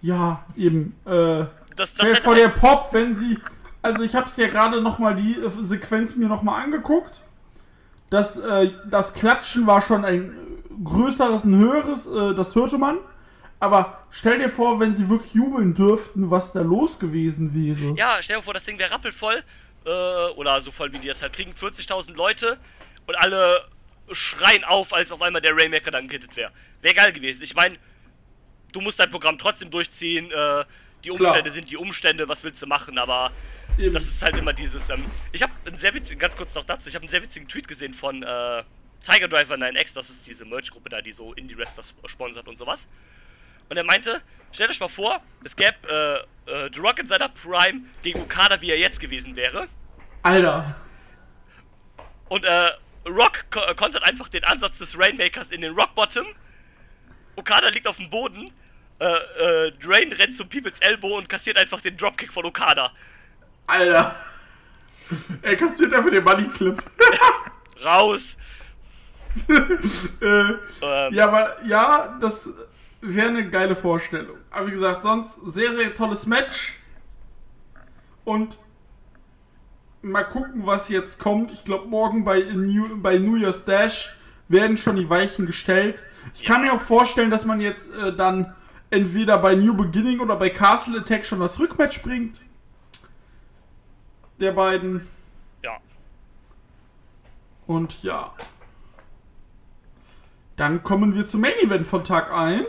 Ja, 0.00 0.44
eben. 0.56 0.94
Äh, 1.04 1.44
Das, 1.76 1.94
das 1.94 2.18
vor, 2.20 2.34
der 2.34 2.48
Pop, 2.48 2.90
wenn 2.92 3.16
sie. 3.16 3.38
Also, 3.82 4.02
ich 4.02 4.14
hab's 4.14 4.36
ja 4.36 4.48
gerade 4.48 4.82
nochmal 4.82 5.14
die 5.14 5.34
äh, 5.34 5.50
Sequenz 5.62 6.16
mir 6.16 6.28
nochmal 6.28 6.62
angeguckt. 6.62 7.20
Das, 8.10 8.36
äh, 8.36 8.72
das 8.90 9.14
Klatschen 9.14 9.66
war 9.66 9.80
schon 9.80 10.04
ein 10.04 10.30
äh, 10.30 10.84
größeres, 10.84 11.44
ein 11.44 11.58
höheres, 11.58 12.06
äh, 12.06 12.34
das 12.34 12.54
hörte 12.54 12.78
man. 12.78 12.98
Aber 13.60 14.04
stell 14.10 14.38
dir 14.38 14.48
vor, 14.48 14.78
wenn 14.78 14.94
sie 14.94 15.08
wirklich 15.08 15.34
jubeln 15.34 15.74
dürften, 15.74 16.30
was 16.30 16.52
da 16.52 16.60
los 16.60 16.98
gewesen 16.98 17.54
wäre. 17.54 17.96
Ja, 17.96 18.18
stell 18.20 18.36
dir 18.36 18.42
vor, 18.42 18.54
das 18.54 18.64
Ding 18.64 18.78
wäre 18.78 18.90
rappelvoll. 18.90 19.42
Äh, 19.84 19.90
oder 20.36 20.60
so 20.60 20.70
voll 20.70 20.92
wie 20.92 20.98
die 20.98 21.08
das 21.08 21.22
halt 21.22 21.32
kriegen. 21.32 21.52
40.000 21.52 22.14
Leute 22.14 22.58
und 23.06 23.16
alle 23.16 23.64
schreien 24.12 24.64
auf, 24.64 24.92
als 24.92 25.12
auf 25.12 25.22
einmal 25.22 25.40
der 25.40 25.56
Rainmaker 25.56 25.90
dann 25.90 26.08
gehittet 26.08 26.36
wäre. 26.36 26.52
Wäre 26.82 26.94
geil 26.94 27.12
gewesen. 27.12 27.42
Ich 27.42 27.54
meine, 27.54 27.76
du 28.72 28.80
musst 28.80 29.00
dein 29.00 29.10
Programm 29.10 29.38
trotzdem 29.38 29.70
durchziehen. 29.70 30.30
Äh, 30.30 30.64
die 31.04 31.10
Umstände 31.10 31.42
Klar. 31.42 31.52
sind 31.52 31.70
die 31.70 31.76
Umstände, 31.76 32.28
was 32.28 32.44
willst 32.44 32.62
du 32.62 32.66
machen? 32.66 32.98
Aber 32.98 33.30
Eben. 33.78 33.92
das 33.92 34.04
ist 34.04 34.22
halt 34.22 34.36
immer 34.36 34.52
dieses. 34.52 34.88
Ähm, 34.88 35.04
ich 35.32 35.42
habe 35.42 35.52
einen 35.64 35.78
sehr 35.78 35.94
witzigen, 35.94 36.18
ganz 36.18 36.36
kurz 36.36 36.54
noch 36.54 36.64
dazu, 36.64 36.88
ich 36.88 36.94
habe 36.94 37.04
einen 37.04 37.10
sehr 37.10 37.22
witzigen 37.22 37.48
Tweet 37.48 37.68
gesehen 37.68 37.94
von 37.94 38.22
äh, 38.22 38.62
Tiger 39.02 39.28
Driver 39.28 39.54
9X, 39.54 39.94
das 39.94 40.10
ist 40.10 40.26
diese 40.26 40.44
Merch-Gruppe 40.44 40.88
da, 40.88 41.00
die 41.00 41.12
so 41.12 41.32
Indie-Wrestler 41.34 41.84
sponsert 42.06 42.48
und 42.48 42.58
sowas. 42.58 42.88
Und 43.68 43.76
er 43.76 43.84
meinte, 43.84 44.22
stellt 44.52 44.70
euch 44.70 44.80
mal 44.80 44.88
vor, 44.88 45.22
es 45.44 45.56
gäbe 45.56 45.76
äh, 46.46 46.50
äh, 46.50 46.70
The 46.72 46.80
Rock 46.80 46.98
in 46.98 47.06
seiner 47.06 47.28
Prime 47.28 47.82
gegen 48.02 48.20
Okada, 48.20 48.60
wie 48.60 48.70
er 48.70 48.78
jetzt 48.78 49.00
gewesen 49.00 49.36
wäre. 49.36 49.68
Alter. 50.22 50.76
Und 52.28 52.44
äh, 52.44 52.70
Rock 53.06 53.46
ko 53.50 53.60
äh, 53.60 53.74
kontert 53.74 54.04
einfach 54.04 54.28
den 54.28 54.44
Ansatz 54.44 54.78
des 54.78 54.98
Rainmakers 54.98 55.50
in 55.50 55.60
den 55.60 55.74
Rock 55.74 55.94
Bottom. 55.94 56.26
Okada 57.36 57.68
liegt 57.68 57.86
auf 57.86 57.96
dem 57.96 58.10
Boden. 58.10 58.50
Äh, 59.00 59.06
äh, 59.06 59.72
Drain 59.72 60.12
rennt 60.12 60.34
zum 60.34 60.48
People's 60.48 60.80
Elbow 60.80 61.16
und 61.18 61.28
kassiert 61.28 61.56
einfach 61.56 61.80
den 61.80 61.96
Dropkick 61.96 62.32
von 62.32 62.44
Okada. 62.44 62.92
Alter. 63.66 64.16
Er 65.42 65.56
kassiert 65.56 65.94
einfach 65.94 66.10
den 66.10 66.24
Money 66.24 66.48
Clip. 66.48 66.82
Raus. 67.84 68.36
äh, 69.48 70.52
Ähm, 70.82 71.14
Ja, 71.14 71.28
aber 71.28 71.56
ja, 71.64 72.18
das 72.20 72.50
wäre 73.00 73.28
eine 73.28 73.48
geile 73.48 73.76
Vorstellung. 73.76 74.38
Aber 74.50 74.66
wie 74.66 74.72
gesagt, 74.72 75.02
sonst 75.02 75.38
sehr, 75.46 75.72
sehr 75.72 75.94
tolles 75.94 76.26
Match. 76.26 76.78
Und 78.24 78.58
mal 80.02 80.24
gucken, 80.24 80.66
was 80.66 80.88
jetzt 80.88 81.18
kommt. 81.18 81.52
Ich 81.52 81.64
glaube, 81.64 81.88
morgen 81.88 82.24
bei 82.24 82.40
New, 82.40 83.00
bei 83.00 83.18
New 83.18 83.36
Year's 83.36 83.64
Dash 83.64 84.14
werden 84.48 84.76
schon 84.76 84.96
die 84.96 85.08
Weichen 85.08 85.46
gestellt. 85.46 86.04
Ich 86.34 86.44
kann 86.44 86.62
mir 86.62 86.72
auch 86.72 86.80
vorstellen, 86.80 87.30
dass 87.30 87.44
man 87.44 87.60
jetzt 87.60 87.92
äh, 87.94 88.14
dann 88.14 88.54
entweder 88.90 89.38
bei 89.38 89.54
New 89.54 89.74
Beginning 89.74 90.20
oder 90.20 90.36
bei 90.36 90.50
Castle 90.50 91.00
Attack 91.00 91.24
schon 91.24 91.40
das 91.40 91.58
Rückmatch 91.58 92.02
bringt. 92.02 92.38
Der 94.40 94.52
beiden. 94.52 95.06
ja. 95.62 95.78
Und 97.66 98.02
ja. 98.02 98.32
Dann 100.58 100.82
kommen 100.82 101.14
wir 101.14 101.26
zum 101.26 101.40
Main 101.40 101.56
Event 101.62 101.86
von 101.86 102.04
Tag 102.04 102.30
1. 102.32 102.66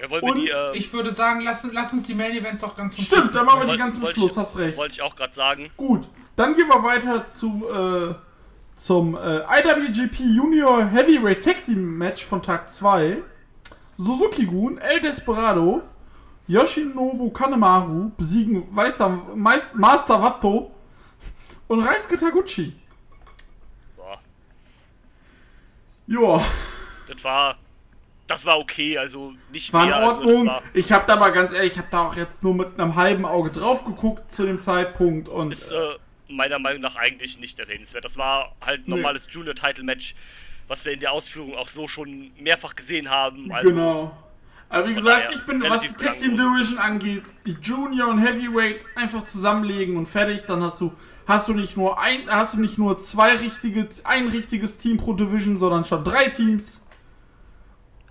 ja 0.00 0.08
wollen 0.10 0.22
Und 0.22 0.36
wir 0.36 0.44
die. 0.44 0.50
Äh, 0.50 0.78
Ich 0.78 0.90
würde 0.92 1.10
sagen, 1.14 1.40
lass, 1.44 1.68
lass 1.72 1.92
uns 1.92 2.04
die 2.06 2.14
Main 2.14 2.32
Events 2.32 2.64
auch 2.64 2.74
ganz 2.74 2.94
zum 2.96 3.04
Stimmt, 3.04 3.34
da 3.34 3.42
machen 3.44 3.66
wir 3.66 3.72
die 3.72 3.78
ganzen 3.78 4.00
wollt 4.02 4.14
Schluss, 4.14 4.30
ich- 4.32 4.36
hast 4.38 4.56
recht. 4.56 4.78
Wollte 4.78 4.92
ich 4.94 5.02
auch 5.02 5.14
gerade 5.14 5.34
sagen. 5.34 5.70
Gut, 5.76 6.08
dann 6.36 6.54
gehen 6.54 6.68
wir 6.68 6.82
weiter 6.82 7.26
zu, 7.34 7.68
äh, 7.68 8.14
zum 8.76 9.16
äh, 9.16 9.38
IWGP 9.40 10.20
Junior 10.20 10.86
Heavyweight 10.86 11.44
Tag 11.44 11.64
Team 11.66 11.98
Match 11.98 12.24
von 12.24 12.42
Tag 12.42 12.70
2. 12.70 13.18
Suzuki-Gun, 13.98 14.78
El 14.78 15.00
Desperado, 15.00 15.82
Yoshinobu 16.46 17.30
Kanemaru 17.30 18.10
besiegen 18.16 18.64
Meister, 18.70 19.08
Meist, 19.34 19.74
Master 19.74 20.22
Watto 20.22 20.70
und 21.66 21.80
Reisuke 21.80 22.18
Taguchi. 22.18 22.76
Boah, 23.96 24.18
Joa, 26.06 26.44
das 27.06 27.22
war. 27.24 27.56
Das 28.28 28.44
war 28.44 28.58
okay, 28.58 28.98
also 28.98 29.34
nicht 29.52 29.72
war 29.72 29.84
in 29.84 29.90
mehr. 29.90 29.98
Also 29.98 30.22
das 30.22 30.34
Ordnung. 30.34 30.46
war, 30.48 30.62
ich 30.74 30.90
habe 30.90 31.04
da 31.06 31.14
mal 31.14 31.28
ganz 31.30 31.52
ehrlich, 31.52 31.74
ich 31.74 31.78
habe 31.78 31.86
da 31.92 32.06
auch 32.08 32.16
jetzt 32.16 32.42
nur 32.42 32.54
mit 32.54 32.78
einem 32.78 32.96
halben 32.96 33.24
Auge 33.24 33.50
drauf 33.52 33.84
geguckt 33.84 34.34
zu 34.34 34.44
dem 34.44 34.60
Zeitpunkt 34.60 35.28
und 35.28 35.52
ist 35.52 35.70
äh, 35.70 35.76
meiner 36.28 36.58
Meinung 36.58 36.82
nach 36.82 36.96
eigentlich 36.96 37.38
nicht 37.38 37.60
erwähnenswert. 37.60 38.04
Das 38.04 38.18
war 38.18 38.56
halt 38.60 38.80
ein 38.80 38.84
Nee. 38.90 38.96
normales 38.96 39.28
Junior-Title-Match, 39.30 40.16
was 40.66 40.84
wir 40.84 40.92
in 40.92 40.98
der 40.98 41.12
Ausführung 41.12 41.54
auch 41.54 41.68
so 41.68 41.86
schon 41.86 42.32
mehrfach 42.40 42.74
gesehen 42.74 43.10
haben. 43.10 43.52
Also, 43.52 43.70
genau. 43.70 44.16
Aber 44.70 44.88
wie 44.88 44.94
gesagt, 44.94 45.32
ich 45.32 45.46
bin, 45.46 45.62
was 45.62 45.82
die 45.82 45.88
Tag 45.92 46.18
Team. 46.18 46.36
Division 46.36 46.78
angeht, 46.78 47.22
Junior 47.62 48.08
und 48.08 48.18
Heavyweight 48.18 48.84
einfach 48.96 49.24
zusammenlegen 49.26 49.96
und 49.96 50.06
fertig, 50.06 50.42
dann 50.46 50.64
hast 50.64 50.80
du 50.80 50.92
hast 51.28 51.46
du 51.46 51.54
nicht 51.54 51.76
nur 51.76 52.00
ein 52.00 52.28
hast 52.28 52.54
du 52.54 52.60
nicht 52.60 52.76
nur 52.76 52.98
zwei 52.98 53.36
richtige 53.36 53.88
ein 54.02 54.26
richtiges 54.26 54.78
Team 54.78 54.96
pro 54.96 55.12
Division, 55.12 55.60
sondern 55.60 55.84
schon 55.84 56.02
drei 56.02 56.30
Teams. 56.30 56.80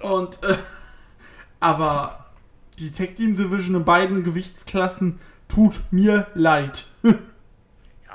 Und 0.01 0.41
äh, 0.43 0.57
aber 1.59 2.25
die 2.79 2.91
Tag 2.91 3.15
Team 3.15 3.37
Division 3.37 3.75
in 3.75 3.85
beiden 3.85 4.23
Gewichtsklassen 4.23 5.19
tut 5.47 5.75
mir 5.91 6.27
leid. 6.33 6.85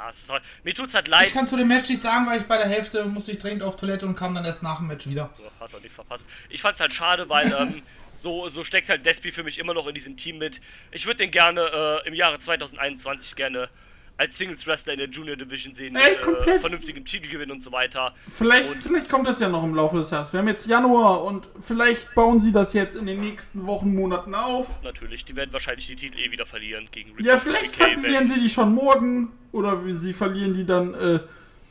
Ja, 0.01 0.09
es 0.09 0.21
ist 0.21 0.33
halt, 0.33 0.43
mir 0.65 0.73
tut's 0.73 0.95
halt 0.95 1.09
leid. 1.09 1.27
Ich 1.27 1.35
kann 1.35 1.47
zu 1.47 1.59
dem 1.59 1.69
Match 1.69 1.91
nicht 1.91 2.01
sagen, 2.01 2.27
weil 2.27 2.41
ich 2.41 2.47
bei 2.47 2.57
der 2.57 2.67
Hälfte 2.67 3.05
musste 3.05 3.33
ich 3.33 3.39
dringend 3.39 3.63
auf 3.63 3.77
Toilette 3.77 4.07
und 4.07 4.17
kam 4.17 4.35
dann 4.35 4.47
erst 4.47 4.63
nach 4.63 4.79
dem 4.79 4.87
Match 4.87 5.07
wieder. 5.07 5.29
So, 5.37 5.45
hast 5.61 5.75
auch 5.75 5.81
nichts 5.81 5.95
verpasst. 5.97 6.25
Ich 6.49 6.63
fand's 6.63 6.81
halt 6.81 6.95
schade, 6.95 7.29
weil 7.29 7.53
ähm, 7.53 7.83
so, 8.15 8.49
so 8.49 8.65
steckt 8.65 8.89
halt 8.89 9.05
Despi 9.05 9.31
für 9.31 9.43
mich 9.43 9.59
immer 9.59 9.75
noch 9.75 9.87
in 9.87 9.95
diesem 9.95 10.17
Team 10.17 10.39
mit. 10.39 10.63
Ich 10.91 11.05
würde 11.05 11.19
den 11.19 11.31
gerne 11.31 12.01
äh, 12.05 12.09
im 12.09 12.15
Jahre 12.15 12.39
2021 12.39 13.37
gerne 13.37 13.69
als 14.17 14.37
Singles 14.37 14.67
Wrestler 14.67 14.93
in 14.95 14.99
der 14.99 15.09
Junior 15.09 15.37
Division 15.37 15.75
sehen, 15.75 15.95
mit 15.95 16.03
Ey, 16.05 16.13
äh, 16.15 16.19
komplett. 16.19 16.59
vernünftigem 16.59 17.05
Titelgewinn 17.05 17.51
und 17.51 17.63
so 17.65 17.73
weiter. 17.73 18.13
Vielleicht, 18.37 18.71
Und- 18.71 18.83
vielleicht 18.83 19.09
kommt 19.09 19.27
das 19.27 19.41
ja 19.41 19.49
noch 19.49 19.65
im 19.65 19.75
Laufe 19.75 19.97
des 19.99 20.11
Jahres. 20.11 20.33
Wir 20.33 20.41
haben 20.41 20.49
jetzt 20.49 20.67
Januar 20.67 21.25
und 21.25 21.49
vielleicht 21.63 22.15
bauen 22.15 22.41
sie 22.41 22.53
das 22.53 22.73
jetzt 22.75 22.97
in 22.97 23.07
den 23.07 23.19
nächsten 23.21 23.67
Wochen, 23.67 23.95
Monaten 23.95 24.35
auf. 24.35 24.67
Natürlich, 24.83 25.25
die 25.25 25.37
werden 25.37 25.53
wahrscheinlich 25.53 25.87
die 25.87 25.97
Titel 25.97 26.19
eh 26.19 26.31
wieder 26.31 26.45
verlieren 26.47 26.89
gegen 26.91 27.11
Ja, 27.23 27.35
Republic 27.35 27.71
vielleicht 27.73 27.77
verlieren 27.77 28.29
sie 28.29 28.41
die 28.41 28.51
schon 28.51 28.75
morgen 28.75 29.33
oder 29.53 29.85
wie- 29.87 29.95
sie 29.95 30.13
verlieren 30.13 30.55
die 30.55 30.65
dann, 30.67 30.95
äh, 30.95 31.21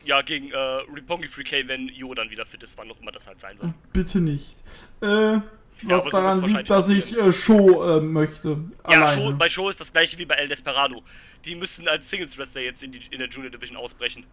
Ja, 0.02 0.22
gegen 0.22 0.50
äh, 0.50 0.56
Roppongi 0.56 1.28
3K, 1.28 1.68
wenn 1.68 1.86
Jo 1.88 2.14
dann 2.14 2.30
wieder 2.30 2.46
fit 2.46 2.62
ist, 2.62 2.76
wann 2.78 2.90
auch 2.90 2.98
immer 3.00 3.12
das 3.12 3.26
halt 3.26 3.38
sein 3.38 3.56
wird. 3.60 3.72
bitte 3.92 4.18
nicht. 4.18 4.56
Äh, 5.02 5.40
was 5.88 6.04
so 6.04 6.10
daran 6.10 6.42
liegt, 6.42 6.70
dass 6.70 6.88
ich 6.88 7.16
äh, 7.16 7.32
Show 7.32 7.82
äh, 7.82 8.00
möchte. 8.00 8.58
Ja. 8.88 9.06
Show, 9.06 9.32
bei 9.32 9.48
Show 9.48 9.68
ist 9.68 9.80
das 9.80 9.92
gleiche 9.92 10.18
wie 10.18 10.26
bei 10.26 10.34
El 10.34 10.48
Desperado. 10.48 11.02
Die 11.44 11.54
müssen 11.54 11.88
als 11.88 12.08
Singles 12.08 12.36
Wrestler 12.38 12.62
jetzt 12.62 12.82
in, 12.82 12.92
die, 12.92 13.00
in 13.10 13.18
der 13.18 13.28
Junior 13.28 13.50
Division 13.50 13.76
ausbrechen. 13.76 14.24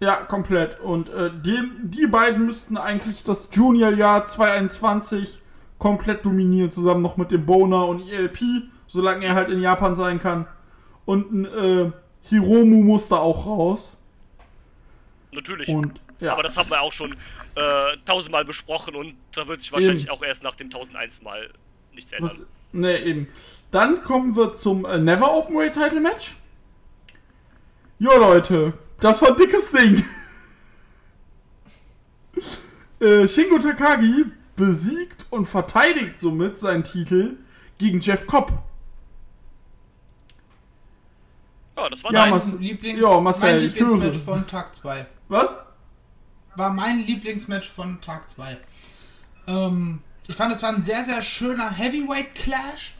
Ja, 0.00 0.16
komplett. 0.16 0.80
Und 0.80 1.08
äh, 1.10 1.30
die, 1.44 1.60
die 1.84 2.06
beiden 2.06 2.46
müssten 2.46 2.76
eigentlich 2.76 3.22
das 3.22 3.48
Junior-Jahr 3.52 4.26
2021 4.26 5.40
komplett 5.78 6.24
dominieren, 6.24 6.72
zusammen 6.72 7.02
noch 7.02 7.16
mit 7.16 7.30
dem 7.30 7.46
Boner 7.46 7.86
und 7.86 8.08
ELP, 8.08 8.38
solange 8.86 9.26
er 9.26 9.34
halt 9.34 9.48
in 9.48 9.60
Japan 9.60 9.96
sein 9.96 10.20
kann. 10.20 10.46
Und 11.04 11.32
ein 11.32 11.44
äh, 11.44 11.92
Hiromu 12.22 12.82
muss 12.82 13.08
da 13.08 13.16
auch 13.16 13.46
raus. 13.46 13.92
Natürlich. 15.32 15.68
Und 15.68 16.00
ja, 16.22 16.32
Aber 16.32 16.42
das 16.42 16.56
haben 16.56 16.70
wir 16.70 16.80
auch 16.80 16.92
schon 16.92 17.12
äh, 17.54 17.96
tausendmal 18.04 18.44
besprochen 18.44 18.94
und 18.94 19.14
da 19.34 19.46
wird 19.48 19.60
sich 19.60 19.72
wahrscheinlich 19.72 20.10
auch 20.10 20.22
erst 20.22 20.44
nach 20.44 20.54
dem 20.54 20.66
1001 20.66 21.22
Mal 21.22 21.50
nichts 21.92 22.12
ändern. 22.12 22.30
was, 22.32 22.46
ne, 22.72 23.00
eben. 23.02 23.28
Dann 23.70 24.02
kommen 24.04 24.36
wir 24.36 24.54
zum 24.54 24.84
äh, 24.84 24.98
Never 24.98 25.34
Openweight 25.34 25.74
Title 25.74 26.00
Match. 26.00 26.36
Jo 27.98 28.16
Leute, 28.18 28.74
das 29.00 29.20
war 29.22 29.30
ein 29.30 29.36
dickes 29.36 29.70
Ding. 29.72 30.04
äh, 33.00 33.26
Shingo 33.26 33.58
Takagi 33.58 34.26
besiegt 34.56 35.26
und 35.30 35.46
verteidigt 35.46 36.20
somit 36.20 36.58
seinen 36.58 36.84
Titel 36.84 37.36
gegen 37.78 38.00
Jeff 38.00 38.26
Cobb. 38.26 38.52
Ja, 41.76 41.88
das 41.88 42.04
war 42.04 42.12
Ja, 42.12 42.26
nice. 42.26 42.54
Lieblings 42.60 43.02
Ja, 43.02 43.18
Marcel, 43.18 43.52
mein 43.52 43.60
Lieblingsmatch 43.62 44.18
von 44.18 44.46
Tag 44.46 44.74
2. 44.74 45.06
Was? 45.28 45.54
War 46.56 46.70
mein 46.70 47.00
Lieblingsmatch 47.00 47.68
von 47.70 48.00
Tag 48.00 48.30
2. 48.30 48.58
Ähm, 49.46 50.02
ich 50.28 50.34
fand, 50.34 50.52
es 50.52 50.62
war 50.62 50.70
ein 50.70 50.82
sehr, 50.82 51.02
sehr 51.04 51.22
schöner 51.22 51.70
Heavyweight 51.70 52.34
Clash. 52.34 52.94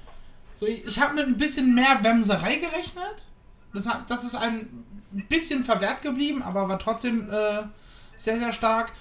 So, 0.54 0.66
ich 0.66 0.84
ich 0.84 1.00
habe 1.00 1.14
mit 1.14 1.26
ein 1.26 1.36
bisschen 1.36 1.74
mehr 1.74 2.02
Wemserei 2.02 2.56
gerechnet. 2.56 3.26
Das, 3.72 3.86
hat, 3.86 4.10
das 4.10 4.24
ist 4.24 4.34
ein 4.34 4.84
bisschen 5.28 5.64
verwehrt 5.64 6.02
geblieben, 6.02 6.42
aber 6.42 6.68
war 6.68 6.78
trotzdem 6.78 7.28
äh, 7.30 7.62
sehr, 8.16 8.36
sehr 8.38 8.52
stark. 8.52 8.92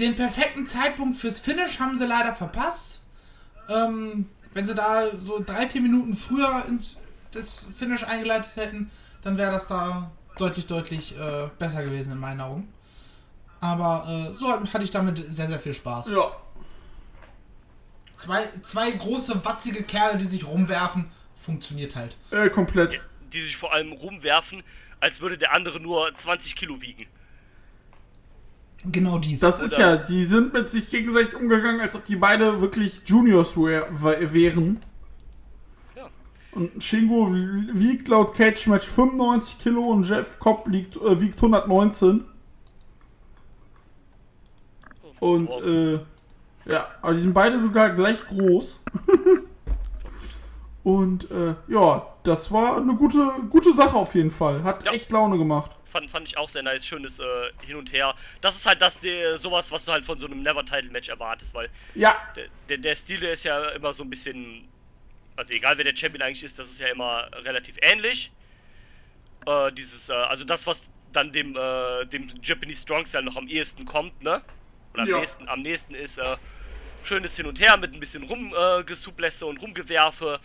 Den 0.00 0.16
perfekten 0.16 0.66
Zeitpunkt 0.66 1.16
fürs 1.16 1.38
Finish 1.38 1.78
haben 1.78 1.96
sie 1.96 2.06
leider 2.06 2.32
verpasst. 2.32 3.00
Ähm, 3.68 4.26
wenn 4.52 4.66
sie 4.66 4.74
da 4.74 5.04
so 5.18 5.42
drei, 5.44 5.66
vier 5.66 5.80
Minuten 5.80 6.14
früher 6.14 6.64
ins 6.68 6.96
das 7.32 7.66
Finish 7.76 8.04
eingeleitet 8.04 8.56
hätten, 8.56 8.90
dann 9.22 9.36
wäre 9.36 9.50
das 9.50 9.68
da 9.68 10.10
deutlich, 10.36 10.66
deutlich 10.66 11.18
äh, 11.18 11.48
besser 11.58 11.82
gewesen 11.84 12.12
in 12.12 12.18
meinen 12.18 12.40
Augen. 12.40 12.68
Aber 13.64 14.28
äh, 14.28 14.32
so 14.34 14.46
hatte 14.52 14.84
ich 14.84 14.90
damit 14.90 15.16
sehr, 15.32 15.46
sehr 15.48 15.58
viel 15.58 15.72
Spaß. 15.72 16.10
Ja. 16.10 16.32
Zwei, 18.18 18.46
zwei 18.60 18.90
große, 18.90 19.42
watzige 19.42 19.82
Kerle, 19.84 20.18
die 20.18 20.26
sich 20.26 20.46
rumwerfen, 20.46 21.06
funktioniert 21.34 21.96
halt. 21.96 22.14
Äh, 22.30 22.50
komplett. 22.50 23.00
Die 23.32 23.40
sich 23.40 23.56
vor 23.56 23.72
allem 23.72 23.92
rumwerfen, 23.92 24.62
als 25.00 25.22
würde 25.22 25.38
der 25.38 25.54
andere 25.54 25.80
nur 25.80 26.14
20 26.14 26.54
Kilo 26.56 26.82
wiegen. 26.82 27.06
Genau 28.84 29.18
dies. 29.18 29.40
Das 29.40 29.62
ist 29.62 29.72
Oder- 29.74 29.96
ja, 29.96 30.02
sie 30.02 30.26
sind 30.26 30.52
mit 30.52 30.70
sich 30.70 30.90
gegenseitig 30.90 31.34
umgegangen, 31.34 31.80
als 31.80 31.94
ob 31.94 32.04
die 32.04 32.16
beide 32.16 32.60
wirklich 32.60 33.00
Juniors 33.06 33.56
wär, 33.56 33.88
wär- 34.02 34.34
wären. 34.34 34.82
Ja. 35.96 36.10
Und 36.52 36.84
Shingo 36.84 37.32
wi- 37.32 37.70
wiegt 37.72 38.08
laut 38.08 38.34
Cage 38.34 38.66
Match 38.66 38.86
95 38.86 39.58
Kilo 39.58 39.84
und 39.84 40.04
Jeff 40.06 40.38
Cobb 40.38 40.68
liegt, 40.68 40.96
äh, 40.96 41.18
wiegt 41.18 41.40
119. 41.40 42.26
Und 45.24 45.48
äh, 45.50 46.00
ja, 46.70 46.90
aber 47.00 47.14
die 47.14 47.20
sind 47.20 47.32
beide 47.32 47.58
sogar 47.58 47.90
gleich 47.90 48.18
groß. 48.28 48.80
und 50.84 51.30
äh, 51.30 51.54
ja, 51.68 52.06
das 52.24 52.52
war 52.52 52.76
eine 52.76 52.94
gute, 52.94 53.30
gute 53.48 53.72
Sache 53.72 53.96
auf 53.96 54.14
jeden 54.14 54.30
Fall. 54.30 54.62
Hat 54.62 54.84
Ja. 54.84 54.92
echt 54.92 55.10
Laune 55.10 55.38
gemacht. 55.38 55.70
Fand, 55.84 56.10
fand 56.10 56.28
ich 56.28 56.36
auch 56.36 56.48
sehr 56.48 56.62
nice, 56.62 56.84
schönes 56.86 57.20
äh, 57.20 57.24
Hin 57.62 57.76
und 57.76 57.90
Her. 57.92 58.14
Das 58.42 58.56
ist 58.56 58.66
halt 58.66 58.82
das, 58.82 59.00
der, 59.00 59.38
sowas, 59.38 59.72
was 59.72 59.86
du 59.86 59.92
halt 59.92 60.04
von 60.04 60.18
so 60.18 60.26
einem 60.26 60.42
Never-Title-Match 60.42 61.08
erwartest, 61.08 61.54
weil 61.54 61.70
Ja, 61.94 62.16
der, 62.36 62.46
der, 62.68 62.78
der 62.78 62.94
Stil 62.96 63.22
ist 63.22 63.44
ja 63.44 63.68
immer 63.70 63.94
so 63.94 64.02
ein 64.02 64.10
bisschen. 64.10 64.68
Also 65.36 65.54
egal 65.54 65.78
wer 65.78 65.84
der 65.84 65.96
Champion 65.96 66.22
eigentlich 66.22 66.44
ist, 66.44 66.58
das 66.58 66.68
ist 66.70 66.80
ja 66.80 66.88
immer 66.88 67.28
relativ 67.44 67.76
ähnlich. 67.80 68.30
Äh, 69.46 69.72
dieses, 69.72 70.08
äh, 70.10 70.12
also 70.12 70.44
das, 70.44 70.66
was 70.66 70.90
dann 71.12 71.32
dem, 71.32 71.56
äh, 71.56 72.04
dem 72.06 72.28
Japanese 72.42 72.82
Strong 72.82 73.06
Style 73.06 73.24
noch 73.24 73.36
am 73.36 73.48
ehesten 73.48 73.84
kommt, 73.86 74.22
ne? 74.22 74.42
Oder 74.94 75.02
am, 75.02 75.08
Ja. 75.08 75.18
nächsten, 75.18 75.48
am 75.48 75.60
nächsten 75.60 75.94
ist 75.94 76.18
äh, 76.18 76.36
schönes 77.02 77.36
Hin 77.36 77.46
und 77.46 77.60
Her 77.60 77.76
mit 77.76 77.92
ein 77.92 78.00
bisschen 78.00 78.22
Rumgesuplässe 78.22 79.44
und 79.46 79.58
Rumgewerfe. 79.60 80.40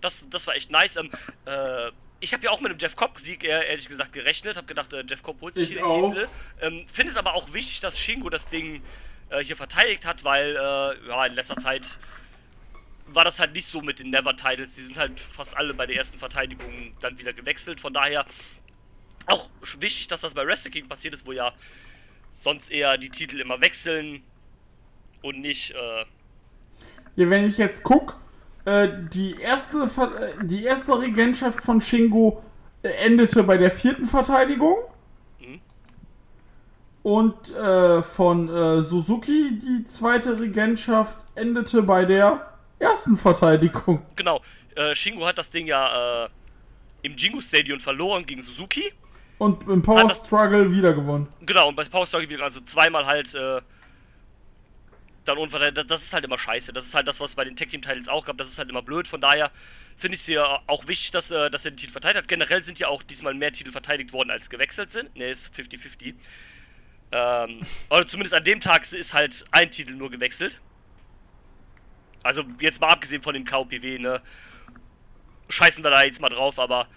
Das, 0.00 0.24
das 0.28 0.46
war 0.46 0.56
echt 0.56 0.70
nice. 0.70 0.96
Ähm, 0.96 1.10
äh, 1.46 1.90
ich 2.20 2.32
habe 2.32 2.42
ja 2.44 2.50
auch 2.50 2.60
mit 2.60 2.72
dem 2.72 2.78
Jeff 2.78 2.96
Cobb-Sieg 2.96 3.44
eher, 3.44 3.66
ehrlich 3.66 3.86
gesagt 3.88 4.12
gerechnet. 4.12 4.56
Habe 4.56 4.66
gedacht, 4.66 4.92
äh, 4.92 5.04
Jeff 5.08 5.22
Cobb 5.22 5.40
holt 5.40 5.54
sich 5.54 5.64
Ich 5.64 5.68
hier 5.74 5.82
den 5.82 5.86
auch. 5.90 6.08
Titel. 6.12 6.28
Ähm, 6.60 6.84
Finde 6.88 7.12
es 7.12 7.16
aber 7.18 7.34
auch 7.34 7.52
wichtig, 7.52 7.80
dass 7.80 7.98
Shingo 8.00 8.30
das 8.30 8.48
Ding 8.48 8.82
äh, 9.30 9.40
hier 9.44 9.56
verteidigt 9.56 10.06
hat, 10.06 10.24
weil 10.24 10.56
äh, 10.56 11.08
ja, 11.08 11.26
in 11.26 11.34
letzter 11.34 11.56
Zeit 11.56 11.98
war 13.06 13.24
das 13.24 13.38
halt 13.38 13.52
nicht 13.52 13.66
so 13.66 13.82
mit 13.82 13.98
den 13.98 14.08
Never-Titles. 14.10 14.74
Die 14.74 14.80
sind 14.80 14.96
halt 14.96 15.20
fast 15.20 15.56
alle 15.56 15.74
bei 15.74 15.86
der 15.86 15.96
ersten 15.96 16.18
Verteidigung 16.18 16.94
dann 17.00 17.18
wieder 17.18 17.34
gewechselt. 17.34 17.80
Von 17.80 17.92
daher 17.92 18.24
auch 19.26 19.50
wichtig, 19.78 20.08
dass 20.08 20.22
das 20.22 20.32
bei 20.34 20.46
Wrestle 20.46 20.70
King 20.70 20.88
passiert 20.88 21.12
ist, 21.14 21.26
wo 21.26 21.32
ja 21.32 21.52
sonst 22.34 22.70
eher 22.70 22.98
die 22.98 23.08
Titel 23.08 23.40
immer 23.40 23.60
wechseln 23.62 24.22
und 25.22 25.40
nicht. 25.40 25.70
Äh, 25.70 26.04
Ja, 27.16 27.30
wenn 27.30 27.46
ich 27.46 27.58
jetzt 27.58 27.82
guck, 27.84 28.16
äh, 28.64 28.88
die 29.12 29.40
erste 29.40 29.84
äh, 29.84 30.44
die 30.44 30.64
erste 30.64 31.00
Regentschaft 31.00 31.62
von 31.62 31.80
Shingo 31.80 32.42
äh, 32.82 32.88
endete 32.88 33.44
bei 33.44 33.56
der 33.56 33.70
vierten 33.70 34.04
Verteidigung. 34.04 34.78
Mhm. 35.38 35.60
Und 37.04 37.50
äh, 37.54 38.02
von 38.02 38.48
äh, 38.48 38.82
Suzuki 38.82 39.60
die 39.62 39.84
zweite 39.86 40.38
Regentschaft 40.40 41.24
endete 41.36 41.82
bei 41.82 42.04
der 42.04 42.52
ersten 42.80 43.16
Verteidigung. 43.16 44.02
genau, 44.16 44.42
Shingo 44.92 45.24
hat 45.24 45.38
das 45.38 45.52
Ding 45.52 45.68
ja 45.68 46.28
im 47.02 47.14
Jingu 47.16 47.40
Stadion 47.40 47.78
verloren 47.78 48.26
gegen 48.26 48.42
Suzuki. 48.42 48.92
Und 49.38 49.68
im 49.68 49.82
Power 49.82 50.06
das- 50.06 50.18
Struggle 50.18 50.72
wieder 50.72 50.92
gewonnen. 50.94 51.28
Genau, 51.40 51.68
und 51.68 51.76
bei 51.76 51.84
Power 51.84 52.06
Struggle 52.06 52.28
wieder, 52.30 52.44
also 52.44 52.60
zweimal 52.60 53.04
halt 53.06 53.34
äh, 53.34 53.60
dann 55.24 55.38
unverteidigt. 55.38 55.90
Das- 55.90 56.02
ist 56.04 56.12
halt 56.12 56.24
immer 56.24 56.38
scheiße. 56.38 56.72
Das 56.72 56.86
ist 56.86 56.94
halt 56.94 57.08
das, 57.08 57.20
was 57.20 57.34
bei 57.34 57.44
den 57.44 57.56
Tag 57.56 57.68
Team 57.70 57.82
Titles 57.82 58.08
auch 58.08 58.24
gab. 58.24 58.36
Das 58.38 58.48
ist 58.48 58.58
halt 58.58 58.68
immer 58.70 58.82
blöd. 58.82 59.08
Von 59.08 59.20
daher 59.20 59.50
finde 59.96 60.14
ich 60.14 60.20
es 60.20 60.26
hier 60.26 60.46
auch 60.66 60.86
wichtig, 60.86 61.10
dass, 61.10 61.30
äh, 61.30 61.50
dass 61.50 61.64
er 61.64 61.72
den 61.72 61.76
Titel 61.78 61.92
verteidigt 61.92 62.18
hat. 62.24 62.28
Generell 62.28 62.62
sind 62.62 62.78
ja 62.78 62.88
auch 62.88 63.02
diesmal 63.02 63.34
mehr 63.34 63.52
Titel 63.52 63.70
verteidigt 63.70 64.12
worden, 64.12 64.30
als 64.30 64.50
gewechselt 64.50 64.92
sind. 64.92 65.14
Ne, 65.16 65.30
ist 65.30 65.54
50-50. 65.54 66.14
Ähm, 67.12 67.60
oder 67.90 68.06
zumindest 68.06 68.34
an 68.34 68.44
dem 68.44 68.60
Tag 68.60 68.90
ist 68.92 69.14
halt 69.14 69.44
ein 69.50 69.70
Titel 69.70 69.94
nur 69.94 70.10
gewechselt. 70.10 70.60
Also 72.22 72.44
jetzt 72.60 72.80
mal 72.80 72.88
abgesehen 72.88 73.22
von 73.22 73.34
dem 73.34 73.44
KOPW, 73.44 73.98
ne? 73.98 74.22
Scheißen 75.50 75.84
wir 75.84 75.90
da 75.90 76.02
jetzt 76.02 76.20
mal 76.22 76.30
drauf, 76.30 76.58
aber 76.58 76.88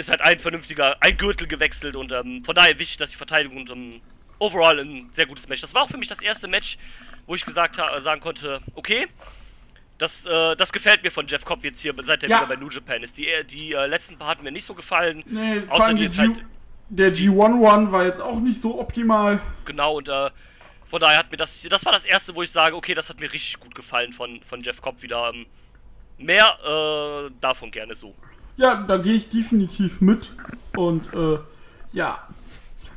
ist 0.00 0.10
halt 0.10 0.20
ein 0.22 0.38
vernünftiger, 0.38 0.96
ein 1.00 1.16
Gürtel 1.16 1.46
gewechselt 1.46 1.96
und 1.96 2.12
ähm, 2.12 2.42
von 2.44 2.54
daher 2.54 2.78
wichtig, 2.78 2.96
dass 2.96 3.10
die 3.10 3.16
Verteidigung 3.16 3.58
und 3.58 3.70
ähm, 3.70 4.00
overall 4.38 4.78
ein 4.80 5.08
sehr 5.12 5.26
gutes 5.26 5.48
Match. 5.48 5.60
Das 5.60 5.74
war 5.74 5.82
auch 5.82 5.88
für 5.88 5.98
mich 5.98 6.08
das 6.08 6.20
erste 6.22 6.48
Match, 6.48 6.78
wo 7.26 7.34
ich 7.34 7.44
gesagt 7.44 7.76
sagen 7.76 8.20
konnte, 8.20 8.60
okay, 8.74 9.06
das, 9.98 10.24
äh, 10.24 10.56
das 10.56 10.72
gefällt 10.72 11.02
mir 11.02 11.10
von 11.10 11.26
Jeff 11.26 11.44
Cobb 11.44 11.62
jetzt 11.64 11.80
hier, 11.82 11.94
seit 12.02 12.22
er 12.22 12.30
Ja. 12.30 12.36
wieder 12.38 12.48
bei 12.48 12.56
New 12.56 12.70
Japan 12.70 13.02
ist. 13.02 13.18
Die, 13.18 13.28
äh, 13.28 13.44
die 13.44 13.72
äh, 13.72 13.86
letzten 13.86 14.18
paar 14.18 14.28
hatten 14.28 14.44
mir 14.44 14.50
nicht 14.52 14.64
so 14.64 14.74
gefallen. 14.74 15.22
Nee, 15.26 15.62
Außer 15.68 15.90
die 15.92 15.96
die 15.98 16.04
jetzt 16.04 16.16
G 16.16 16.22
halt, 16.22 16.44
der 16.88 17.14
G1-One 17.14 17.92
war 17.92 18.04
jetzt 18.06 18.20
auch 18.20 18.40
nicht 18.40 18.60
so 18.60 18.80
optimal. 18.80 19.40
genau, 19.66 19.98
und 19.98 20.08
äh, 20.08 20.30
von 20.84 20.98
daher 21.00 21.18
hat 21.18 21.30
mir 21.30 21.36
das, 21.36 21.62
das 21.68 21.84
war 21.84 21.92
das 21.92 22.04
erste, 22.06 22.34
wo 22.34 22.42
ich 22.42 22.50
sage, 22.50 22.74
okay, 22.74 22.94
das 22.94 23.10
hat 23.10 23.20
mir 23.20 23.30
richtig 23.32 23.60
gut 23.60 23.74
gefallen 23.74 24.12
von, 24.12 24.42
von 24.42 24.62
Jeff 24.62 24.80
Cobb 24.80 25.02
wieder. 25.02 25.30
Ähm, 25.34 25.46
mehr 26.18 26.58
äh, 26.64 27.30
davon 27.40 27.70
gerne 27.70 27.94
so. 27.94 28.14
Ja, 28.60 28.74
da 28.86 28.98
gehe 28.98 29.14
ich 29.14 29.30
definitiv 29.30 30.00
mit. 30.00 30.30
Und 30.76 31.12
äh, 31.14 31.38
ja, 31.92 32.18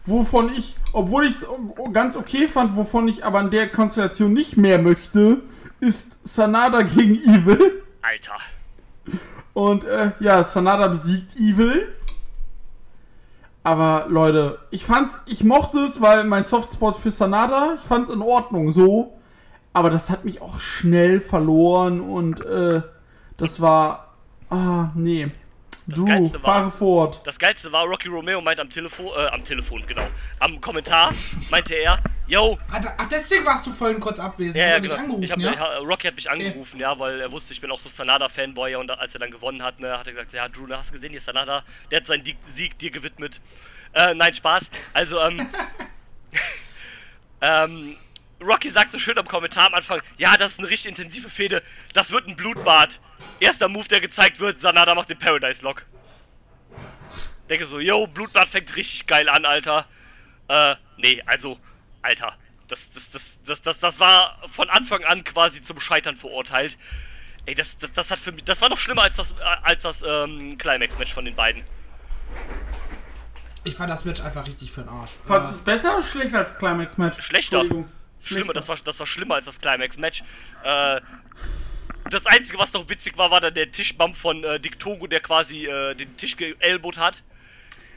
wovon 0.06 0.54
ich, 0.54 0.76
obwohl 0.92 1.26
ich 1.26 1.36
es 1.36 1.46
ganz 1.94 2.16
okay 2.16 2.48
fand, 2.48 2.76
wovon 2.76 3.08
ich 3.08 3.24
aber 3.24 3.40
in 3.40 3.50
der 3.50 3.70
Konstellation 3.70 4.34
nicht 4.34 4.58
mehr 4.58 4.80
möchte, 4.80 5.42
ist 5.80 6.18
Sanada 6.24 6.82
gegen 6.82 7.16
Evil. 7.16 7.82
Alter. 8.02 8.36
Und 9.54 9.86
äh, 9.86 10.12
ja, 10.20 10.44
Sanada 10.44 10.88
besiegt 10.88 11.36
Evil. 11.38 11.88
Aber 13.64 14.08
Leute, 14.10 14.60
ich 14.72 14.86
fand's, 14.86 15.22
ich 15.26 15.46
mochte 15.46 15.80
es, 15.80 16.02
weil 16.02 16.26
mein 16.26 16.44
Softspot 16.44 16.98
für 16.98 17.12
Sanada, 17.12 17.76
ich 17.76 17.82
fand's 17.82 18.10
in 18.10 18.22
Ordnung 18.22 18.74
so. 18.74 19.18
Aber 19.72 19.90
das 19.90 20.10
hat 20.10 20.26
mich 20.26 20.42
auch 20.42 20.60
schnell 20.60 21.22
verloren 21.22 22.02
und 22.02 22.46
äh, 22.46 22.82
das 23.38 23.62
war. 23.62 24.14
Ah, 24.50 24.92
nee. 24.94 25.32
Das 25.86 26.00
du, 26.00 26.06
Geilste 26.06 26.42
war- 26.44 26.54
fahre 26.62 26.72
fort. 26.72 27.22
Das 27.26 27.38
Geilste 27.38 27.72
war, 27.72 27.84
Rocky 27.86 28.08
Romeo 28.08 28.40
meint 28.42 28.60
am 28.60 28.70
Telefon, 28.70 29.08
äh, 29.18 29.28
am 29.28 29.44
Telefon, 29.44 29.84
genau. 29.86 30.08
Am 30.40 30.62
Kommentar 30.62 31.14
meinte 31.52 31.76
er, 31.76 32.00
yo, 32.26 32.58
Ach, 32.72 32.82
deswegen 33.12 33.46
warst 33.46 33.66
du 33.68 33.72
vorhin 33.72 34.00
kurz 34.00 34.18
abwesend. 34.20 34.56
ja, 34.56 34.64
Hat 34.66 34.72
ja, 34.72 34.80
genau. 34.80 34.96
angerufen, 34.96 35.24
Ich 35.24 35.32
hab, 35.32 35.40
ja? 35.40 35.52
ja, 35.54 35.78
Rocky 35.80 36.08
hat 36.08 36.16
mich 36.16 36.30
angerufen, 36.30 36.80
ja, 36.80 36.98
weil 36.98 37.20
er 37.20 37.32
wusste, 37.32 37.52
ich 37.54 37.60
bin 37.60 37.70
auch 37.70 37.80
so 37.80 37.90
Sanada-Fanboy 37.90 38.72
ja, 38.72 38.78
und 38.78 38.90
als 38.92 39.14
er 39.14 39.20
dann 39.20 39.32
gewonnen 39.32 39.62
hat, 39.62 39.80
ne, 39.82 39.98
hat 39.98 40.08
er 40.08 40.14
gesagt, 40.14 40.32
ja, 40.34 40.48
Drew, 40.48 40.68
hast 40.72 40.90
du 40.90 40.94
gesehen, 40.94 41.10
hier 41.10 41.18
ist 41.18 41.26
Sanada, 41.26 41.64
der 41.92 42.00
hat 42.00 42.06
seinen 42.08 42.24
Sieg 42.48 42.78
dir 42.80 42.90
gewidmet. 42.92 43.42
Äh, 43.94 44.14
nein, 44.14 44.34
Spaß. 44.34 44.72
Also, 44.94 45.20
ähm, 45.20 45.46
ähm, 47.42 47.98
Rocky 48.42 48.70
sagt 48.70 48.92
so 48.92 49.00
schön 49.00 49.18
am 49.18 49.28
Kommentar 49.28 49.68
am 49.68 49.74
Anfang, 49.76 50.02
ja, 50.18 50.36
das 50.38 50.54
ist 50.54 50.60
eine 50.60 50.70
richtig 50.70 50.90
intensive 50.90 51.30
Fehde, 51.30 51.62
das 51.94 52.12
wird 52.12 52.28
ein 52.28 52.36
Blutbad. 52.36 53.00
Erster 53.40 53.68
Move, 53.68 53.88
der 53.88 54.02
gezeigt 54.02 54.40
wird, 54.40 54.62
Sanada 54.62 54.96
macht 54.96 55.10
den 55.10 55.20
Paradise 55.20 55.64
Lock. 55.64 55.86
Denke 57.50 57.66
so, 57.66 57.80
yo, 57.80 58.08
Blutbad 58.08 58.48
fängt 58.48 58.76
richtig 58.76 59.06
geil 59.06 59.28
an, 59.28 59.46
Alter. 59.46 59.86
Äh, 60.48 60.76
nee, 60.98 61.22
also, 61.26 61.60
Alter, 62.02 62.38
das, 62.68 62.92
das, 62.94 63.12
das, 63.12 63.42
das, 63.44 63.62
das, 63.62 63.80
das 63.80 64.00
war 64.00 64.40
von 64.50 64.70
Anfang 64.70 65.04
an 65.04 65.24
quasi 65.24 65.62
zum 65.62 65.80
Scheitern 65.80 66.16
verurteilt. 66.16 66.78
Ey, 67.46 67.56
das, 67.56 67.78
das, 67.78 67.92
das 67.92 68.12
hat 68.12 68.20
für 68.20 68.32
mich, 68.32 68.46
das 68.46 68.62
war 68.62 68.70
noch 68.70 68.78
schlimmer 68.78 69.04
als 69.04 69.18
das, 69.18 69.36
als 69.64 69.82
das 69.82 70.04
ähm, 70.08 70.58
Climax-Match 70.58 71.14
von 71.14 71.26
den 71.26 71.36
beiden. 71.36 71.64
Ich 73.66 73.76
fand 73.76 73.90
das 73.92 74.06
Match 74.06 74.22
einfach 74.22 74.46
richtig 74.48 74.72
für 74.72 74.82
den 74.82 74.90
Arsch. 74.90 75.12
Fandest 75.26 75.54
du 75.54 75.58
es 75.58 75.64
besser 75.64 75.98
oder 75.98 76.04
schlechter 76.06 76.40
als 76.40 76.58
Climax-Match? 76.58 77.22
Schlechter. 77.22 77.64
Schlimmer, 78.22 78.54
das 78.54 78.70
war, 78.70 78.78
das 78.78 79.00
war 79.00 79.06
schlimmer 79.06 79.36
als 79.36 79.46
das 79.46 79.60
Climax-Match. 79.60 80.24
Äh, 80.64 81.02
das 82.14 82.26
Einzige, 82.28 82.58
was 82.60 82.74
noch 82.74 82.88
witzig 82.90 83.18
war, 83.18 83.32
war 83.32 83.42
dann 83.42 83.54
der 83.54 83.72
Tischbump 83.72 84.16
von 84.16 84.44
äh, 84.44 84.60
Dick 84.60 84.80
Togo, 84.80 85.08
der 85.08 85.20
quasi 85.20 85.66
äh, 85.66 85.96
den 85.96 86.16
Tisch 86.18 86.38
geelbot 86.38 86.98
hat. 86.98 87.22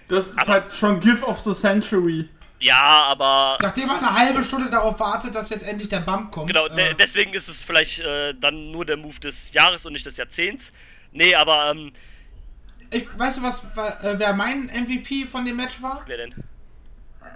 Das 0.09 0.29
ist 0.29 0.39
Aber- 0.39 0.53
halt 0.53 0.77
schon 0.77 1.01
Gift 1.01 1.23
of 1.23 1.41
the 1.41 1.55
Century. 1.55 2.29
Ja, 2.59 3.05
aber 3.09 3.59
Nachdem 3.61 3.89
man 3.89 3.99
eine 3.99 4.15
halbe 4.17 4.43
Stunde 4.43 4.71
darauf 4.71 4.99
wartet, 4.99 5.35
dass 5.35 5.51
jetzt 5.51 5.63
endlich 5.69 5.89
der 5.91 6.01
Bump 6.01 6.33
kommt. 6.33 6.47
Genau, 6.47 6.69
de 6.69 6.91
äh, 6.91 6.95
deswegen 6.95 7.35
ist 7.35 7.49
es 7.49 7.63
vielleicht 7.63 7.99
äh, 8.01 8.33
dann 8.35 8.71
nur 8.71 8.87
der 8.87 8.97
Move 8.97 9.21
des 9.21 9.53
Jahres 9.53 9.85
und 9.85 9.93
nicht 9.93 10.07
des 10.07 10.17
Jahrzehnts. 10.17 10.73
Nee, 11.13 11.35
aber, 11.35 11.71
ähm, 11.73 11.93
ich, 12.91 13.07
weißt 13.19 13.39
du, 13.39 13.43
was, 13.43 13.63
wa- 13.77 13.99
äh, 14.03 14.19
wer 14.19 14.33
mein 14.33 14.67
MVP 14.67 15.27
von 15.27 15.45
dem 15.45 15.57
Match 15.57 15.83
war? 15.83 16.03
wer 16.07 16.17
denn? 16.17 16.35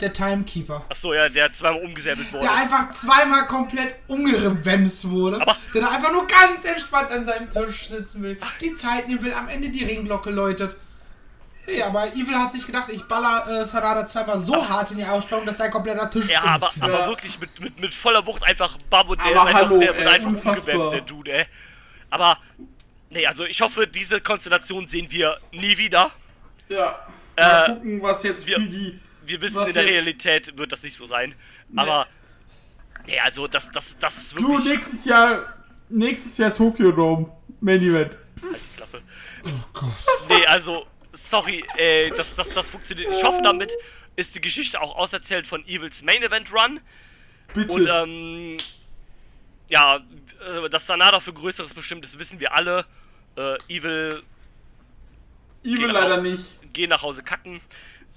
Der 0.00 0.12
Timekeeper. 0.12 0.84
Achso, 0.88 1.12
ja, 1.12 1.28
der 1.28 1.52
zweimal 1.52 1.82
umgesäbelt 1.82 2.32
wurde. 2.32 2.42
Der 2.44 2.54
einfach 2.54 2.90
zweimal 2.92 3.46
komplett 3.46 3.96
umgerewemst 4.06 5.08
wurde. 5.10 5.40
Aber- 5.40 5.56
der 5.74 5.82
da 5.82 5.90
einfach 5.90 6.12
nur 6.12 6.26
ganz 6.26 6.64
entspannt 6.64 7.10
an 7.12 7.24
seinem 7.26 7.50
Tisch 7.50 7.88
sitzen 7.88 8.22
will. 8.22 8.38
Die 8.60 8.72
Zeit 8.74 9.08
nehmen 9.08 9.22
will, 9.22 9.32
am 9.34 9.48
Ende 9.48 9.68
die 9.70 9.84
Ringglocke 9.84 10.30
läutet. 10.30 10.76
Nee, 11.66 11.82
aber 11.82 12.06
Evil 12.14 12.34
hat 12.34 12.52
sich 12.52 12.66
gedacht, 12.66 12.88
ich 12.90 13.02
baller 13.04 13.46
äh, 13.48 13.64
Sanada 13.64 14.06
zweimal 14.06 14.38
so 14.38 14.66
hart 14.68 14.90
in 14.92 14.96
die 14.96 15.04
Aussparung, 15.04 15.44
dass 15.46 15.58
sein 15.58 15.70
kompletter 15.70 16.08
Tisch 16.10 16.26
Ja, 16.28 16.42
aber, 16.42 16.66
umfällt. 16.68 16.82
aber 16.94 17.06
wirklich 17.06 17.38
mit, 17.38 17.60
mit, 17.60 17.78
mit 17.80 17.94
voller 17.94 18.26
Wucht 18.26 18.42
einfach 18.42 18.76
Bam 18.88 19.08
und 19.08 19.20
der 19.20 19.26
Aber 19.26 19.34
ist 19.36 19.46
einfach, 19.46 19.60
hallo, 19.68 19.78
der 19.78 19.94
wird 19.94 20.06
ey, 20.06 20.14
einfach 20.14 20.28
unfassbar. 20.30 20.56
umgewämst, 20.74 20.92
der 20.92 21.00
Dude, 21.02 21.32
ey. 21.32 21.44
Aber, 22.08 22.38
nee, 23.10 23.26
also 23.26 23.44
ich 23.44 23.60
hoffe, 23.60 23.86
diese 23.86 24.20
Konstellation 24.20 24.86
sehen 24.88 25.06
wir 25.10 25.38
nie 25.52 25.76
wieder. 25.78 26.10
Ja. 26.68 27.06
Äh, 27.36 27.42
Mal 27.42 27.66
gucken, 27.74 28.02
was 28.02 28.22
jetzt 28.24 28.46
wir- 28.46 28.56
für 28.56 28.62
die. 28.62 29.00
Wir 29.30 29.40
wissen, 29.40 29.66
in 29.66 29.74
der 29.74 29.84
Realität 29.84 30.56
wird 30.58 30.72
das 30.72 30.82
nicht 30.82 30.94
so 30.94 31.04
sein. 31.04 31.34
Aber, 31.76 32.06
nee, 33.06 33.18
also 33.20 33.46
das, 33.46 33.70
das, 33.70 33.98
das 33.98 34.16
ist 34.16 34.36
Du, 34.36 34.48
wirklich... 34.48 34.74
nächstes 34.74 35.04
Jahr. 35.04 35.54
Nächstes 35.88 36.38
Jahr 36.38 36.52
Tokyo 36.54 36.92
Dome. 36.92 37.30
Main 37.60 37.82
Event. 37.82 38.12
Halt 38.42 38.60
die 38.64 38.76
Klappe. 38.76 39.02
Oh 39.44 39.48
Gott. 39.72 39.90
Nee, 40.28 40.46
also, 40.46 40.86
sorry, 41.12 41.64
ey, 41.76 42.10
das, 42.16 42.34
das, 42.34 42.50
das 42.50 42.70
funktioniert. 42.70 43.12
Ich 43.12 43.22
hoffe, 43.24 43.40
damit 43.42 43.72
ist 44.16 44.34
die 44.34 44.40
Geschichte 44.40 44.80
auch 44.80 44.96
auserzählt 44.96 45.46
von 45.46 45.66
Evils 45.66 46.02
Main 46.02 46.22
Event 46.22 46.52
Run. 46.52 46.80
Bitte. 47.54 47.72
Und, 47.72 47.88
ähm, 47.88 48.58
ja, 49.68 49.96
äh, 49.96 50.68
dass 50.68 50.86
Sanada 50.86 51.20
für 51.20 51.32
Größeres 51.32 51.74
bestimmt 51.74 52.04
ist, 52.04 52.18
wissen 52.18 52.40
wir 52.40 52.54
alle. 52.54 52.84
Äh, 53.36 53.56
Evil, 53.68 54.22
Evil 55.64 55.86
leider 55.86 56.20
nicht. 56.20 56.44
geh 56.72 56.86
nach 56.86 57.02
Hause 57.02 57.22
kacken. 57.22 57.60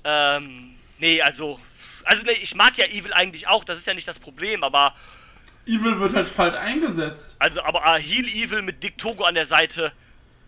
Ähm, 0.03 0.75
nee, 1.03 1.21
also, 1.21 1.59
also, 2.05 2.23
nee, 2.25 2.31
ich 2.41 2.55
mag 2.55 2.77
ja 2.77 2.85
Evil 2.85 3.13
eigentlich 3.13 3.47
auch, 3.47 3.63
das 3.63 3.77
ist 3.77 3.87
ja 3.87 3.93
nicht 3.93 4.07
das 4.07 4.19
Problem, 4.19 4.63
aber, 4.63 4.93
Evil 5.65 5.99
wird 5.99 6.13
halt 6.15 6.27
falsch 6.27 6.55
eingesetzt. 6.55 7.35
also, 7.39 7.61
aber 7.63 7.83
äh, 7.85 7.99
Heel 8.01 8.27
Evil 8.27 8.61
mit 8.63 8.81
Dick 8.83 8.97
Togo 8.97 9.23
an 9.25 9.35
der 9.35 9.45
Seite, 9.45 9.91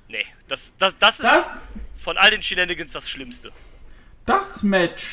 nee, 0.10 0.26
das, 0.48 0.76
das, 0.78 0.98
das 0.98 1.20
ist 1.20 1.26
Das- 1.26 1.50
von 1.96 2.18
all 2.18 2.32
den 2.32 2.42
Shenanigans 2.42 2.92
das 2.92 3.10
Schlimmste. 3.10 3.52
Das 4.26 4.64
Match 4.64 5.06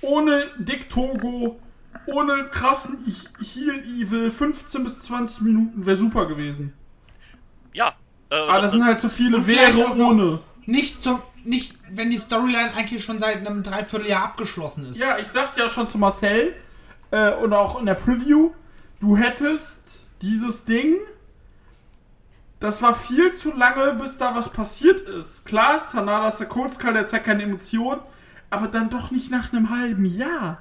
ohne 0.00 0.50
Dick 0.58 0.88
Togo, 0.90 1.60
ohne 2.06 2.44
krassen 2.50 2.98
Heal 3.54 3.78
Evil, 3.80 4.30
15 4.30 4.84
bis 4.84 5.00
20 5.02 5.40
Minuten 5.40 5.84
wäre 5.84 5.96
super 5.96 6.26
gewesen. 6.26 6.72
Ja. 7.72 7.94
Äh, 8.30 8.36
Aber 8.36 8.60
das 8.62 8.72
sind 8.72 8.84
halt 8.84 9.00
so 9.00 9.08
viele 9.08 9.46
wäre 9.46 9.90
ohne. 9.92 10.40
Nicht 10.64 11.02
zum, 11.02 11.20
nicht, 11.46 11.78
wenn 11.90 12.10
die 12.10 12.18
Storyline 12.18 12.74
eigentlich 12.74 13.04
schon 13.04 13.18
seit 13.18 13.36
einem 13.36 13.62
Dreivierteljahr 13.62 14.24
abgeschlossen 14.24 14.90
ist. 14.90 14.98
Ja, 14.98 15.18
ich 15.18 15.28
sagte 15.28 15.60
ja 15.60 15.68
schon 15.68 15.88
zu 15.88 15.96
Marcel 15.98 16.54
äh, 17.10 17.32
und 17.34 17.52
auch 17.52 17.78
in 17.78 17.86
der 17.86 17.94
Preview, 17.94 18.50
du 19.00 19.16
hättest 19.16 19.82
dieses 20.22 20.64
Ding, 20.64 20.96
das 22.60 22.80
war 22.82 22.94
viel 22.98 23.34
zu 23.34 23.52
lange, 23.54 23.92
bis 23.94 24.18
da 24.18 24.34
was 24.34 24.48
passiert 24.50 25.00
ist. 25.08 25.44
Klar, 25.44 25.78
Sanada 25.80 26.28
ist 26.28 26.38
der 26.38 26.46
Kurzkall, 26.48 26.94
der 26.94 27.06
zeigt 27.06 27.26
keine 27.26 27.42
Emotion, 27.42 28.00
aber 28.50 28.66
dann 28.68 28.88
doch 28.90 29.10
nicht 29.10 29.30
nach 29.30 29.52
einem 29.52 29.70
halben 29.70 30.04
Jahr. 30.06 30.60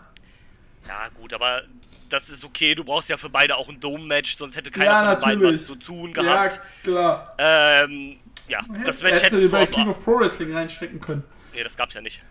ja, 0.87 1.07
gut, 1.19 1.33
aber 1.33 1.61
das 2.09 2.29
ist 2.29 2.43
okay. 2.45 2.75
Du 2.75 2.83
brauchst 2.83 3.09
ja 3.09 3.17
für 3.17 3.29
beide 3.29 3.55
auch 3.55 3.69
ein 3.69 3.79
Dome-Match, 3.79 4.37
sonst 4.37 4.55
hätte 4.55 4.69
keiner 4.71 4.85
Ja, 4.85 4.99
von 5.01 5.09
den 5.31 5.39
beiden 5.39 5.43
was 5.43 5.65
zu 5.65 5.75
tun 5.75 6.13
Ja, 6.15 6.21
gehabt. 6.21 6.61
klar. 6.83 7.33
Ähm, 7.39 8.17
ja, 8.47 8.59
das 8.85 9.01
Match 9.01 9.15
hättest 9.15 9.23
hättest 9.23 9.43
du 9.45 9.49
du 9.49 9.51
bei 9.51 9.65
King 9.65 9.89
of 9.89 10.03
Pro 10.03 10.19
Wrestling 10.19 10.53
reinstecken 10.53 10.99
können. 10.99 11.23
Nee, 11.53 11.63
das 11.63 11.75
gab's 11.77 11.93
ja 11.93 12.01
nicht. 12.01 12.21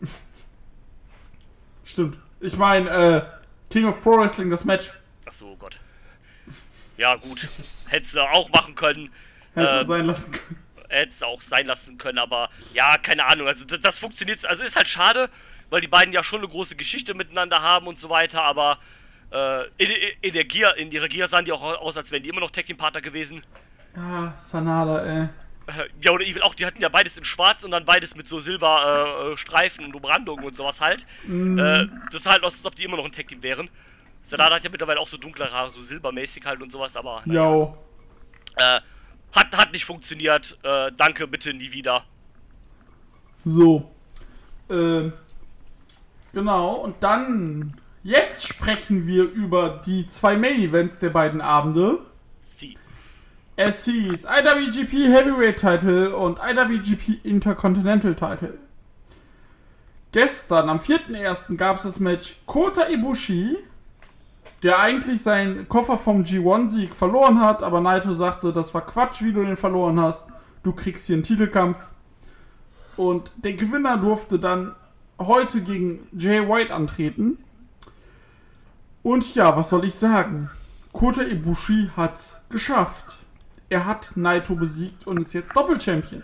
Stimmt. 1.84 2.18
Ich 2.40 2.56
meine, 2.56 2.90
äh, 2.90 3.22
King 3.70 3.86
of 3.86 4.02
Pro 4.02 4.18
Wrestling, 4.18 4.50
das 4.50 4.64
Match, 4.64 4.90
Achso, 5.26 5.50
oh 5.50 5.56
Gott. 5.56 5.76
Ja, 6.96 7.16
gut. 7.16 7.46
Hättest 7.88 8.14
du 8.14 8.20
auch 8.20 8.48
machen 8.50 8.74
können. 8.74 9.10
hätte 9.54 9.80
Ähm, 9.80 9.86
sein 9.86 10.06
lassen 10.06 10.32
können. 10.32 10.64
hättest 10.88 11.22
du 11.22 11.26
auch 11.26 11.42
sein 11.42 11.66
lassen 11.66 11.98
können, 11.98 12.18
aber 12.18 12.48
ja, 12.72 12.96
keine 12.96 13.26
Ahnung. 13.26 13.48
Also 13.48 13.64
das, 13.64 13.80
das 13.80 13.98
funktioniert, 13.98 14.44
also 14.46 14.62
ist 14.62 14.76
halt 14.76 14.88
schade, 14.88 15.28
weil 15.68 15.80
die 15.80 15.88
beiden 15.88 16.14
ja 16.14 16.22
schon 16.22 16.40
eine 16.40 16.48
große 16.48 16.76
Geschichte 16.76 17.14
miteinander 17.14 17.60
haben 17.60 17.88
und 17.88 17.98
so 17.98 18.08
weiter, 18.08 18.42
aber 18.42 18.78
äh, 19.32 19.64
in, 19.78 19.90
in, 20.22 20.32
der 20.32 20.44
Gear, 20.44 20.76
in 20.76 20.92
ihrer 20.92 21.08
Gear 21.08 21.26
sahen 21.26 21.44
die 21.44 21.52
auch 21.52 21.62
aus, 21.62 21.96
als 21.96 22.12
wären 22.12 22.22
die 22.22 22.28
immer 22.28 22.40
noch 22.40 22.52
Tag 22.52 22.66
Team 22.66 22.76
Partner 22.76 23.00
gewesen. 23.00 23.42
Ja, 23.96 24.34
Sanada, 24.38 25.04
ey. 25.04 25.22
Äh, 25.24 25.28
Ja, 26.02 26.12
oder 26.12 26.24
Evil 26.24 26.42
auch, 26.42 26.54
die 26.54 26.64
hatten 26.64 26.80
ja 26.80 26.88
beides 26.88 27.16
in 27.16 27.24
schwarz 27.24 27.64
und 27.64 27.70
dann 27.72 27.84
beides 27.84 28.16
mit 28.16 28.28
so 28.28 28.40
Silberstreifen 28.40 29.32
äh, 29.32 29.36
Streifen 29.36 29.84
und 29.86 29.96
Umrandungen 29.96 30.44
und 30.44 30.56
sowas 30.56 30.80
halt. 30.80 31.04
Äh, 31.28 31.86
das 32.10 32.20
ist 32.20 32.26
halt, 32.26 32.44
als 32.44 32.64
ob 32.64 32.74
die 32.74 32.84
immer 32.84 32.96
noch 32.96 33.04
ein 33.04 33.12
Tag 33.12 33.28
Team 33.28 33.42
wären. 33.42 33.68
Sanada 34.22 34.56
hat 34.56 34.64
ja 34.64 34.70
mittlerweile 34.70 35.00
auch 35.00 35.08
so 35.08 35.16
dunklere 35.16 35.52
Haare, 35.52 35.70
so 35.70 35.80
silbermäßig 35.80 36.44
halt 36.44 36.60
und 36.62 36.70
sowas, 36.70 36.96
aber 36.96 37.22
naja. 37.24 37.42
Yo. 37.42 37.76
äh, 38.56 38.80
hat, 39.34 39.56
hat 39.56 39.72
nicht 39.72 39.84
funktioniert. 39.84 40.56
Äh, 40.62 40.92
danke, 40.96 41.26
bitte 41.26 41.52
nie 41.52 41.72
wieder. 41.72 42.04
So. 43.44 43.90
Ähm. 44.70 45.12
Genau, 46.32 46.74
und 46.74 47.02
dann. 47.02 47.80
Jetzt 48.02 48.46
sprechen 48.46 49.06
wir 49.06 49.24
über 49.24 49.82
die 49.84 50.06
zwei 50.06 50.36
Main 50.36 50.60
Events 50.60 51.00
der 51.00 51.10
beiden 51.10 51.40
Abende. 51.40 52.00
Sie. 52.42 52.76
Es 53.58 53.86
hieß 53.86 54.26
IWGP 54.26 55.08
Heavyweight 55.08 55.58
Title 55.58 56.14
und 56.14 56.38
IWGP 56.38 57.24
Intercontinental 57.24 58.14
Title. 58.14 58.58
Gestern, 60.12 60.68
am 60.68 60.76
4.1. 60.76 61.56
gab 61.56 61.78
es 61.78 61.84
das 61.84 61.98
Match 61.98 62.36
Kota 62.44 62.86
Ibushi, 62.86 63.56
der 64.62 64.78
eigentlich 64.78 65.22
seinen 65.22 65.68
Koffer 65.70 65.96
vom 65.96 66.22
G1-Sieg 66.24 66.94
verloren 66.94 67.40
hat, 67.40 67.62
aber 67.62 67.80
Naito 67.80 68.12
sagte, 68.12 68.52
das 68.52 68.74
war 68.74 68.84
Quatsch, 68.84 69.22
wie 69.22 69.32
du 69.32 69.42
den 69.42 69.56
verloren 69.56 70.00
hast. 70.00 70.26
Du 70.62 70.72
kriegst 70.72 71.06
hier 71.06 71.14
einen 71.14 71.22
Titelkampf. 71.22 71.92
Und 72.98 73.30
der 73.36 73.54
Gewinner 73.54 73.96
durfte 73.96 74.38
dann 74.38 74.74
heute 75.18 75.62
gegen 75.62 76.06
Jay 76.12 76.46
White 76.46 76.74
antreten. 76.74 77.38
Und 79.02 79.34
ja, 79.34 79.56
was 79.56 79.70
soll 79.70 79.86
ich 79.86 79.94
sagen? 79.94 80.50
Kota 80.92 81.22
Ibushi 81.22 81.90
hat's 81.96 82.36
geschafft. 82.50 83.16
Er 83.68 83.84
hat 83.84 84.16
Naito 84.16 84.54
besiegt 84.54 85.06
und 85.06 85.20
ist 85.20 85.32
jetzt 85.34 85.54
Doppelchampion. 85.54 86.22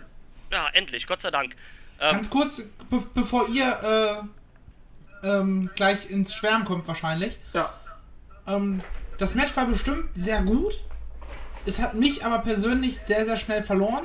Ja, 0.51 0.67
endlich, 0.73 1.07
Gott 1.07 1.21
sei 1.21 1.31
Dank. 1.31 1.55
Ähm, 1.99 2.15
Ganz 2.15 2.29
kurz, 2.29 2.63
be 2.89 3.03
bevor 3.13 3.47
ihr 3.49 4.23
äh, 5.23 5.27
ähm, 5.27 5.69
gleich 5.75 6.09
ins 6.09 6.33
Schwärmen 6.33 6.65
kommt 6.65 6.87
wahrscheinlich. 6.87 7.39
Ja. 7.53 7.73
Ähm, 8.47 8.81
das 9.17 9.35
Match 9.35 9.55
war 9.55 9.65
bestimmt 9.65 10.09
sehr 10.13 10.41
gut. 10.41 10.79
Es 11.65 11.81
hat 11.81 11.95
mich 11.95 12.25
aber 12.25 12.39
persönlich 12.39 12.99
sehr, 12.99 13.25
sehr 13.25 13.37
schnell 13.37 13.63
verloren. 13.63 14.03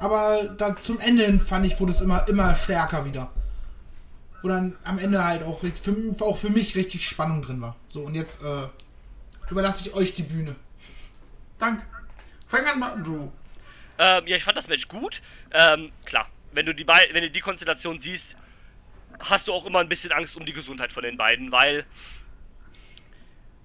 Aber 0.00 0.44
da 0.56 0.76
zum 0.76 1.00
Ende 1.00 1.24
hin 1.24 1.40
fand 1.40 1.66
ich, 1.66 1.78
wurde 1.80 1.92
es 1.92 2.00
immer, 2.00 2.26
immer 2.28 2.54
stärker 2.54 3.04
wieder. 3.04 3.30
Wo 4.42 4.48
dann 4.48 4.76
am 4.84 4.98
Ende 4.98 5.24
halt 5.24 5.42
auch, 5.42 5.60
für, 5.60 6.24
auch 6.24 6.38
für 6.38 6.50
mich 6.50 6.76
richtig 6.76 7.06
Spannung 7.08 7.42
drin 7.42 7.60
war. 7.60 7.76
So, 7.88 8.02
und 8.02 8.14
jetzt 8.14 8.42
äh, 8.42 8.68
überlasse 9.50 9.88
ich 9.88 9.94
euch 9.94 10.14
die 10.14 10.22
Bühne. 10.22 10.54
Danke. 11.58 11.82
Fang 12.48 12.66
an 12.66 12.78
mal, 12.78 13.02
du. 13.02 13.30
Ähm, 13.98 14.26
ja, 14.26 14.36
ich 14.36 14.44
fand 14.44 14.56
das 14.56 14.68
Match 14.68 14.88
gut. 14.88 15.20
Ähm, 15.52 15.92
klar, 16.04 16.28
wenn 16.52 16.66
du 16.66 16.74
die 16.74 16.86
wenn 16.86 17.22
du 17.22 17.30
die 17.30 17.40
Konstellation 17.40 17.98
siehst, 17.98 18.36
hast 19.20 19.48
du 19.48 19.52
auch 19.52 19.66
immer 19.66 19.80
ein 19.80 19.88
bisschen 19.88 20.12
Angst 20.12 20.36
um 20.36 20.44
die 20.44 20.52
Gesundheit 20.52 20.92
von 20.92 21.02
den 21.02 21.16
beiden, 21.16 21.52
weil 21.52 21.84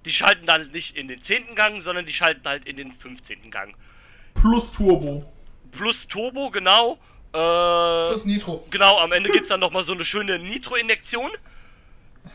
die 0.06 0.12
schalten 0.12 0.46
dann 0.46 0.68
nicht 0.72 0.98
in 0.98 1.08
den 1.08 1.22
10. 1.22 1.56
Gang, 1.56 1.82
sondern 1.82 2.06
die 2.06 2.12
schalten 2.12 2.42
halt 2.46 2.66
in 2.66 2.76
den 2.76 2.92
15. 2.92 3.50
Gang. 3.52 3.74
Plus 4.34 4.72
Turbo. 4.72 5.32
Plus 5.72 6.08
Turbo, 6.08 6.50
genau. 6.50 7.00
Äh, 7.32 8.10
Plus 8.10 8.26
Nitro. 8.26 8.68
genau, 8.70 9.00
am 9.00 9.12
Ende 9.12 9.30
gibt's 9.30 9.50
dann 9.50 9.60
nochmal 9.60 9.84
so 9.84 9.94
eine 9.94 10.04
schöne 10.04 10.40
Nitro-Injektion. 10.40 11.32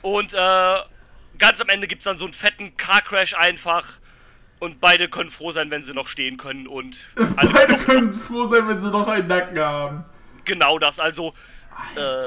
Und 0.02 0.32
äh, 0.34 0.78
ganz 1.38 1.60
am 1.60 1.68
Ende 1.68 1.86
gibt's 1.86 2.04
dann 2.04 2.16
so 2.16 2.24
einen 2.24 2.34
fetten 2.34 2.76
Car-Crash 2.76 3.34
einfach. 3.34 4.00
Und 4.60 4.80
beide 4.80 5.08
können 5.08 5.30
froh 5.30 5.50
sein, 5.52 5.70
wenn 5.70 5.84
sie 5.84 5.94
noch 5.94 6.08
stehen 6.08 6.36
können 6.36 6.66
und 6.66 7.06
alle 7.36 7.50
Beide 7.50 7.76
können 7.76 8.12
froh 8.12 8.48
sein, 8.48 8.66
wenn 8.68 8.82
sie 8.82 8.90
noch 8.90 9.06
einen 9.06 9.28
Nacken 9.28 9.58
haben. 9.58 10.04
Genau 10.44 10.78
das, 10.78 10.98
also 10.98 11.34
äh, 11.94 12.26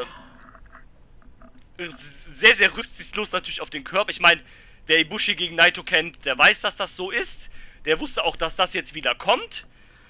sehr, 1.89 2.55
sehr 2.55 2.75
rücksichtslos 2.77 3.31
natürlich 3.31 3.61
auf 3.61 3.69
den 3.69 3.83
Körper. 3.83 4.11
Ich 4.11 4.19
meine, 4.21 4.41
wer 4.87 4.99
Ibushi 4.99 5.35
gegen 5.35 5.55
Naito 5.55 5.83
kennt, 5.83 6.25
der 6.25 6.37
weiß, 6.37 6.61
dass 6.61 6.75
das 6.75 6.95
so 6.95 7.11
ist. 7.11 7.49
Der 7.85 7.99
wusste 7.99 8.23
auch, 8.23 8.35
dass 8.35 8.55
das 8.55 8.73
jetzt 8.73 8.93
wieder 8.93 9.15
kommt. 9.15 9.65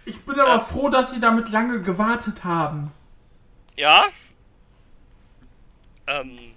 Ich 0.06 0.20
bin 0.22 0.40
aber 0.40 0.50
Ja. 0.54 0.60
froh, 0.60 0.90
dass 0.90 1.12
sie 1.12 1.20
damit 1.20 1.50
lange 1.50 1.82
gewartet 1.82 2.44
haben. 2.44 2.92
Ja. 3.78 4.06
Ähm, 6.08 6.54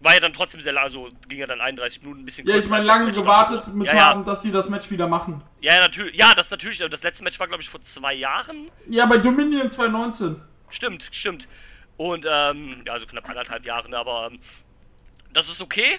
war 0.00 0.14
ja 0.14 0.20
dann 0.20 0.32
trotzdem 0.32 0.60
sehr 0.60 0.72
lang, 0.72 0.84
also 0.84 1.10
ging 1.28 1.38
ja 1.40 1.46
dann 1.46 1.60
31 1.60 2.00
Minuten, 2.02 2.22
ein 2.22 2.24
bisschen 2.24 2.46
Ja, 2.48 2.56
ich 2.56 2.68
meine, 2.68 2.84
lange 2.86 3.12
gewartet 3.12 3.68
mit 3.74 3.86
ja, 3.86 3.94
ja, 3.94 4.04
haben, 4.06 4.24
dass 4.24 4.42
sie 4.42 4.50
das 4.50 4.68
Match 4.68 4.90
wieder 4.90 5.06
machen. 5.08 5.42
ja, 5.60 5.78
natürlich. 5.80 6.14
Ja, 6.16 6.32
das 6.34 6.50
natürlich. 6.50 6.78
Das 6.78 7.02
letzte 7.02 7.22
Match 7.24 7.38
war, 7.38 7.46
glaube 7.48 7.62
ich, 7.62 7.68
vor 7.68 7.82
zwei 7.82 8.14
Jahren. 8.14 8.70
Ja, 8.88 9.04
bei 9.06 9.18
Dominion 9.18 9.70
2019. 9.70 10.40
Stimmt, 10.70 11.08
stimmt. 11.12 11.48
Und, 11.96 12.24
ähm, 12.28 12.82
ja, 12.86 12.94
also 12.94 13.06
knapp 13.06 13.28
anderthalb 13.28 13.66
Jahre, 13.66 13.94
aber 13.96 14.30
ähm, 14.32 14.40
das 15.32 15.48
ist 15.50 15.60
okay. 15.60 15.98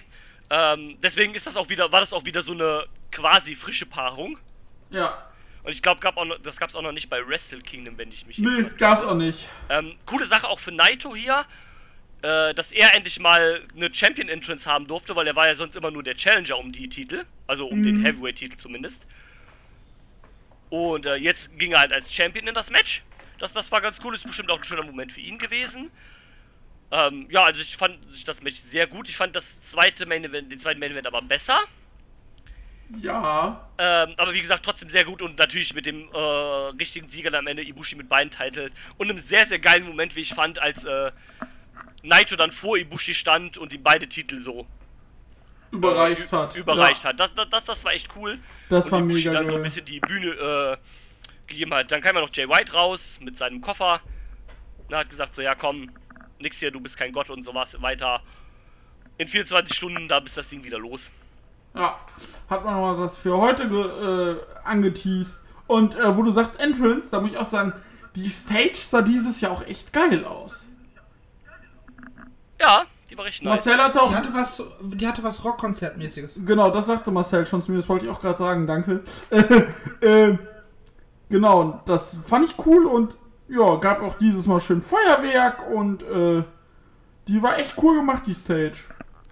Ähm, 0.50 0.98
deswegen 1.02 1.34
ist 1.34 1.46
das 1.46 1.56
auch 1.56 1.68
wieder, 1.68 1.92
war 1.92 2.00
das 2.00 2.12
auch 2.12 2.24
wieder 2.24 2.42
so 2.42 2.52
eine 2.52 2.84
quasi 3.12 3.54
frische 3.54 3.86
Paarung. 3.86 4.36
Ja. 4.90 5.26
Und 5.62 5.70
ich 5.70 5.80
glaube, 5.80 6.00
gab 6.00 6.16
auch 6.16 6.24
noch, 6.24 6.38
das 6.38 6.58
gab 6.58 6.70
es 6.70 6.74
auch 6.76 6.82
noch 6.82 6.90
nicht 6.92 7.08
bei 7.08 7.24
Wrestle 7.26 7.60
Kingdom, 7.60 7.96
wenn 7.96 8.10
ich 8.10 8.26
mich 8.26 8.38
Nee, 8.38 8.48
mal- 8.62 8.70
gab's 8.70 9.04
auch 9.04 9.14
nicht. 9.14 9.46
ähm, 9.68 9.94
Coole 10.06 10.26
Sache 10.26 10.48
auch 10.48 10.58
für 10.58 10.72
Naito 10.72 11.14
hier, 11.14 11.44
äh, 12.22 12.54
dass 12.54 12.72
er 12.72 12.94
endlich 12.94 13.18
mal 13.18 13.62
eine 13.76 13.92
Champion 13.92 14.28
Entrance 14.28 14.70
haben 14.70 14.86
durfte, 14.86 15.14
weil 15.16 15.26
er 15.26 15.36
war 15.36 15.48
ja 15.48 15.54
sonst 15.54 15.76
immer 15.76 15.90
nur 15.90 16.02
der 16.02 16.16
Challenger 16.16 16.58
um 16.58 16.72
die 16.72 16.88
Titel, 16.88 17.24
also 17.46 17.66
um 17.66 17.82
den 17.82 18.02
Heavyweight 18.04 18.36
Titel 18.36 18.56
zumindest. 18.56 19.06
Und 20.70 21.04
äh, 21.04 21.16
jetzt 21.16 21.58
ging 21.58 21.72
er 21.72 21.80
halt 21.80 21.92
als 21.92 22.14
Champion 22.14 22.46
in 22.46 22.54
das 22.54 22.70
Match. 22.70 23.02
Das, 23.38 23.52
das 23.52 23.70
war 23.72 23.80
ganz 23.80 24.00
cool, 24.04 24.14
ist 24.14 24.26
bestimmt 24.26 24.50
auch 24.50 24.58
ein 24.58 24.64
schöner 24.64 24.84
Moment 24.84 25.12
für 25.12 25.20
ihn 25.20 25.36
gewesen. 25.36 25.90
Ähm, 26.92 27.26
ja, 27.30 27.44
also 27.44 27.60
ich 27.60 27.76
fand 27.76 27.98
das 28.26 28.42
Match 28.42 28.56
sehr 28.56 28.86
gut. 28.86 29.08
Ich 29.08 29.16
fand 29.16 29.34
das 29.34 29.60
zweite 29.60 30.06
Main 30.06 30.24
Event, 30.24 30.52
den 30.52 30.58
zweiten 30.58 30.78
Main 30.78 30.92
Event 30.92 31.06
aber 31.06 31.22
besser. 31.22 31.58
Ja. 33.00 33.68
Ähm, 33.78 34.14
aber 34.16 34.32
wie 34.32 34.40
gesagt, 34.40 34.64
trotzdem 34.64 34.90
sehr 34.90 35.04
gut 35.04 35.22
und 35.22 35.38
natürlich 35.38 35.74
mit 35.74 35.86
dem 35.86 36.08
äh, 36.12 36.18
richtigen 36.78 37.08
Sieger 37.08 37.36
am 37.36 37.46
Ende 37.46 37.62
Ibushi 37.62 37.96
mit 37.96 38.08
beiden 38.08 38.30
Titeln 38.30 38.70
und 38.98 39.10
einem 39.10 39.18
sehr, 39.18 39.44
sehr 39.44 39.58
geilen 39.58 39.86
Moment, 39.86 40.14
wie 40.14 40.20
ich 40.20 40.34
fand, 40.34 40.60
als 40.60 40.84
äh, 40.84 41.10
Naito 42.02 42.36
dann 42.36 42.52
vor 42.52 42.76
Ibushi 42.76 43.14
stand 43.14 43.58
und 43.58 43.72
ihm 43.72 43.82
beide 43.82 44.08
Titel 44.08 44.40
so 44.40 44.66
Überreicht 45.70 46.32
ü- 46.32 46.36
hat. 46.36 46.56
überreicht 46.56 47.04
ja, 47.04 47.10
hat. 47.10 47.20
Das, 47.20 47.30
das, 47.48 47.64
das, 47.64 47.84
war 47.84 47.92
echt 47.92 48.08
cool. 48.16 48.38
Das 48.68 48.86
und 48.86 48.92
war 48.92 49.00
Ibushi 49.00 49.28
mega 49.28 49.40
dann 49.40 49.48
so 49.48 49.54
ein 49.56 49.62
geil. 49.62 49.64
bisschen 49.64 49.84
die 49.86 50.00
Bühne 50.00 50.26
äh, 50.28 50.76
gegeben 51.46 51.72
hat. 51.74 51.90
Dann 51.90 52.00
kam 52.00 52.14
ja 52.16 52.20
noch 52.20 52.30
Jay 52.32 52.48
White 52.48 52.72
raus 52.72 53.18
mit 53.22 53.36
seinem 53.38 53.60
Koffer 53.60 54.00
und 54.88 54.94
hat 54.94 55.08
gesagt 55.08 55.34
so, 55.34 55.42
ja 55.42 55.54
komm, 55.54 55.90
nix 56.38 56.58
hier, 56.58 56.70
du 56.70 56.80
bist 56.80 56.98
kein 56.98 57.12
Gott 57.12 57.30
und 57.30 57.42
sowas 57.42 57.80
weiter. 57.80 58.20
In 59.18 59.28
24 59.28 59.76
Stunden, 59.76 60.08
da 60.08 60.18
ist 60.18 60.36
das 60.36 60.48
Ding 60.48 60.64
wieder 60.64 60.78
los. 60.78 61.10
Ja. 61.74 61.98
Hat 62.50 62.64
man 62.64 62.74
nochmal 62.74 62.96
das 62.98 63.16
für 63.18 63.36
heute 63.38 63.62
äh, 63.62 64.66
angeteased. 64.66 65.38
Und 65.68 65.94
äh, 65.94 66.16
wo 66.16 66.22
du 66.22 66.32
sagst 66.32 66.58
Entrance, 66.60 67.08
da 67.10 67.20
muss 67.20 67.30
ich 67.30 67.38
auch 67.38 67.44
sagen, 67.46 67.72
die 68.14 68.28
Stage 68.28 68.76
sah 68.76 69.00
dieses 69.00 69.40
Jahr 69.40 69.52
auch 69.52 69.62
echt 69.66 69.92
geil 69.92 70.24
aus. 70.24 70.62
Ja, 72.62 72.84
die 73.10 73.18
war 73.18 73.24
richtig 73.24 73.42
nice. 73.42 73.66
Marcel 73.66 73.82
hatte 73.82 74.00
auch 74.00 74.08
Die 74.10 74.14
hatte 74.14 74.32
was, 74.32 74.62
die 74.80 75.06
hatte 75.06 75.22
was 75.24 75.44
Rockkonzertmäßiges. 75.44 76.40
Genau, 76.46 76.70
das 76.70 76.86
sagte 76.86 77.10
Marcel 77.10 77.44
schon 77.46 77.62
zu 77.62 77.72
mir, 77.72 77.78
das 77.78 77.88
wollte 77.88 78.06
ich 78.06 78.10
auch 78.10 78.20
gerade 78.20 78.38
sagen, 78.38 78.66
danke. 78.66 79.02
äh, 80.00 80.38
genau, 81.28 81.82
das 81.86 82.16
fand 82.26 82.48
ich 82.48 82.54
cool 82.64 82.86
und 82.86 83.16
ja, 83.48 83.76
gab 83.76 84.00
auch 84.00 84.16
dieses 84.18 84.46
Mal 84.46 84.60
schön 84.60 84.80
Feuerwerk 84.80 85.68
und 85.68 86.02
äh, 86.04 86.44
die 87.28 87.42
war 87.42 87.58
echt 87.58 87.74
cool 87.78 87.96
gemacht, 87.96 88.22
die 88.26 88.34
Stage. 88.34 88.78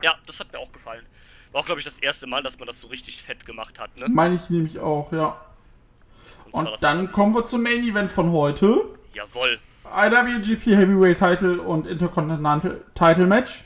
Ja, 0.03 0.14
das 0.26 0.41
hat 0.41 0.53
mir 0.53 0.59
auch 0.59 0.72
gefallen. 0.72 1.07
War 1.53 1.61
auch, 1.62 1.64
glaube 1.64 1.81
ich, 1.81 1.85
das 1.85 1.99
erste 1.99 2.26
Mal, 2.26 2.43
dass 2.43 2.59
man 2.59 2.66
das 2.66 2.81
so 2.81 2.89
richtig 2.89 3.22
fett 3.22 3.47
gemacht 3.47 3.78
hat, 3.78 3.97
ne? 3.97 4.07
Meine 4.09 4.35
ich 4.35 4.51
nämlich 4.51 4.78
auch, 4.78 5.12
ja. 5.12 5.41
Und 6.53 6.64
das 6.66 6.81
dann 6.81 7.12
kommen 7.12 7.35
wir 7.35 7.47
zum 7.47 7.62
Main 7.62 7.83
Event 7.85 8.11
von 8.11 8.33
heute. 8.33 8.85
Jawoll. 9.14 9.59
IWGP 9.91 10.76
Heavyweight 10.76 11.18
Title 11.18 11.61
und 11.61 11.86
Intercontinental 11.86 12.82
Title 12.95 13.26
Match. 13.26 13.64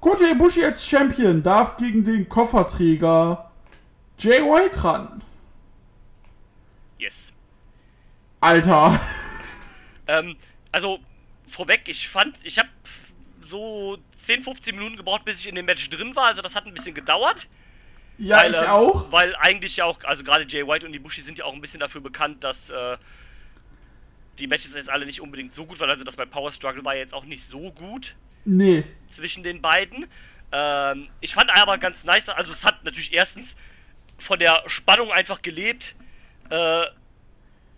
Kota 0.00 0.24
Ibushi 0.30 0.64
als 0.64 0.86
Champion 0.86 1.42
darf 1.42 1.76
gegen 1.76 2.04
den 2.04 2.28
Kofferträger 2.28 3.50
Jay 4.18 4.40
White 4.40 4.84
ran. 4.84 5.22
Yes. 6.98 7.32
Alter. 8.40 9.00
Ähm, 10.10 10.36
also, 10.72 11.00
vorweg, 11.46 11.82
ich 11.86 12.08
fand, 12.08 12.42
ich 12.42 12.58
habe 12.58 12.70
so 13.46 13.98
10, 14.16 14.40
15 14.40 14.74
Minuten 14.74 14.96
gebraucht, 14.96 15.22
bis 15.26 15.40
ich 15.40 15.46
in 15.46 15.54
dem 15.54 15.66
Match 15.66 15.90
drin 15.90 16.16
war. 16.16 16.28
Also, 16.28 16.40
das 16.40 16.56
hat 16.56 16.64
ein 16.64 16.72
bisschen 16.72 16.94
gedauert. 16.94 17.46
Ja, 18.16 18.46
ich 18.46 18.56
ähm, 18.56 18.70
auch. 18.70 19.12
Weil 19.12 19.36
eigentlich 19.36 19.76
ja 19.76 19.84
auch, 19.84 19.98
also 20.04 20.24
gerade 20.24 20.46
Jay 20.48 20.66
White 20.66 20.86
und 20.86 20.94
Ibushi 20.94 21.20
sind 21.20 21.36
ja 21.36 21.44
auch 21.44 21.52
ein 21.52 21.60
bisschen 21.60 21.80
dafür 21.80 22.00
bekannt, 22.00 22.42
dass 22.42 22.70
äh, 22.70 22.96
die 24.38 24.46
Matches 24.46 24.74
jetzt 24.74 24.90
alle 24.90 25.06
nicht 25.06 25.20
unbedingt 25.20 25.52
so 25.52 25.66
gut 25.66 25.80
waren. 25.80 25.90
Also, 25.90 26.04
das 26.04 26.16
bei 26.16 26.26
Power 26.26 26.52
Struggle 26.52 26.84
war 26.84 26.94
ja 26.94 27.00
jetzt 27.00 27.14
auch 27.14 27.24
nicht 27.24 27.44
so 27.44 27.72
gut. 27.72 28.14
Nee. 28.44 28.84
zwischen 29.08 29.42
den 29.42 29.60
beiden. 29.60 30.06
Ähm, 30.52 31.08
ich 31.20 31.34
fand 31.34 31.50
aber 31.50 31.76
ganz 31.76 32.04
nice, 32.04 32.30
also 32.30 32.52
es 32.52 32.64
hat 32.64 32.82
natürlich 32.84 33.12
erstens 33.12 33.56
von 34.16 34.38
der 34.38 34.62
Spannung 34.66 35.12
einfach 35.12 35.42
gelebt, 35.42 35.94
äh, 36.48 36.84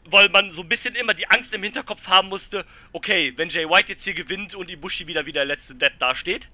weil 0.05 0.29
man 0.29 0.51
so 0.51 0.63
ein 0.63 0.69
bisschen 0.69 0.95
immer 0.95 1.15
die 1.15 1.29
Angst 1.29 1.53
im 1.53 1.63
Hinterkopf 1.63 2.07
haben 2.09 2.29
musste, 2.29 2.65
okay, 2.93 3.33
wenn 3.37 3.49
Jay 3.49 3.69
White 3.69 3.91
jetzt 3.91 4.05
hier 4.05 4.15
gewinnt 4.15 4.55
und 4.55 4.71
Ibushi 4.71 5.07
wieder 5.07 5.27
wie 5.27 5.33
der 5.33 5.45
letzte 5.45 5.75
Dead 5.75 5.93
dasteht. 5.99 6.49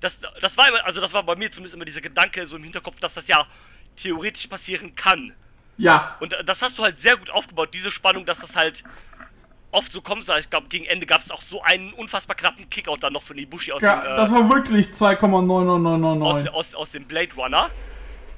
Das, 0.00 0.20
das 0.40 0.58
war 0.58 0.68
immer, 0.68 0.84
also 0.84 1.00
das 1.00 1.12
war 1.12 1.22
bei 1.22 1.36
mir 1.36 1.50
zumindest 1.50 1.76
immer 1.76 1.84
dieser 1.84 2.00
Gedanke 2.00 2.46
so 2.46 2.56
im 2.56 2.64
Hinterkopf, 2.64 2.98
dass 3.00 3.14
das 3.14 3.28
ja 3.28 3.46
theoretisch 3.96 4.48
passieren 4.48 4.94
kann. 4.94 5.32
Ja. 5.78 6.16
Und 6.20 6.36
das 6.44 6.62
hast 6.62 6.78
du 6.78 6.82
halt 6.82 6.98
sehr 6.98 7.16
gut 7.16 7.30
aufgebaut, 7.30 7.72
diese 7.72 7.90
Spannung, 7.90 8.24
dass 8.26 8.40
das 8.40 8.56
halt 8.56 8.84
oft 9.74 9.92
so 9.92 10.00
kommt. 10.00 10.28
Ich 10.38 10.50
glaube, 10.50 10.68
gegen 10.68 10.86
Ende 10.86 11.06
gab 11.06 11.20
es 11.20 11.30
auch 11.30 11.42
so 11.42 11.62
einen 11.62 11.92
unfassbar 11.92 12.36
knappen 12.36 12.68
Kickout 12.70 12.98
dann 13.02 13.12
noch 13.12 13.22
von 13.22 13.36
Ibushi 13.36 13.72
aus 13.72 13.82
ja 13.82 14.00
dem 14.00 14.12
äh, 14.12 14.16
das 14.16 14.30
war 14.30 14.48
wirklich 14.48 14.92
aus, 14.92 15.00
2,9999. 15.00 16.48
aus, 16.48 16.74
aus 16.74 16.90
dem 16.92 17.04
Blade 17.04 17.34
Runner. 17.36 17.70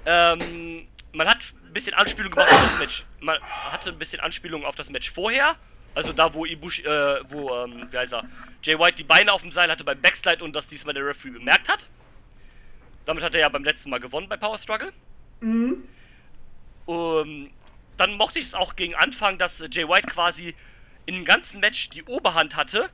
Ähm, 0.04 0.88
man 1.12 1.28
hat 1.28 1.54
ein 1.64 1.72
bisschen 1.72 1.94
Anspielung 1.94 2.32
gemacht 2.32 2.52
auf 2.52 2.64
das 2.64 2.78
Match. 2.78 3.04
Man 3.20 3.38
hatte 3.70 3.90
ein 3.90 3.98
bisschen 3.98 4.20
Anspielung 4.20 4.64
auf 4.64 4.74
das 4.74 4.90
Match 4.90 5.10
vorher. 5.10 5.54
Also 5.94 6.12
da, 6.12 6.32
wo 6.34 6.44
Ibushi, 6.44 6.82
äh, 6.82 7.20
wo, 7.28 7.54
ähm, 7.54 7.86
wie 7.90 7.96
heißt 7.96 8.12
er, 8.12 8.24
Jay 8.62 8.78
White 8.78 8.96
die 8.96 9.04
Beine 9.04 9.32
auf 9.32 9.42
dem 9.42 9.52
Seil 9.52 9.70
hatte 9.70 9.82
beim 9.84 10.00
Backslide 10.00 10.44
und 10.44 10.54
das 10.54 10.68
diesmal 10.68 10.94
der 10.94 11.06
Referee 11.06 11.32
bemerkt 11.32 11.70
hat. 11.70 11.88
Damit 13.06 13.22
hat 13.22 13.34
er 13.34 13.40
ja 13.40 13.48
beim 13.48 13.64
letzten 13.64 13.88
Mal 13.90 14.00
gewonnen 14.00 14.28
bei 14.28 14.36
Power 14.36 14.58
Struggle. 14.58 14.92
Ähm, 16.88 17.50
dann 17.96 18.14
mochte 18.16 18.38
ich 18.38 18.44
es 18.44 18.54
auch 18.54 18.76
gegen 18.76 18.94
Anfang, 18.94 19.38
dass 19.38 19.62
Jay 19.70 19.88
White 19.88 20.08
quasi 20.08 20.54
in 21.06 21.14
dem 21.14 21.24
ganzen 21.24 21.60
Match 21.60 21.90
die 21.90 22.02
Oberhand 22.04 22.56
hatte 22.56 22.88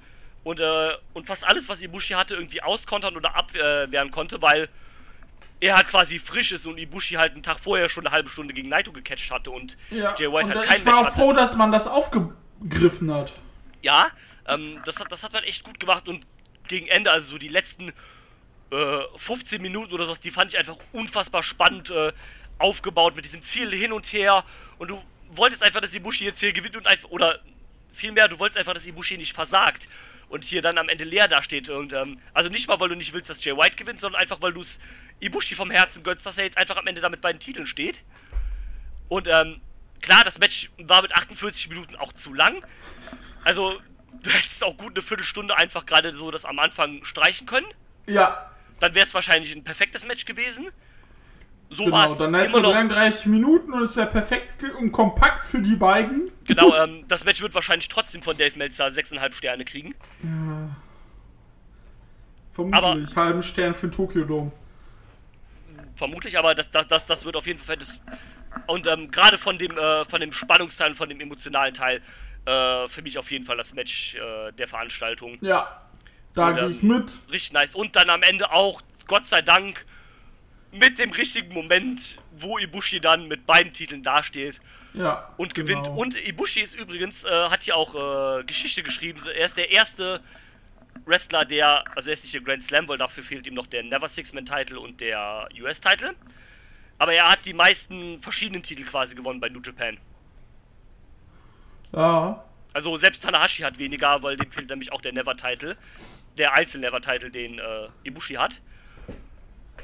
und, 0.45 0.61
äh, 0.61 0.91
und 1.15 1.27
fast 1.27 1.45
alles, 1.47 1.69
was 1.69 1.83
Ibushi 1.83 2.15
hatte, 2.15 2.35
irgendwie 2.35 2.63
auskontern 2.63 3.17
oder 3.17 3.35
abwehren 3.37 4.11
konnte, 4.11 4.41
weil 4.43 4.69
er 5.61 5.77
halt 5.77 5.89
quasi 5.89 6.19
frisch 6.19 6.53
ist 6.53 6.67
und 6.67 6.79
Ibushi 6.79 7.15
halt 7.15 7.35
einen 7.35 7.43
Tag 7.43 7.59
vorher 7.61 7.89
schon 7.89 8.05
eine 8.07 8.15
halbe 8.15 8.29
Stunde 8.29 8.53
gegen 8.53 8.69
Naito 8.69 8.93
gecatcht 8.93 9.31
hatte 9.31 9.51
und 9.51 9.77
Ja. 9.91 10.15
Jay 10.19 10.31
White 10.31 10.47
und 10.47 10.55
halt 10.57 10.65
kein 10.65 10.81
ich 10.81 10.87
war 10.87 10.93
Match 10.95 11.03
auch 11.03 11.07
hatte. 11.07 11.17
froh, 11.21 11.33
dass 11.33 11.55
man 11.57 11.71
das 11.73 11.87
aufgegriffen 11.87 13.13
hat. 13.13 13.33
Ja, 13.81 14.09
ähm, 14.49 14.81
das, 14.85 14.99
hat, 15.01 15.11
das 15.11 15.23
hat 15.23 15.33
man 15.33 15.45
echt 15.45 15.63
gut 15.65 15.79
gemacht 15.79 16.09
und 16.09 16.27
gegen 16.69 16.87
Ende, 16.89 17.11
also 17.11 17.33
so 17.33 17.39
die 17.39 17.49
letzten 17.49 17.93
äh, 18.71 19.01
15 19.17 19.63
Minuten 19.63 19.93
oder 19.93 20.05
sowas, 20.07 20.21
die 20.21 20.31
fand 20.31 20.53
ich 20.53 20.59
einfach 20.59 20.77
unfassbar 20.93 21.43
spannend 21.43 21.91
äh, 21.91 22.13
aufgebaut 22.59 23.15
mit 23.17 23.25
diesem 23.25 23.43
viel 23.43 23.71
hin 23.73 23.93
und 23.93 24.07
her 24.13 24.45
und 24.79 24.89
du 24.91 25.03
wolltest 25.31 25.63
einfach, 25.63 25.81
dass 25.81 25.95
Ibushi 25.95 26.25
jetzt 26.25 26.41
hier 26.41 26.53
gewinnt 26.53 26.77
und 26.77 26.87
einfach, 26.87 27.09
oder 27.11 27.39
vielmehr, 27.93 28.29
du 28.29 28.39
wolltest 28.39 28.59
einfach, 28.59 28.75
dass 28.75 28.87
Ibushi 28.87 29.17
nicht 29.17 29.35
versagt 29.35 29.89
und 30.29 30.45
hier 30.45 30.63
dann 30.63 30.79
am 30.79 30.89
Ende 30.89 31.05
leer 31.05 31.29
dasteht 31.29 31.69
und, 31.69 31.93
ähm, 31.93 32.19
also 32.35 32.51
nicht 32.51 32.69
mal, 32.69 32.81
weil 32.81 32.89
du 32.89 32.97
nicht 32.97 33.13
willst, 33.13 33.31
dass 33.31 33.45
Jay 33.45 33.57
White 33.57 33.77
gewinnt, 33.77 34.01
sondern 34.01 34.21
einfach, 34.21 34.41
weil 34.41 34.53
du 34.53 34.61
es 34.61 34.81
Ibushi 35.21 35.55
vom 35.55 35.71
Herzen 35.71 36.03
gönnst, 36.03 36.25
dass 36.27 36.39
er 36.39 36.45
jetzt 36.45 36.59
einfach 36.59 36.77
am 36.77 36.87
Ende 36.87 37.01
damit 37.01 37.21
bei 37.21 37.33
den 37.33 37.41
Titeln 37.41 37.67
steht. 37.67 38.03
Und, 39.09 39.29
ähm, 39.29 39.61
klar, 40.01 40.25
das 40.25 40.39
Match 40.39 40.71
war 40.79 41.03
mit 41.03 41.15
48 41.15 41.69
Minuten 41.69 41.97
auch 41.97 42.13
zu 42.13 42.33
lang, 42.35 42.65
also, 43.45 43.81
du 44.23 44.31
hättest 44.31 44.63
auch 44.65 44.77
gut 44.77 44.93
eine 44.95 45.03
Viertelstunde 45.03 45.57
einfach 45.57 45.87
gerade 45.87 46.15
so 46.15 46.31
das 46.31 46.45
am 46.45 46.59
Anfang 46.59 47.05
streichen 47.05 47.47
können. 47.47 47.67
Ja, 48.07 48.51
Dann 48.81 48.95
wäre 48.95 49.05
es 49.05 49.15
wahrscheinlich 49.15 49.55
ein 49.55 49.65
perfektes 49.65 50.07
Match 50.07 50.25
gewesen. 50.25 50.69
So 51.73 51.91
war 51.91 52.03
genau. 52.03 52.13
es 52.13 52.19
Dann 52.19 52.35
immer 52.35 52.49
du 52.49 52.61
noch. 52.61 52.73
33 52.73 53.27
Minuten 53.27 53.73
und 53.73 53.83
es 53.83 53.97
wäre 53.97 54.07
perfekt 54.09 54.63
und 54.79 54.93
kompakt 54.93 55.47
für 55.47 55.61
die 55.61 55.75
beiden. 55.75 56.31
Genau, 56.45 56.75
ähm, 56.85 57.05
das 57.09 57.25
Match 57.25 57.41
wird 57.41 57.55
wahrscheinlich 57.55 57.89
trotzdem 57.89 58.23
von 58.23 58.37
Dave 58.37 58.59
Meltzer 58.59 58.87
6,5 58.87 59.33
Sterne 59.33 59.65
kriegen. 59.65 59.95
Vermutlich. 62.53 63.17
halben 63.17 63.43
Stern 63.43 63.75
für 63.75 63.91
Tokyo 63.91 64.25
Dome. 64.25 64.53
Vermutlich, 65.95 66.39
aber 66.39 66.55
das, 66.55 66.71
das, 66.71 66.87
das, 66.87 67.07
das 67.07 67.25
wird 67.25 67.37
auf 67.37 67.47
jeden 67.47 67.59
Fall 67.59 67.77
das. 67.77 68.03
Und 68.67 68.87
ähm, 68.87 69.11
gerade 69.11 69.39
von 69.39 69.59
dem, 69.59 69.77
äh, 69.77 70.05
von 70.05 70.21
dem 70.21 70.33
Spannungsteil 70.33 70.91
und 70.91 70.97
von 70.97 71.09
dem 71.09 71.21
emotionalen 71.21 71.73
Teil 71.73 72.03
äh, 72.45 72.89
für 72.89 73.03
mich 73.03 73.19
auf 73.19 73.31
jeden 73.31 73.45
Fall 73.45 73.57
das 73.57 73.73
Match 73.75 74.17
äh, 74.17 74.53
der 74.53 74.69
Veranstaltung. 74.69 75.39
Ja, 75.41 75.83
da 76.35 76.53
gehe 76.53 76.65
ähm, 76.65 76.71
ich 76.71 76.83
mit. 76.83 77.11
Richtig 77.31 77.53
nice. 77.53 77.75
Und 77.75 77.97
dann 77.97 78.11
am 78.11 78.23
Ende 78.23 78.51
auch, 78.51 78.83
Gott 79.07 79.27
sei 79.27 79.43
Dank, 79.43 79.87
mit 80.73 80.99
dem 80.99 81.11
richtigen 81.11 81.53
Moment, 81.55 82.19
wo 82.39 82.59
Ibushi 82.59 83.01
dann 83.01 83.29
mit 83.29 83.47
beiden 83.47 83.73
Titeln 83.73 84.03
dasteht 84.03 84.61
Ja. 84.95 85.33
und 85.37 85.55
gewinnt. 85.55 85.85
genau. 85.87 85.99
Und 86.01 86.17
Ibushi 86.27 86.61
ist 86.61 86.75
übrigens, 86.75 87.25
äh, 87.25 87.29
hat 87.51 87.63
hier 87.63 87.77
auch 87.77 87.95
äh, 88.41 88.45
Geschichte 88.45 88.83
geschrieben. 88.83 89.21
Er 89.35 89.45
ist 89.45 89.57
der 89.57 89.71
erste 89.71 90.21
Wrestler, 91.05 91.45
der, 91.45 91.85
also 91.97 92.09
er 92.11 92.15
ist 92.15 92.23
nicht 92.25 92.35
der 92.35 92.41
Grand 92.43 92.63
Slam, 92.65 92.89
weil 92.89 92.99
dafür 92.99 93.23
fehlt 93.23 93.47
ihm 93.47 93.55
noch 93.55 93.67
der 93.67 93.83
Never 93.83 94.09
Six-Man-Title 94.09 94.79
und 94.81 95.01
der 95.01 95.49
US-Title. 95.61 96.15
Aber 96.99 97.13
er 97.13 97.31
hat 97.31 97.45
die 97.45 97.53
meisten 97.55 98.19
verschiedenen 98.21 98.63
Titel 98.63 98.85
quasi 98.85 99.15
gewonnen 99.15 99.41
bei 99.41 99.49
New 99.49 99.61
Japan. 99.61 99.99
Ja. 101.95 102.45
Also 102.73 102.97
selbst 102.97 103.23
Tanahashi 103.25 103.63
hat 103.63 103.79
weniger, 103.79 104.23
weil 104.23 104.37
dem 104.37 104.51
fehlt 104.51 104.71
nämlich 104.71 104.93
auch 104.93 105.01
der 105.01 105.13
Never-Title. 105.13 105.77
Der 106.39 106.55
Einzel-Never-Title, 106.55 107.31
den 107.31 107.59
äh, 107.59 107.89
Ibushi 108.05 108.35
hat. 108.35 108.61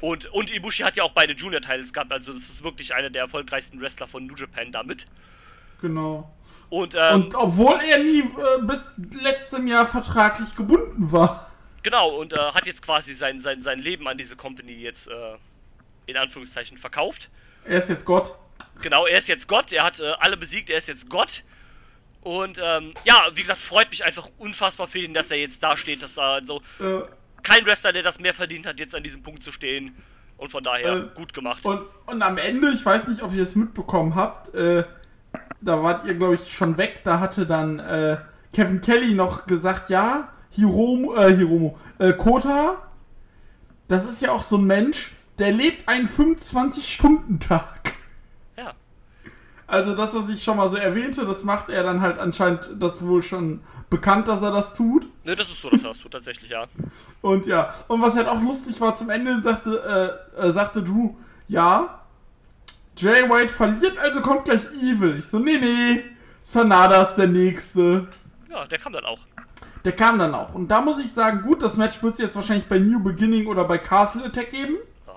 Und, 0.00 0.26
und 0.32 0.54
Ibushi 0.54 0.82
hat 0.82 0.96
ja 0.96 1.02
auch 1.02 1.12
beide 1.12 1.32
Junior-Titles 1.32 1.92
gehabt, 1.92 2.12
also 2.12 2.32
das 2.32 2.42
ist 2.42 2.62
wirklich 2.62 2.94
einer 2.94 3.10
der 3.10 3.22
erfolgreichsten 3.22 3.80
Wrestler 3.80 4.06
von 4.06 4.26
New 4.26 4.34
Japan 4.36 4.70
damit. 4.70 5.06
Genau. 5.80 6.32
Und, 6.70 6.94
ähm, 6.94 7.24
Und 7.24 7.34
obwohl 7.34 7.80
er 7.80 7.98
nie 7.98 8.20
äh, 8.20 8.62
bis 8.62 8.90
letztem 9.20 9.66
Jahr 9.66 9.86
vertraglich 9.86 10.54
gebunden 10.54 11.10
war. 11.10 11.50
Genau, 11.82 12.10
und 12.10 12.32
äh, 12.32 12.36
hat 12.36 12.66
jetzt 12.66 12.82
quasi 12.82 13.14
sein, 13.14 13.40
sein, 13.40 13.62
sein 13.62 13.78
Leben 13.78 14.06
an 14.08 14.18
diese 14.18 14.36
Company 14.36 14.72
jetzt 14.72 15.08
äh, 15.08 15.36
in 16.06 16.16
Anführungszeichen 16.16 16.76
verkauft. 16.76 17.30
Er 17.64 17.78
ist 17.78 17.88
jetzt 17.88 18.04
Gott. 18.04 18.34
Genau, 18.82 19.06
er 19.06 19.18
ist 19.18 19.28
jetzt 19.28 19.48
Gott, 19.48 19.72
er 19.72 19.84
hat 19.84 20.00
äh, 20.00 20.12
alle 20.20 20.36
besiegt, 20.36 20.70
er 20.70 20.78
ist 20.78 20.88
jetzt 20.88 21.08
Gott. 21.08 21.42
Und 22.20 22.60
ähm, 22.62 22.92
ja, 23.04 23.28
wie 23.32 23.40
gesagt, 23.40 23.60
freut 23.60 23.90
mich 23.90 24.04
einfach 24.04 24.28
unfassbar 24.38 24.86
für 24.86 24.98
ihn, 24.98 25.14
dass 25.14 25.30
er 25.30 25.38
jetzt 25.38 25.62
da 25.62 25.76
steht, 25.76 26.02
dass 26.02 26.14
da 26.14 26.40
so 26.44 26.60
Äh, 26.80 27.02
kein 27.42 27.64
Wrestler, 27.66 27.92
der 27.92 28.02
das 28.02 28.20
mehr 28.20 28.34
verdient 28.34 28.66
hat, 28.66 28.78
jetzt 28.80 28.94
an 28.94 29.02
diesem 29.02 29.22
Punkt 29.22 29.42
zu 29.42 29.52
stehen. 29.52 29.94
Und 30.36 30.50
von 30.50 30.62
daher 30.62 30.96
Äh, 30.96 31.08
gut 31.14 31.32
gemacht. 31.34 31.64
und, 31.64 31.80
und 32.06 32.22
am 32.22 32.38
Ende, 32.38 32.70
ich 32.70 32.84
weiß 32.84 33.08
nicht, 33.08 33.22
ob 33.22 33.32
ihr 33.34 33.42
es 33.42 33.56
mitbekommen 33.56 34.14
habt, 34.14 34.54
äh, 34.54 34.84
da 35.60 35.82
wart 35.82 36.06
ihr, 36.06 36.14
glaube 36.14 36.36
ich, 36.36 36.54
schon 36.56 36.76
weg. 36.76 37.00
Da 37.02 37.18
hatte 37.18 37.44
dann 37.46 37.80
äh, 37.80 38.18
Kevin 38.52 38.80
Kelly 38.80 39.14
noch 39.14 39.46
gesagt, 39.46 39.90
ja, 39.90 40.32
Hiromo, 40.50 41.14
äh, 41.16 41.34
Hiromo, 41.36 41.76
äh, 41.98 42.12
Kota, 42.12 42.82
das 43.88 44.04
ist 44.04 44.22
ja 44.22 44.30
auch 44.32 44.44
so 44.44 44.56
ein 44.58 44.64
Mensch, 44.64 45.12
der 45.38 45.50
lebt 45.50 45.88
einen 45.88 46.08
25-Stunden-Tag. 46.08 47.94
Also 49.68 49.94
das, 49.94 50.14
was 50.14 50.30
ich 50.30 50.42
schon 50.42 50.56
mal 50.56 50.68
so 50.70 50.78
erwähnte, 50.78 51.26
das 51.26 51.44
macht 51.44 51.68
er 51.68 51.82
dann 51.82 52.00
halt 52.00 52.18
anscheinend, 52.18 52.70
das 52.80 53.02
wohl 53.02 53.22
schon 53.22 53.60
bekannt, 53.90 54.26
dass 54.26 54.40
er 54.40 54.50
das 54.50 54.74
tut. 54.74 55.04
Ne, 55.26 55.36
das 55.36 55.50
ist 55.50 55.60
so, 55.60 55.68
das 55.68 55.84
hast 55.84 56.02
du 56.02 56.08
tatsächlich, 56.08 56.50
ja. 56.50 56.64
Und 57.20 57.44
ja, 57.44 57.74
und 57.86 58.00
was 58.00 58.16
halt 58.16 58.28
auch 58.28 58.40
lustig 58.40 58.80
war, 58.80 58.94
zum 58.94 59.10
Ende 59.10 59.42
sagte, 59.42 60.24
äh, 60.36 60.46
äh, 60.46 60.52
sagte 60.52 60.82
Drew, 60.82 61.10
ja, 61.48 62.00
Jay 62.96 63.28
White 63.28 63.52
verliert, 63.52 63.98
also 63.98 64.22
kommt 64.22 64.46
gleich 64.46 64.64
Evil. 64.80 65.18
Ich 65.18 65.26
so, 65.26 65.38
nee, 65.38 65.58
nee, 65.58 66.02
Sanada 66.42 67.02
ist 67.02 67.16
der 67.16 67.28
Nächste. 67.28 68.08
Ja, 68.50 68.64
der 68.64 68.78
kam 68.78 68.94
dann 68.94 69.04
auch. 69.04 69.20
Der 69.84 69.92
kam 69.92 70.18
dann 70.18 70.34
auch. 70.34 70.54
Und 70.54 70.68
da 70.68 70.80
muss 70.80 70.98
ich 70.98 71.12
sagen, 71.12 71.42
gut, 71.42 71.60
das 71.60 71.76
Match 71.76 72.02
wird 72.02 72.14
es 72.14 72.20
jetzt 72.20 72.36
wahrscheinlich 72.36 72.66
bei 72.66 72.78
New 72.78 73.00
Beginning 73.00 73.46
oder 73.46 73.64
bei 73.64 73.76
Castle 73.76 74.24
Attack 74.24 74.50
geben. 74.50 74.76
Ja. 75.06 75.12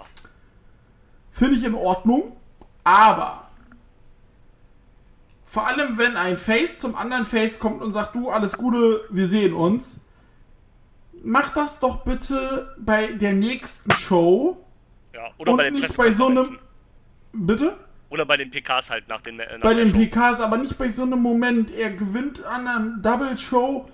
Finde 1.32 1.56
ich 1.56 1.64
in 1.64 1.74
Ordnung. 1.74 2.36
Aber 2.84 3.51
vor 5.52 5.68
allem, 5.68 5.97
wenn 5.97 6.16
ein 6.16 6.38
Face 6.38 6.80
zum 6.80 6.95
anderen 6.95 7.26
Face 7.26 7.60
kommt 7.60 7.82
und 7.82 7.91
sagt, 7.91 8.16
du, 8.16 8.30
alles 8.30 8.54
Gute, 8.54 9.02
wir 9.10 9.28
sehen 9.28 9.54
uns. 9.54 9.99
Mach 11.26 11.54
das 11.54 11.82
doch 11.82 12.06
bitte 12.06 12.74
bei 12.78 13.08
der 13.08 13.34
nächsten 13.34 13.91
Show. 13.91 14.66
Ja, 15.14 15.30
oder 15.38 15.52
Und 15.52 15.58
bei 15.58 15.64
den 15.66 15.74
nicht 15.74 15.97
bei 15.97 16.12
so 16.12 16.28
einem-. 16.28 16.58
Bitte? 17.34 17.76
Oder 18.10 18.26
bei 18.26 18.38
den 18.38 18.49
PKs 18.49 18.91
halt 18.91 19.10
nach 19.10 19.20
den 19.20 19.41
äh, 19.41 19.58
nach 19.58 19.64
Bei 19.64 19.74
den 19.74 19.89
Show. 19.89 19.97
PKs, 19.97 20.39
aber 20.39 20.56
nicht 20.56 20.78
bei 20.78 20.88
so 20.88 21.04
einem 21.04 21.22
Moment. 21.22 21.70
Er 21.70 21.91
gewinnt 21.91 22.41
an 22.45 22.66
einem 22.66 23.02
Double 23.02 23.38
Show, 23.38 23.89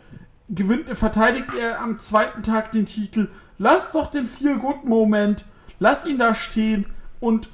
gewinnt, 0.50 0.96
verteidigt 0.96 1.56
er 1.60 1.82
am 1.82 1.98
zweiten 1.98 2.44
Tag 2.44 2.72
den 2.72 2.86
Titel. 2.86 3.30
Lass 3.58 3.92
doch 3.94 4.12
den 4.12 4.28
Feel 4.28 4.60
Good 4.60 4.84
Moment, 4.84 5.44
lass 5.80 6.06
ihn 6.06 6.20
da 6.20 6.36
stehen 6.36 6.86
und 7.20 7.50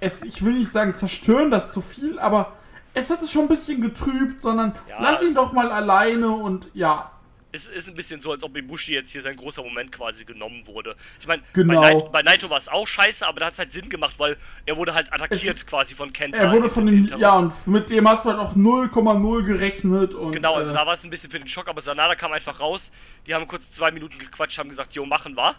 es, 0.00 0.22
ich 0.22 0.42
will 0.42 0.54
nicht 0.54 0.72
sagen 0.72 0.96
zerstören 0.96 1.50
das 1.50 1.72
zu 1.72 1.82
viel, 1.82 2.18
aber 2.18 2.54
es 2.94 3.10
hat 3.10 3.20
es 3.22 3.30
schon 3.30 3.42
ein 3.42 3.48
bisschen 3.48 3.80
getrübt, 3.82 4.40
sondern 4.40 4.72
Ja. 4.88 5.02
lass 5.02 5.22
ihn 5.22 5.34
doch 5.34 5.52
mal 5.52 5.70
alleine 5.70 6.28
und 6.30 6.68
ja, 6.74 7.10
Es 7.56 7.68
ist 7.68 7.86
ein 7.88 7.94
bisschen 7.94 8.20
so, 8.20 8.32
als 8.32 8.42
ob 8.42 8.56
Ibushi 8.56 8.94
jetzt 8.94 9.12
hier 9.12 9.22
sein 9.22 9.36
großer 9.36 9.62
Moment 9.62 9.92
quasi 9.92 10.24
genommen 10.24 10.66
wurde. 10.66 10.96
Ich 11.20 11.26
meine, 11.28 11.40
Genau. 11.52 11.80
bei, 11.80 11.92
Naito, 11.94 12.22
Naito 12.24 12.50
war 12.50 12.56
es 12.58 12.68
auch 12.68 12.84
scheiße, 12.84 13.24
aber 13.24 13.38
da 13.38 13.46
hat 13.46 13.52
es 13.52 13.60
halt 13.60 13.70
Sinn 13.70 13.88
gemacht, 13.88 14.14
weil 14.18 14.36
er 14.66 14.76
wurde 14.76 14.92
halt 14.92 15.12
attackiert 15.12 15.64
quasi 15.64 15.94
von 15.94 16.12
Kenta. 16.12 16.42
er 16.42 16.50
wurde 16.52 16.68
von 16.68 16.84
dem, 16.84 17.06
ja 17.16 17.34
und 17.36 17.66
mit 17.68 17.88
dem 17.90 18.08
hast 18.08 18.24
du 18.24 18.30
halt 18.30 18.40
auch 18.40 18.56
0,0 18.56 19.44
gerechnet 19.44 20.14
und 20.14 20.32
Genau, 20.32 20.54
also 20.56 20.72
äh, 20.72 20.74
da 20.74 20.84
war 20.84 20.94
es 20.94 21.04
ein 21.04 21.10
bisschen 21.10 21.30
für 21.30 21.38
den 21.38 21.46
Schock, 21.46 21.68
aber 21.68 21.80
Sanada 21.80 22.16
kam 22.16 22.32
einfach 22.32 22.58
raus. 22.58 22.90
Die 23.28 23.34
haben 23.34 23.46
kurz 23.46 23.70
zwei 23.70 23.92
Minuten 23.92 24.18
gequatscht, 24.18 24.58
haben 24.58 24.68
gesagt, 24.68 24.94
jo, 24.96 25.06
machen 25.06 25.36
wir. 25.36 25.54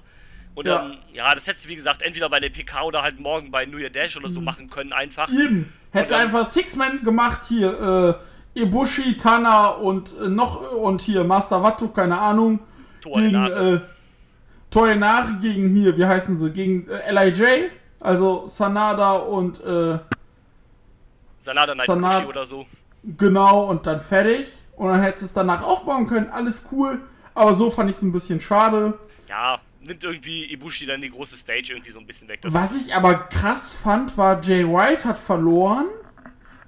Und 0.56 0.68
Ja. 0.68 0.86
ähm, 0.86 0.98
ja, 1.14 1.34
das 1.36 1.48
hätte 1.48 1.60
sie, 1.60 1.70
wie 1.70 1.76
gesagt, 1.76 2.02
entweder 2.02 2.30
bei 2.30 2.40
der 2.40 2.50
PK 2.50 2.84
oder 2.84 3.04
halt 3.04 3.20
morgen 3.20 3.52
bei 3.52 3.66
New 3.66 3.78
Year 3.78 3.90
Dash 3.90 4.16
oder 4.18 4.30
so 4.30 4.40
Mhm. 4.40 4.46
machen 4.46 4.70
können, 4.70 4.94
einfach. 4.94 5.30
Eben. 5.30 5.72
Hätte 5.92 6.06
Und 6.06 6.12
dann- 6.12 6.22
einfach 6.22 6.52
Six-Man 6.52 7.04
gemacht 7.04 7.42
hier, 7.48 8.18
äh, 8.56 8.60
Ibushi, 8.62 9.18
Tana 9.18 9.68
und 9.68 10.12
äh, 10.18 10.28
noch 10.30 10.72
und 10.72 11.02
hier 11.02 11.24
Master 11.26 11.62
Watu, 11.62 11.90
keine 11.90 12.18
Ahnung. 12.18 12.60
Gegen 13.02 13.32
Toenare. 13.34 13.84
äh, 14.72 15.40
gegen 15.42 15.76
hier, 15.76 15.98
wie 15.98 16.06
heißen 16.06 16.38
sie? 16.38 16.50
Gegen 16.52 16.90
äh, 16.90 17.12
LIJ, 17.12 17.70
also 18.00 18.48
Sanada 18.48 19.14
und 19.14 19.62
äh, 19.64 20.00
Sanada 21.40 21.76
Night 21.76 21.88
Sanada- 21.88 22.20
Bushi 22.20 22.30
oder 22.30 22.46
so. 22.46 22.66
genau 23.18 23.66
und 23.70 23.86
dann 23.86 24.02
fertig. 24.02 24.48
Und 24.76 24.90
dann 24.90 25.02
hättest 25.02 25.22
du 25.22 25.26
es 25.28 25.34
danach 25.34 25.64
aufbauen 25.64 26.08
können, 26.08 26.30
alles 26.30 26.66
cool. 26.72 27.00
Aber 27.34 27.54
so 27.56 27.70
fand 27.70 27.90
ich 27.90 27.96
es 27.98 28.02
ein 28.02 28.12
bisschen 28.12 28.40
schade. 28.42 28.98
Ja, 29.30 29.60
nimmt 29.86 30.04
irgendwie 30.04 30.52
Ibushi 30.52 30.86
dann 30.86 31.02
die 31.02 31.10
große 31.10 31.36
Stage 31.36 31.74
irgendwie 31.74 31.92
so 31.92 32.00
ein 32.00 32.06
bisschen 32.06 32.28
weg. 32.28 32.42
Das 32.42 32.54
Was 32.54 32.76
ich 32.76 32.94
aber 32.94 33.16
krass 33.16 33.74
fand, 33.74 34.18
war 34.18 34.42
Jay 34.42 34.68
White 34.68 35.04
hat 35.04 35.18
verloren, 35.18 35.88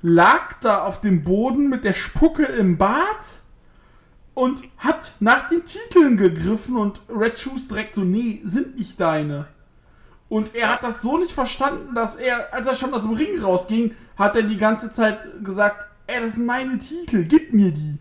lag 0.02 0.54
da 0.62 0.86
auf 0.86 1.02
dem 1.02 1.24
Boden 1.24 1.70
mit 1.70 1.84
der 1.84 1.94
Spucke 1.94 2.44
im 2.44 2.78
Bad 2.78 3.26
und 4.34 4.64
hat 4.78 5.14
nach 5.20 5.50
den 5.50 5.66
Titeln 5.66 6.18
gegriffen 6.18 6.78
und 6.78 7.02
Red 7.10 7.40
Shoes 7.40 7.68
direkt 7.68 7.96
so, 7.96 8.02
nee, 8.02 8.42
sind 8.44 8.78
nicht 8.78 9.00
deine. 9.00 9.48
Und 10.30 10.54
er 10.54 10.70
hat 10.70 10.84
das 10.84 11.02
so 11.02 11.18
nicht 11.18 11.32
verstanden, 11.32 11.96
dass 11.96 12.18
er, 12.18 12.54
als 12.54 12.68
er 12.68 12.76
schon 12.76 12.94
aus 12.94 13.04
dem 13.04 13.14
Ring 13.14 13.40
rausging, 13.40 13.96
hat 14.18 14.36
er 14.36 14.44
die 14.44 14.58
ganze 14.58 14.92
Zeit 14.92 15.20
gesagt, 15.44 15.86
ey, 16.06 16.22
das 16.22 16.36
sind 16.36 16.46
meine 16.46 16.78
Titel, 16.80 17.24
gib 17.24 17.54
mir 17.54 17.72
die. 17.72 17.98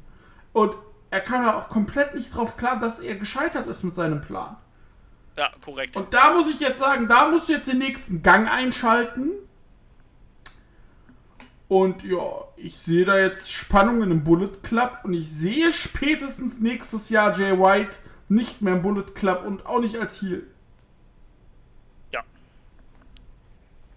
Und 0.53 0.75
er 1.11 1.21
kam 1.21 1.45
ja 1.45 1.59
auch 1.59 1.69
komplett 1.69 2.15
nicht 2.15 2.35
drauf 2.35 2.57
klar, 2.57 2.81
dass 2.81 2.99
er 2.99 3.15
gescheitert 3.15 3.67
ist 3.69 3.85
mit 3.85 3.95
seinem 3.95 4.21
Plan. 4.21 4.57
Ja, 5.37 5.53
korrekt. 5.63 5.97
Und 5.97 6.15
da 6.15 6.33
muss 6.33 6.49
ich 6.51 6.61
jetzt 6.61 6.79
sagen, 6.79 7.09
da 7.09 7.29
musst 7.29 7.49
du 7.49 7.53
jetzt 7.53 7.69
den 7.69 7.79
nächsten 7.79 8.23
Gang 8.23 8.49
einschalten. 8.49 9.33
Und 11.69 12.05
ja, 12.05 12.45
ich 12.57 12.79
sehe 12.79 13.05
da 13.05 13.19
jetzt 13.19 13.51
Spannungen 13.53 14.11
im 14.11 14.25
Bullet 14.25 14.63
Club 14.63 15.01
und 15.03 15.15
ich 15.15 15.31
sehe 15.31 15.73
spätestens 15.73 16.59
nächstes 16.61 17.09
Jahr 17.09 17.37
Jay 17.37 17.59
White 17.59 17.99
nicht 18.29 18.63
mehr 18.63 18.75
im 18.75 18.83
Bullet 18.83 19.15
Club 19.15 19.45
und 19.45 19.67
auch 19.67 19.81
nicht 19.81 19.97
als 19.97 20.21
Heel. 20.23 20.47
ja. 22.13 22.23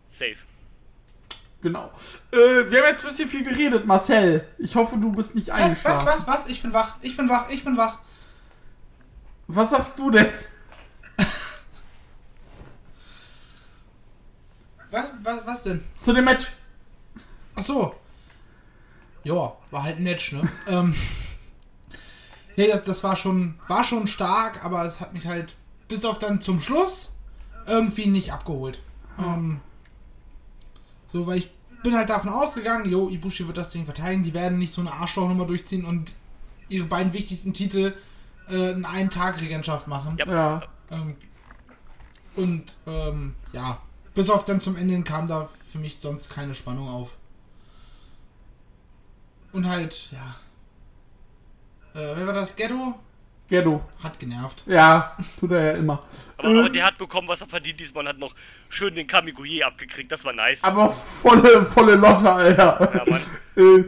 Safe. 0.07 0.45
Genau. 1.61 1.91
Äh, 2.31 2.37
wir 2.37 2.79
haben 2.79 2.87
jetzt 2.87 3.03
ein 3.03 3.09
bisschen 3.09 3.29
viel 3.29 3.43
geredet, 3.43 3.85
Marcel. 3.85 4.47
Ich 4.57 4.75
hoffe, 4.75 4.97
du 4.97 5.11
bist 5.11 5.35
nicht 5.35 5.51
eingeschlafen. 5.51 6.07
Was, 6.07 6.27
was, 6.27 6.27
was? 6.27 6.47
Ich 6.47 6.61
bin 6.61 6.73
wach, 6.73 6.95
ich 7.01 7.15
bin 7.17 7.29
wach, 7.29 7.49
ich 7.49 7.63
bin 7.63 7.77
wach. 7.77 7.99
Was 9.47 9.71
sagst 9.71 9.99
du 9.99 10.09
denn? 10.09 10.29
Was, 14.91 15.05
was, 15.23 15.45
was 15.45 15.63
denn? 15.63 15.83
Zu 16.03 16.13
dem 16.13 16.25
Match? 16.25 16.47
Ach 17.55 17.63
so. 17.63 17.95
Ja, 19.23 19.53
war 19.69 19.83
halt 19.83 19.97
ein 19.97 20.03
Match, 20.03 20.31
ne? 20.31 20.49
ähm, 20.67 20.95
nee, 22.55 22.67
das, 22.67 22.83
das 22.83 23.03
war 23.03 23.15
schon, 23.15 23.55
war 23.67 23.83
schon 23.83 24.07
stark, 24.07 24.63
aber 24.65 24.85
es 24.85 24.99
hat 24.99 25.13
mich 25.13 25.27
halt 25.27 25.55
bis 25.87 26.05
auf 26.05 26.19
dann 26.19 26.41
zum 26.41 26.59
Schluss 26.59 27.11
irgendwie 27.67 28.07
nicht 28.07 28.31
abgeholt. 28.31 28.81
Ähm, 29.17 29.59
so, 31.05 31.27
weil 31.27 31.39
ich 31.39 31.51
bin 31.83 31.95
halt 31.95 32.09
davon 32.09 32.29
ausgegangen, 32.29 32.89
jo, 32.89 33.09
Ibushi 33.09 33.47
wird 33.47 33.57
das 33.57 33.69
Ding 33.69 33.85
verteidigen, 33.85 34.23
die 34.23 34.33
werden 34.33 34.57
nicht 34.57 34.73
so 34.73 34.81
eine 34.81 34.93
Arschlochnummer 34.93 35.45
durchziehen 35.45 35.85
und 35.85 36.13
ihre 36.69 36.85
beiden 36.85 37.13
wichtigsten 37.13 37.53
Titel 37.53 37.95
äh, 38.49 38.71
in 38.71 38.85
einen 38.85 39.09
Tag 39.09 39.41
Regentschaft 39.41 39.87
machen. 39.87 40.17
Ja. 40.17 40.25
Ja. 40.25 40.61
Ähm, 40.91 41.15
und 42.35 42.77
ähm, 42.87 43.35
ja, 43.53 43.79
bis 44.20 44.30
auf 44.30 44.43
dann 44.43 44.59
zum 44.59 44.76
Ende 44.76 45.01
kam 45.03 45.30
da 45.30 45.47
für 45.72 45.78
mich 45.78 45.97
sonst 45.97 46.30
keine 46.30 46.53
Spannung 46.53 46.89
auf. 46.89 47.11
Und 49.53 49.70
halt, 49.70 50.09
ja. 50.11 50.36
Äh, 51.93 52.17
wer 52.17 52.28
war 52.28 52.34
das? 52.34 52.53
Ghetto? 52.57 52.99
Ghetto. 53.47 53.82
Hat 54.03 54.20
genervt. 54.20 54.65
Ja, 54.67 55.15
tut 55.39 55.51
er 55.51 55.72
ja 55.72 55.72
immer. 55.78 56.03
Aber, 56.36 56.49
Ähm, 56.49 56.59
aber 56.59 56.70
der 56.70 56.88
hat 56.88 56.97
bekommen, 56.97 57.30
was 57.30 57.43
er 57.43 57.47
verdient 57.47 57.80
diesmal 57.80 58.03
und 58.03 58.09
hat 58.09 58.17
noch 58.17 58.36
schön 58.67 58.93
den 58.93 59.07
Kamiguye 59.07 59.63
abgekriegt. 59.63 60.11
Das 60.11 60.26
war 60.26 60.34
nice. 60.34 60.65
Aber 60.65 60.89
volle, 60.89 61.63
volle 61.63 61.95
Lotte, 61.95 62.30
Alter. 62.30 62.91
Ja, 62.93 63.09
Mann. 63.09 63.22
Äh, 63.55 63.86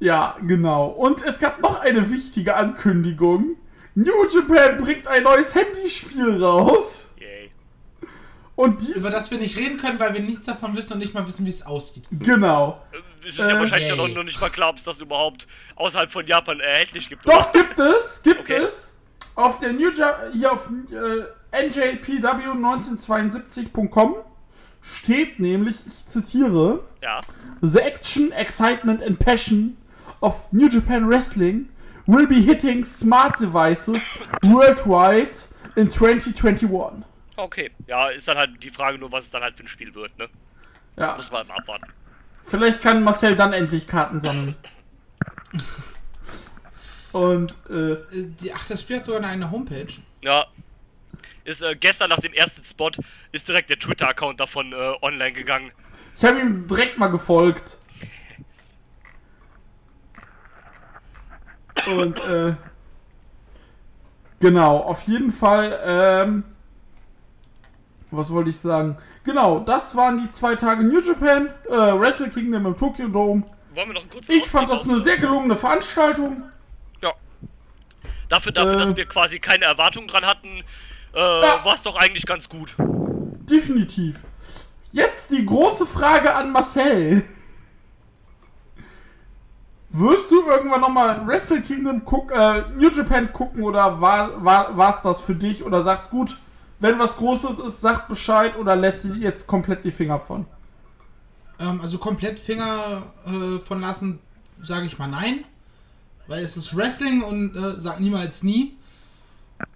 ja, 0.00 0.38
genau. 0.46 0.86
Und 0.86 1.22
es 1.26 1.38
gab 1.38 1.60
noch 1.60 1.78
eine 1.80 2.10
wichtige 2.10 2.56
Ankündigung. 2.56 3.56
New 3.94 4.24
Japan 4.32 4.78
bringt 4.78 5.06
ein 5.06 5.24
neues 5.24 5.54
Handyspiel 5.54 6.42
raus. 6.42 7.07
Und 8.58 8.82
dies. 8.82 8.96
Über 8.96 9.10
das 9.10 9.30
wir 9.30 9.38
nicht 9.38 9.56
reden 9.56 9.76
können, 9.78 10.00
weil 10.00 10.14
wir 10.14 10.20
nichts 10.20 10.46
davon 10.46 10.74
wissen 10.76 10.94
und 10.94 10.98
nicht 10.98 11.14
mal 11.14 11.24
wissen, 11.24 11.46
wie 11.46 11.50
es 11.50 11.64
aussieht. 11.64 12.08
Genau. 12.10 12.82
Es 13.24 13.38
ist 13.38 13.48
ja 13.48 13.54
Äh, 13.56 13.60
wahrscheinlich 13.60 13.94
noch, 13.94 14.08
noch 14.08 14.24
nicht 14.24 14.40
mal 14.40 14.50
klar, 14.50 14.70
ob 14.70 14.78
es 14.78 14.84
das 14.84 14.98
überhaupt 15.00 15.46
außerhalb 15.76 16.10
von 16.10 16.26
Japan 16.26 16.58
erhältlich 16.58 17.08
gibt. 17.08 17.24
Doch, 17.28 17.52
gibt 17.52 17.78
es. 17.78 18.20
Gibt 18.24 18.40
Okay. 18.40 18.62
es. 18.64 18.90
Auf 19.36 19.60
der 19.60 19.72
New 19.72 19.92
ja 19.92 20.18
hier 20.32 20.50
auf 20.52 20.68
äh, 21.52 21.56
njpw1972.com 21.56 24.16
steht 24.82 25.38
nämlich, 25.38 25.76
ich 25.86 26.04
zitiere, 26.06 26.80
Ja. 27.02 27.20
The 27.60 27.78
action, 27.78 28.32
excitement 28.32 29.02
and 29.04 29.18
passion 29.20 29.76
of 30.20 30.46
New 30.50 30.68
Japan 30.68 31.08
Wrestling 31.08 31.68
will 32.06 32.26
be 32.26 32.40
hitting 32.40 32.84
smart 32.84 33.38
devices 33.40 34.00
worldwide 34.42 35.30
in 35.76 35.88
2021. 35.90 37.04
Okay. 37.38 37.70
Ja, 37.86 38.08
ist 38.08 38.26
dann 38.26 38.36
halt 38.36 38.60
die 38.62 38.68
Frage 38.68 38.98
nur, 38.98 39.12
was 39.12 39.24
es 39.24 39.30
dann 39.30 39.42
halt 39.42 39.56
für 39.56 39.62
ein 39.62 39.68
Spiel 39.68 39.94
wird, 39.94 40.16
ne? 40.18 40.28
Ja, 40.96 41.14
Muss 41.14 41.30
man 41.30 41.46
mal 41.46 41.56
abwarten. 41.58 41.86
vielleicht 42.48 42.82
kann 42.82 43.02
Marcel 43.04 43.36
dann 43.36 43.52
endlich 43.52 43.86
Karten 43.86 44.20
sammeln. 44.20 44.56
Und 47.12 47.52
äh, 47.70 47.98
Die, 48.12 48.52
ach, 48.52 48.66
das 48.66 48.82
Spiel 48.82 48.96
hat 48.96 49.04
sogar 49.04 49.22
eine 49.24 49.50
Homepage. 49.52 49.86
Ja. 50.22 50.46
Ist 51.44 51.62
äh, 51.62 51.76
gestern 51.76 52.10
nach 52.10 52.18
dem 52.18 52.32
ersten 52.32 52.64
Spot 52.64 52.90
ist 53.30 53.46
direkt 53.46 53.70
der 53.70 53.78
Twitter-Account 53.78 54.40
davon 54.40 54.72
äh, 54.72 54.92
online 55.00 55.32
gegangen. 55.32 55.70
ich 56.16 56.24
habe 56.24 56.40
ihm 56.40 56.66
direkt 56.66 56.98
mal 56.98 57.06
gefolgt. 57.06 57.78
Und 61.96 62.18
äh, 62.24 62.54
genau, 64.40 64.78
auf 64.78 65.02
jeden 65.02 65.30
Fall, 65.30 65.78
ähm, 65.84 66.44
was 68.10 68.30
wollte 68.30 68.50
ich 68.50 68.58
sagen? 68.58 68.96
Genau, 69.24 69.60
das 69.60 69.94
waren 69.96 70.22
die 70.22 70.30
zwei 70.30 70.56
Tage 70.56 70.82
New 70.84 71.00
Japan, 71.00 71.48
äh, 71.68 71.72
Wrestle 71.98 72.30
Kingdom 72.30 72.66
im 72.66 72.76
Tokyo 72.76 73.08
Dome. 73.08 73.42
Wollen 73.74 73.88
wir 73.88 73.94
noch 73.94 74.00
einen 74.02 74.10
kurzen 74.10 74.32
Ich 74.32 74.46
fand 74.48 74.70
das 74.70 74.88
eine 74.88 75.00
sehr 75.02 75.18
gelungene 75.18 75.56
Veranstaltung. 75.56 76.42
Ja. 77.02 77.12
Dafür, 78.28 78.52
dafür 78.52 78.74
Äh. 78.74 78.78
dass 78.78 78.96
wir 78.96 79.04
quasi 79.06 79.38
keine 79.38 79.64
Erwartungen 79.66 80.08
dran 80.08 80.24
hatten, 80.24 80.48
äh, 81.14 81.18
Ja. 81.18 81.64
war 81.64 81.74
es 81.74 81.82
doch 81.82 81.96
eigentlich 81.96 82.26
ganz 82.26 82.48
gut. 82.48 82.74
Definitiv. 82.78 84.20
Jetzt 84.90 85.30
die 85.30 85.44
große 85.44 85.84
Frage 85.86 86.34
an 86.34 86.50
Marcel. 86.50 87.22
Wirst 89.90 90.30
du 90.30 90.46
irgendwann 90.46 90.82
nochmal 90.82 91.26
Wrestle 91.26 91.62
Kingdom 91.62 92.02
guck, 92.04 92.30
äh, 92.30 92.62
New 92.76 92.90
Japan 92.90 93.32
gucken 93.32 93.62
oder 93.62 94.00
war, 94.00 94.44
war, 94.44 94.76
war's 94.76 95.00
das 95.02 95.20
für 95.22 95.34
dich? 95.34 95.64
Oder 95.64 95.82
sagst 95.82 96.10
gut, 96.10 96.36
wenn 96.80 96.98
was 96.98 97.16
Großes 97.16 97.58
ist, 97.58 97.80
sagt 97.80 98.08
Bescheid 98.08 98.56
oder 98.56 98.76
lässt 98.76 99.04
du 99.04 99.14
jetzt 99.14 99.46
komplett 99.46 99.84
die 99.84 99.90
Finger 99.90 100.20
von? 100.20 100.46
Ähm, 101.58 101.80
also 101.80 101.98
komplett 101.98 102.38
Finger 102.38 103.02
äh, 103.26 103.58
von 103.58 103.80
lassen, 103.80 104.20
sage 104.60 104.86
ich 104.86 104.98
mal 104.98 105.08
nein. 105.08 105.44
Weil 106.26 106.44
es 106.44 106.56
ist 106.56 106.76
Wrestling 106.76 107.22
und 107.22 107.56
äh, 107.56 107.78
sag 107.78 108.00
niemals 108.00 108.42
nie. 108.42 108.76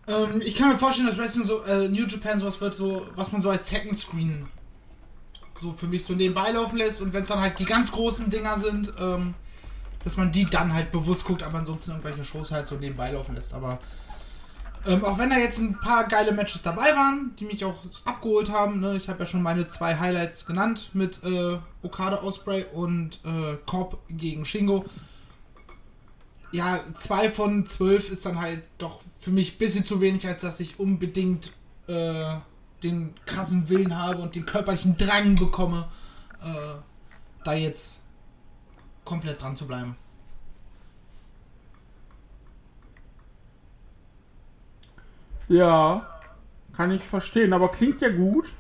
Ähm, 0.07 0.40
ich 0.40 0.55
kann 0.55 0.68
mir 0.68 0.76
vorstellen, 0.76 1.09
dass 1.09 1.18
Wrestling 1.18 1.44
so, 1.44 1.62
äh, 1.64 1.88
New 1.88 2.07
Japan 2.07 2.38
sowas 2.38 2.61
wird, 2.61 2.74
so, 2.74 3.07
was 3.16 3.32
man 3.32 3.40
so 3.40 3.50
als 3.50 3.68
Second 3.68 3.96
Screen 3.96 4.48
so 5.57 5.72
für 5.72 5.86
mich 5.86 6.05
so 6.05 6.14
nebenbei 6.14 6.50
laufen 6.50 6.76
lässt 6.76 7.00
und 7.03 7.12
wenn 7.12 7.22
es 7.22 7.28
dann 7.28 7.40
halt 7.40 7.59
die 7.59 7.64
ganz 7.64 7.92
großen 7.92 8.30
Dinger 8.30 8.59
sind, 8.59 8.92
ähm, 8.98 9.34
dass 10.03 10.16
man 10.16 10.32
die 10.32 10.44
dann 10.44 10.74
halt 10.74 10.90
bewusst 10.90 11.24
guckt, 11.24 11.42
aber 11.42 11.59
ansonsten 11.59 11.92
irgendwelche 11.92 12.24
Shows 12.24 12.50
halt 12.50 12.66
so 12.66 12.74
nebenbei 12.76 13.12
laufen 13.12 13.34
lässt. 13.34 13.55
Aber 13.55 13.78
ähm, 14.87 15.05
auch 15.05 15.18
wenn 15.18 15.30
da 15.30 15.39
jetzt 15.39 15.59
ein 15.59 15.78
paar 15.78 16.09
geile 16.09 16.33
Matches 16.33 16.62
dabei 16.62 16.95
waren, 16.97 17.33
die 17.39 17.45
mich 17.45 17.64
auch 17.64 17.76
abgeholt 18.05 18.51
haben, 18.51 18.80
ne? 18.80 18.97
ich 18.97 19.09
habe 19.09 19.20
ja 19.20 19.26
schon 19.26 19.43
meine 19.43 19.68
zwei 19.68 19.99
Highlights 19.99 20.47
genannt 20.47 20.91
mit 20.93 21.20
äh, 21.24 21.59
Okada 21.83 22.22
Osprey 22.22 22.66
und 22.72 23.20
äh, 23.24 23.57
Korb 23.66 23.99
gegen 24.09 24.45
Shingo. 24.45 24.85
Ja, 26.51 26.80
zwei 26.95 27.30
von 27.30 27.64
zwölf 27.64 28.11
ist 28.11 28.26
dann 28.26 28.41
halt 28.41 28.62
doch 28.78 29.01
für 29.18 29.30
mich 29.30 29.55
ein 29.55 29.59
bisschen 29.59 29.85
zu 29.85 30.01
wenig, 30.01 30.26
als 30.26 30.43
dass 30.43 30.61
ich 30.61 30.78
unbedingt 30.78 31.53
äh, 31.87 32.37
den 32.83 33.14
krassen 33.24 33.68
Willen 33.68 33.97
habe 33.97 34.20
und 34.20 34.35
den 34.35 34.45
körperlichen 34.45 34.97
Drang 34.97 35.37
bekomme, 35.37 35.89
äh, 36.43 36.80
da 37.45 37.55
jetzt 37.55 38.03
komplett 39.05 39.41
dran 39.41 39.57
zu 39.57 39.66
bleiben. 39.66 39.97
Ja, 45.49 46.09
kann 46.76 46.90
ich 46.90 47.03
verstehen, 47.03 47.53
aber 47.53 47.70
klingt 47.70 48.01
ja 48.01 48.09
gut. 48.09 48.53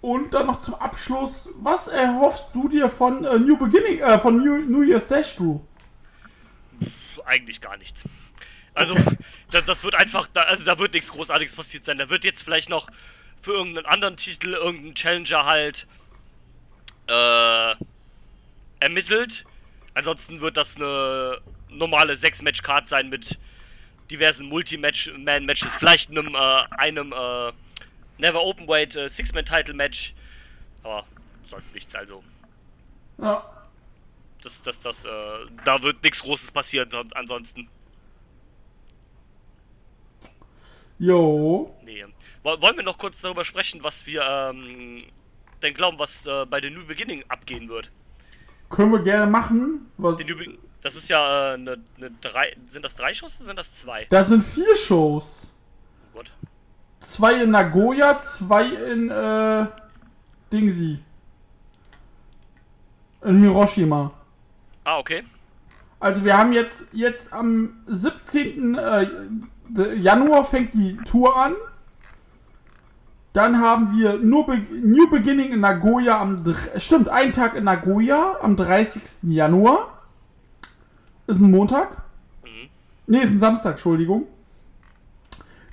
Und 0.00 0.34
dann 0.34 0.46
noch 0.46 0.62
zum 0.62 0.74
Abschluss, 0.74 1.48
was 1.60 1.86
erhoffst 1.86 2.50
du 2.54 2.68
dir 2.68 2.88
von 2.88 3.24
äh, 3.24 3.38
New 3.38 3.56
Beginning, 3.56 4.00
äh, 4.00 4.18
von 4.18 4.36
New, 4.36 4.58
New 4.58 4.82
Year's 4.82 5.06
Dash, 5.06 5.36
Drew? 5.36 5.60
Eigentlich 7.24 7.60
gar 7.60 7.76
nichts. 7.76 8.04
Also, 8.74 8.96
das, 9.50 9.64
das 9.64 9.84
wird 9.84 9.94
einfach, 9.94 10.26
da, 10.34 10.42
also 10.42 10.64
da 10.64 10.78
wird 10.78 10.94
nichts 10.94 11.12
Großartiges 11.12 11.54
passiert 11.54 11.84
sein. 11.84 11.98
Da 11.98 12.10
wird 12.10 12.24
jetzt 12.24 12.42
vielleicht 12.42 12.68
noch 12.68 12.88
für 13.40 13.52
irgendeinen 13.52 13.86
anderen 13.86 14.16
Titel, 14.16 14.54
irgendeinen 14.54 14.94
Challenger 14.94 15.46
halt 15.46 15.86
äh, 17.08 17.74
ermittelt. 18.80 19.44
Ansonsten 19.94 20.40
wird 20.40 20.56
das 20.56 20.76
eine 20.76 21.38
normale 21.68 22.14
6-Match-Card 22.14 22.88
sein 22.88 23.08
mit 23.08 23.38
diversen 24.10 24.48
Multi-Man-Matches, 24.48 25.76
vielleicht 25.76 26.10
einem, 26.10 26.34
äh, 26.34 26.38
einem 26.78 27.12
äh, 27.12 27.52
Never 28.18 28.42
Openweight 28.42 28.96
äh, 28.96 29.08
Six-Man-Title-Match. 29.08 30.14
Aber 30.82 31.04
sonst 31.46 31.74
nichts, 31.74 31.94
also. 31.94 32.22
Ja, 33.18 33.44
Das, 34.42 34.60
das, 34.62 34.80
das, 34.80 35.04
äh, 35.04 35.08
da 35.64 35.82
wird 35.82 36.02
nichts 36.02 36.22
Großes 36.22 36.50
passieren 36.50 36.88
ansonsten. 37.14 37.68
jo. 40.98 41.74
Nee. 41.84 42.04
Woll- 42.42 42.60
Wollen 42.62 42.76
wir 42.76 42.84
noch 42.84 42.98
kurz 42.98 43.20
darüber 43.20 43.44
sprechen, 43.44 43.82
was 43.82 44.06
wir 44.06 44.22
ähm, 44.22 44.98
denn 45.62 45.74
glauben, 45.74 45.98
was 45.98 46.26
äh, 46.26 46.46
bei 46.46 46.60
The 46.60 46.70
New 46.70 46.84
Beginning 46.86 47.22
abgehen 47.28 47.68
wird? 47.68 47.90
Können 48.70 48.92
wir 48.92 49.00
gerne 49.02 49.30
machen. 49.30 49.90
Was, 49.98 50.18
The 50.18 50.24
New, 50.24 50.36
Be 50.36 50.58
Das 50.82 50.96
ist 50.96 51.08
ja 51.08 51.52
äh, 51.52 51.54
eine, 51.54 51.78
eine 51.96 52.10
drei. 52.20 52.56
Sind 52.68 52.84
das 52.84 52.96
drei 52.96 53.14
Shows 53.14 53.38
oder 53.38 53.46
sind 53.46 53.58
das 53.58 53.72
zwei? 53.72 54.06
Das 54.10 54.28
sind 54.28 54.42
vier 54.42 54.76
Shows. 54.76 55.46
Gut. 56.12 56.32
Zwei 57.00 57.42
in 57.42 57.50
Nagoya, 57.50 58.18
zwei 58.18 58.66
in 58.66 59.08
äh, 59.08 59.66
Dingsy. 60.52 60.98
In 63.22 63.40
Hiroshima. 63.40 64.12
Ah, 64.84 64.98
okay. 64.98 65.22
Also 66.00 66.24
wir 66.24 66.36
haben 66.36 66.52
jetzt, 66.52 66.86
jetzt 66.92 67.32
am 67.32 67.84
17. 67.86 68.74
Äh, 68.74 69.06
Januar 69.94 70.44
fängt 70.44 70.74
die 70.74 70.96
Tour 71.06 71.36
an. 71.36 71.54
Dann 73.32 73.60
haben 73.60 73.96
wir 73.96 74.18
New 74.18 75.08
Beginning 75.08 75.52
in 75.52 75.60
Nagoya 75.60 76.20
am... 76.20 76.44
Stimmt, 76.76 77.08
einen 77.08 77.32
Tag 77.32 77.54
in 77.54 77.64
Nagoya 77.64 78.36
am 78.42 78.56
30. 78.56 79.02
Januar. 79.22 80.01
Ist 81.32 81.40
ein 81.40 81.50
Montag. 81.50 82.02
Ne, 83.06 83.22
ist 83.22 83.30
ein 83.30 83.38
Samstag, 83.38 83.70
Entschuldigung. 83.72 84.26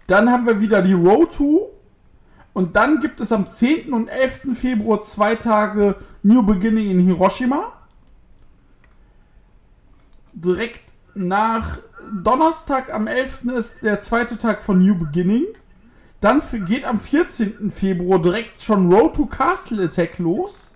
Dann 0.07 0.31
haben 0.31 0.45
wir 0.45 0.61
wieder 0.61 0.81
die 0.81 0.93
Road 0.93 1.33
to. 1.33 1.69
Und 2.53 2.77
dann 2.77 3.01
gibt 3.01 3.19
es 3.19 3.33
am 3.33 3.49
10. 3.49 3.91
und 3.91 4.07
11. 4.07 4.57
Februar 4.57 5.01
zwei 5.01 5.35
Tage 5.35 5.95
New 6.23 6.43
Beginning 6.43 6.91
in 6.91 6.99
Hiroshima. 7.01 7.73
Direkt 10.31 10.79
nach 11.13 11.79
Donnerstag 12.23 12.93
am 12.93 13.07
11. 13.07 13.43
ist 13.57 13.75
der 13.81 13.99
zweite 13.99 14.37
Tag 14.37 14.61
von 14.61 14.79
New 14.79 14.95
Beginning. 14.95 15.43
Dann 16.21 16.41
geht 16.65 16.85
am 16.85 17.01
14. 17.01 17.69
Februar 17.69 18.21
direkt 18.21 18.61
schon 18.61 18.93
Road 18.93 19.17
to 19.17 19.25
Castle 19.25 19.83
Attack 19.83 20.19
los. 20.19 20.68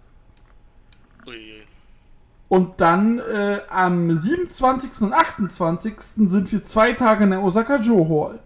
Und 2.54 2.80
dann 2.80 3.18
äh, 3.18 3.62
am 3.68 4.16
27. 4.16 5.02
und 5.02 5.12
28. 5.12 5.96
sind 6.00 6.52
wir 6.52 6.64
zwei 6.64 6.94
Tage 6.94 7.24
in 7.24 7.32
der 7.32 7.42
Osaka 7.42 7.78
Joe 7.78 8.08
Hall. 8.08 8.40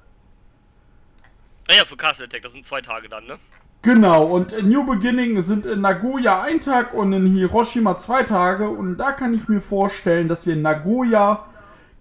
Naja, 1.67 1.83
für 1.83 1.97
Castle 1.97 2.23
Attack, 2.23 2.41
das 2.41 2.53
sind 2.53 2.65
zwei 2.65 2.79
Tage 2.79 3.09
dann, 3.09 3.25
ne? 3.25 3.37
Genau, 3.81 4.23
und 4.23 4.53
in 4.53 4.69
New 4.69 4.85
Beginning 4.85 5.41
sind 5.41 5.65
in 5.65 5.81
Nagoya 5.81 6.41
ein 6.41 6.61
Tag 6.61 6.93
und 6.93 7.11
in 7.11 7.25
Hiroshima 7.35 7.97
zwei 7.97 8.23
Tage. 8.23 8.69
Und 8.69 8.95
da 8.95 9.11
kann 9.11 9.33
ich 9.33 9.49
mir 9.49 9.59
vorstellen, 9.59 10.29
dass 10.29 10.45
wir 10.45 10.53
in 10.53 10.61
Nagoya 10.61 11.45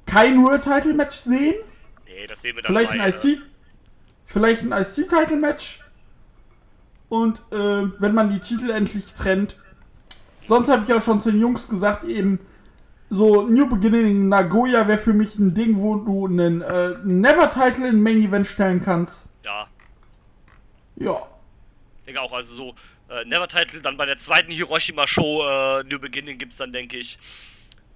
kein 0.07 0.45
World 0.45 0.63
Title 0.63 0.95
Match 0.95 1.17
sehen. 1.17 1.57
Nee, 2.05 2.29
das 2.29 2.41
sehen 2.41 2.55
wir 2.55 2.63
dann 2.63 2.69
Vielleicht 2.69 2.93
ein 2.93 3.13
IC, 3.13 3.43
vielleicht 4.27 4.63
ein 4.63 4.71
IC 4.71 5.09
Title 5.09 5.39
Match. 5.39 5.81
Und 7.09 7.41
äh, 7.51 7.57
wenn 8.01 8.15
man 8.15 8.31
die 8.31 8.39
Titel 8.39 8.71
endlich 8.71 9.13
trennt. 9.13 9.57
Sonst 10.49 10.69
habe 10.69 10.83
ich 10.83 10.89
ja 10.89 11.01
schon 11.01 11.21
zu 11.21 11.31
den 11.31 11.41
Jungs 11.41 11.69
gesagt, 11.69 12.05
eben 12.05 12.39
so 13.11 13.43
New 13.43 13.69
Beginning 13.69 14.07
in 14.07 14.29
Nagoya 14.29 14.89
wäre 14.89 14.99
für 14.99 15.13
mich 15.13 15.39
ein 15.39 15.55
Ding, 15.55 15.77
wo 15.81 15.97
du 15.97 16.27
einen 16.27 16.61
äh, 16.63 16.97
Never 17.05 17.51
Title 17.51 17.89
in 17.89 18.03
Main 18.03 18.23
Event 18.23 18.47
stellen 18.47 18.83
kannst. 18.85 19.23
Ja, 19.45 19.69
Ja. 20.97 21.27
ich 22.01 22.05
denke 22.07 22.21
auch, 22.21 22.33
also 22.33 22.55
so 22.55 22.75
äh, 23.09 23.25
Never 23.27 23.47
Title, 23.47 23.81
dann 23.81 23.97
bei 23.97 24.07
der 24.07 24.19
zweiten 24.19 24.51
Hiroshima 24.51 25.07
Show 25.07 25.43
äh, 25.47 25.85
New 25.85 25.99
Beginning 26.01 26.39
gibt's 26.39 26.57
dann, 26.57 26.73
denke 26.73 26.97
ich, 26.99 27.19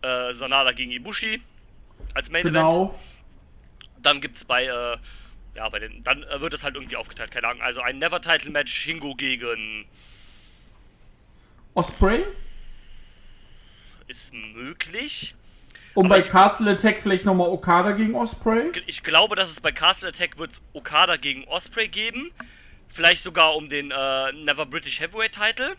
äh, 0.03 0.33
Sanada 0.33 0.73
gegen 0.73 0.93
Ibushi 0.93 1.43
als 2.15 2.31
Main 2.31 2.43
Event. 2.43 2.55
Genau. 2.55 2.99
Dann 4.03 4.21
gibt's 4.21 4.45
bei, 4.45 4.65
äh, 4.67 4.97
ja, 5.57 5.69
bei 5.69 5.81
den, 5.81 6.05
dann 6.05 6.23
äh, 6.23 6.41
wird 6.41 6.55
es 6.55 6.63
halt 6.63 6.77
irgendwie 6.77 6.97
aufgeteilt, 6.97 7.33
keine 7.33 7.49
Ahnung. 7.49 7.63
Also 7.63 7.81
ein 7.83 7.99
Never 7.99 8.21
Title 8.21 8.51
Match, 8.53 8.73
Shingo 8.73 9.15
gegen 9.17 9.87
Osprey. 11.75 12.25
ist 14.07 14.33
möglich. 14.35 15.35
Und 15.95 16.07
Aber 16.07 16.17
bei 16.17 16.19
ich- 16.21 16.31
Castle 16.31 16.71
Attack 16.73 17.01
vielleicht 17.01 17.25
nochmal 17.25 17.49
Okada 17.49 17.93
gegen 17.93 18.15
Osprey. 18.17 18.71
Ich 18.87 19.03
glaube, 19.03 19.37
dass 19.37 19.51
es 19.51 19.61
bei 19.61 19.71
Castle 19.73 20.09
Attack 20.09 20.37
wird 20.39 20.61
Okada 20.73 21.17
gegen 21.17 21.45
Osprey 21.45 21.89
geben. 21.89 22.33
Vielleicht 22.89 23.23
sogar 23.23 23.55
um 23.55 23.69
den 23.69 23.91
äh, 23.93 24.33
Never 24.33 24.67
British 24.67 25.01
Heavyweight 25.01 25.33
Title. 25.33 25.77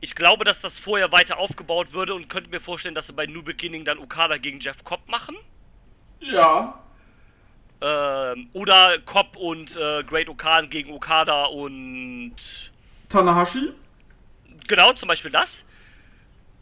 Ich 0.00 0.16
glaube, 0.16 0.44
dass 0.44 0.60
das 0.60 0.80
vorher 0.80 1.12
weiter 1.12 1.38
aufgebaut 1.38 1.92
würde 1.92 2.14
und 2.14 2.28
könnte 2.28 2.50
mir 2.50 2.60
vorstellen, 2.60 2.94
dass 2.96 3.06
sie 3.06 3.12
bei 3.12 3.26
New 3.26 3.42
Beginning 3.42 3.84
dann 3.84 3.98
Okada 3.98 4.36
gegen 4.36 4.58
Jeff 4.58 4.82
Cobb 4.82 5.08
machen. 5.08 5.36
Ja. 6.18 6.80
Ähm, 7.80 8.48
oder 8.52 8.98
Cobb 9.04 9.36
und 9.36 9.76
äh, 9.76 10.02
Great 10.02 10.28
Okan 10.28 10.70
gegen 10.70 10.92
Okada 10.92 11.44
und. 11.44 12.34
Tanahashi. 13.08 13.72
Genau, 14.68 14.92
zum 14.92 15.08
Beispiel 15.08 15.30
das. 15.30 15.64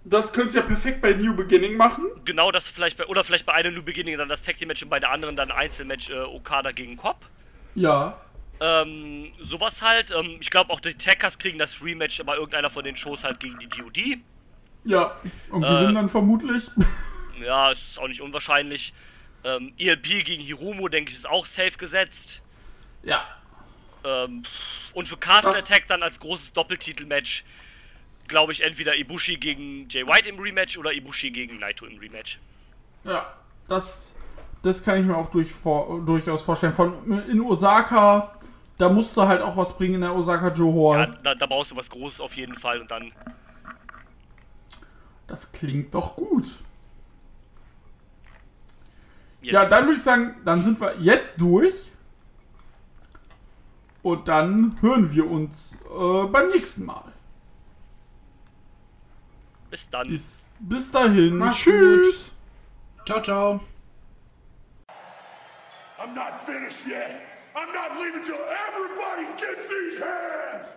Das 0.05 0.33
könntest 0.33 0.57
du 0.57 0.61
ja 0.61 0.67
perfekt 0.67 1.03
bei 1.03 1.13
New 1.13 1.35
Beginning 1.35 1.77
machen. 1.77 2.07
Genau 2.25 2.51
das 2.51 2.67
vielleicht 2.69 2.97
bei. 2.97 3.05
Oder 3.07 3.23
vielleicht 3.23 3.45
bei 3.47 3.53
einem 3.53 3.75
New 3.75 3.83
Beginning 3.83 4.17
dann 4.17 4.29
das 4.31 4.43
Tag 4.43 4.57
Team 4.57 4.69
Match 4.69 4.83
und 4.83 4.89
bei 4.89 4.99
der 4.99 5.11
anderen 5.11 5.37
dann 5.37 5.51
Einzelmatch 5.51 6.09
äh, 6.11 6.15
Okada 6.21 6.73
gegen 6.73 6.97
Cobb. 6.97 7.27
Ja. 7.75 8.19
Ähm, 8.61 9.31
sowas 9.41 9.83
halt. 9.83 10.11
Ähm, 10.11 10.39
ich 10.41 10.51
glaube 10.51 10.73
auch 10.73 10.81
die 10.81 10.95
Tackers 10.95 11.39
kriegen 11.39 11.59
das 11.59 11.83
Rematch 11.83 12.23
bei 12.25 12.35
irgendeiner 12.35 12.71
von 12.71 12.83
den 12.85 12.97
Shows 12.97 13.25
halt 13.25 13.41
gegen 13.41 13.59
die 13.59 13.69
GOD. 13.69 14.19
Ja. 14.85 15.17
Und 15.51 15.63
Äh. 15.63 15.69
gewinnen 15.69 15.95
dann 15.95 16.09
vermutlich. 16.09 16.65
Ja, 17.43 17.71
ist 17.71 17.99
auch 17.99 18.07
nicht 18.07 18.21
unwahrscheinlich. 18.21 18.93
Ähm, 19.45 19.73
ELP 19.79 20.27
gegen 20.27 20.43
Hiromu, 20.43 20.89
denke 20.91 21.11
ich, 21.11 21.17
ist 21.17 21.27
auch 21.29 21.47
safe 21.47 21.79
gesetzt. 21.79 22.43
ja. 23.03 23.27
Ähm, 24.05 24.43
und 24.93 25.09
für 25.09 25.17
Castle 25.17 25.53
Das- 25.55 25.63
Attack 25.65 25.87
dann 25.87 26.03
als 26.03 26.21
großes 26.21 26.53
Doppeltitelmatch, 26.53 27.45
glaube 28.31 28.53
ich, 28.53 28.65
entweder 28.65 28.97
Ibushi 28.97 29.37
gegen 29.37 29.87
Jay 29.91 30.07
White 30.07 30.29
im 30.31 30.39
Rematch 30.39 30.79
oder 30.79 30.93
Ibushi 30.93 31.31
gegen 31.31 31.59
Naito 31.59 31.85
im 31.85 31.99
Rematch. 31.99 32.39
Ja. 33.05 33.35
Das, 33.69 34.15
das 34.63 34.83
kann 34.83 34.99
ich 35.01 35.05
mir 35.07 35.17
auch 35.17 35.31
durch, 35.31 35.53
vor, 35.53 36.01
durchaus 36.05 36.43
vorstellen. 36.43 36.73
Von 36.73 37.21
in 37.29 37.41
Osaka, 37.43 38.35
da 38.79 38.89
musst 38.89 39.17
du 39.17 39.23
halt 39.23 39.43
auch 39.43 39.57
was 39.57 39.77
bringen 39.77 39.97
in 39.97 40.01
der 40.01 40.15
Osaka 40.15 40.49
Joe 40.49 40.95
Ja, 40.95 40.99
Hall. 41.01 41.19
da, 41.23 41.35
da 41.35 41.47
brauchst 41.47 41.73
du 41.73 41.77
was 41.77 41.91
Großes 41.91 42.21
auf 42.21 42.35
jeden 42.35 42.55
Fall 42.57 42.81
und 42.81 42.91
dann. 42.91 43.13
Das 45.27 45.53
klingt 45.53 45.95
doch 45.95 46.17
gut. 46.17 46.47
Yes. 49.43 49.53
Ja, 49.53 49.65
dann 49.69 49.87
würde 49.87 49.99
ich 49.99 50.03
sagen, 50.05 50.35
dann 50.45 50.65
sind 50.65 50.81
wir 50.81 50.99
jetzt 51.01 51.41
durch. 51.41 51.75
Und 54.03 54.29
dann 54.29 54.77
hören 54.81 55.13
wir 55.13 55.31
uns 55.31 55.77
äh, 55.85 56.25
beim 56.27 56.49
nächsten 56.49 56.85
Mal. 56.87 57.05
Bis 59.71 59.89
dann. 59.89 60.09
Bis, 60.09 60.45
bis 60.59 60.91
dahin. 60.91 61.37
Mach's 61.37 61.59
Tschüss. 61.59 62.33
Ciao, 63.07 63.23
ciao. 63.23 63.61
I'm 65.99 66.15
not 66.15 66.47
finished 66.47 66.87
yet. 66.87 67.23
I'm 67.55 67.73
not 67.73 67.99
leaving 68.01 68.25
till 68.25 68.41
everybody 68.69 69.27
gets 69.37 69.69
these 69.69 69.99
hands. 69.99 70.77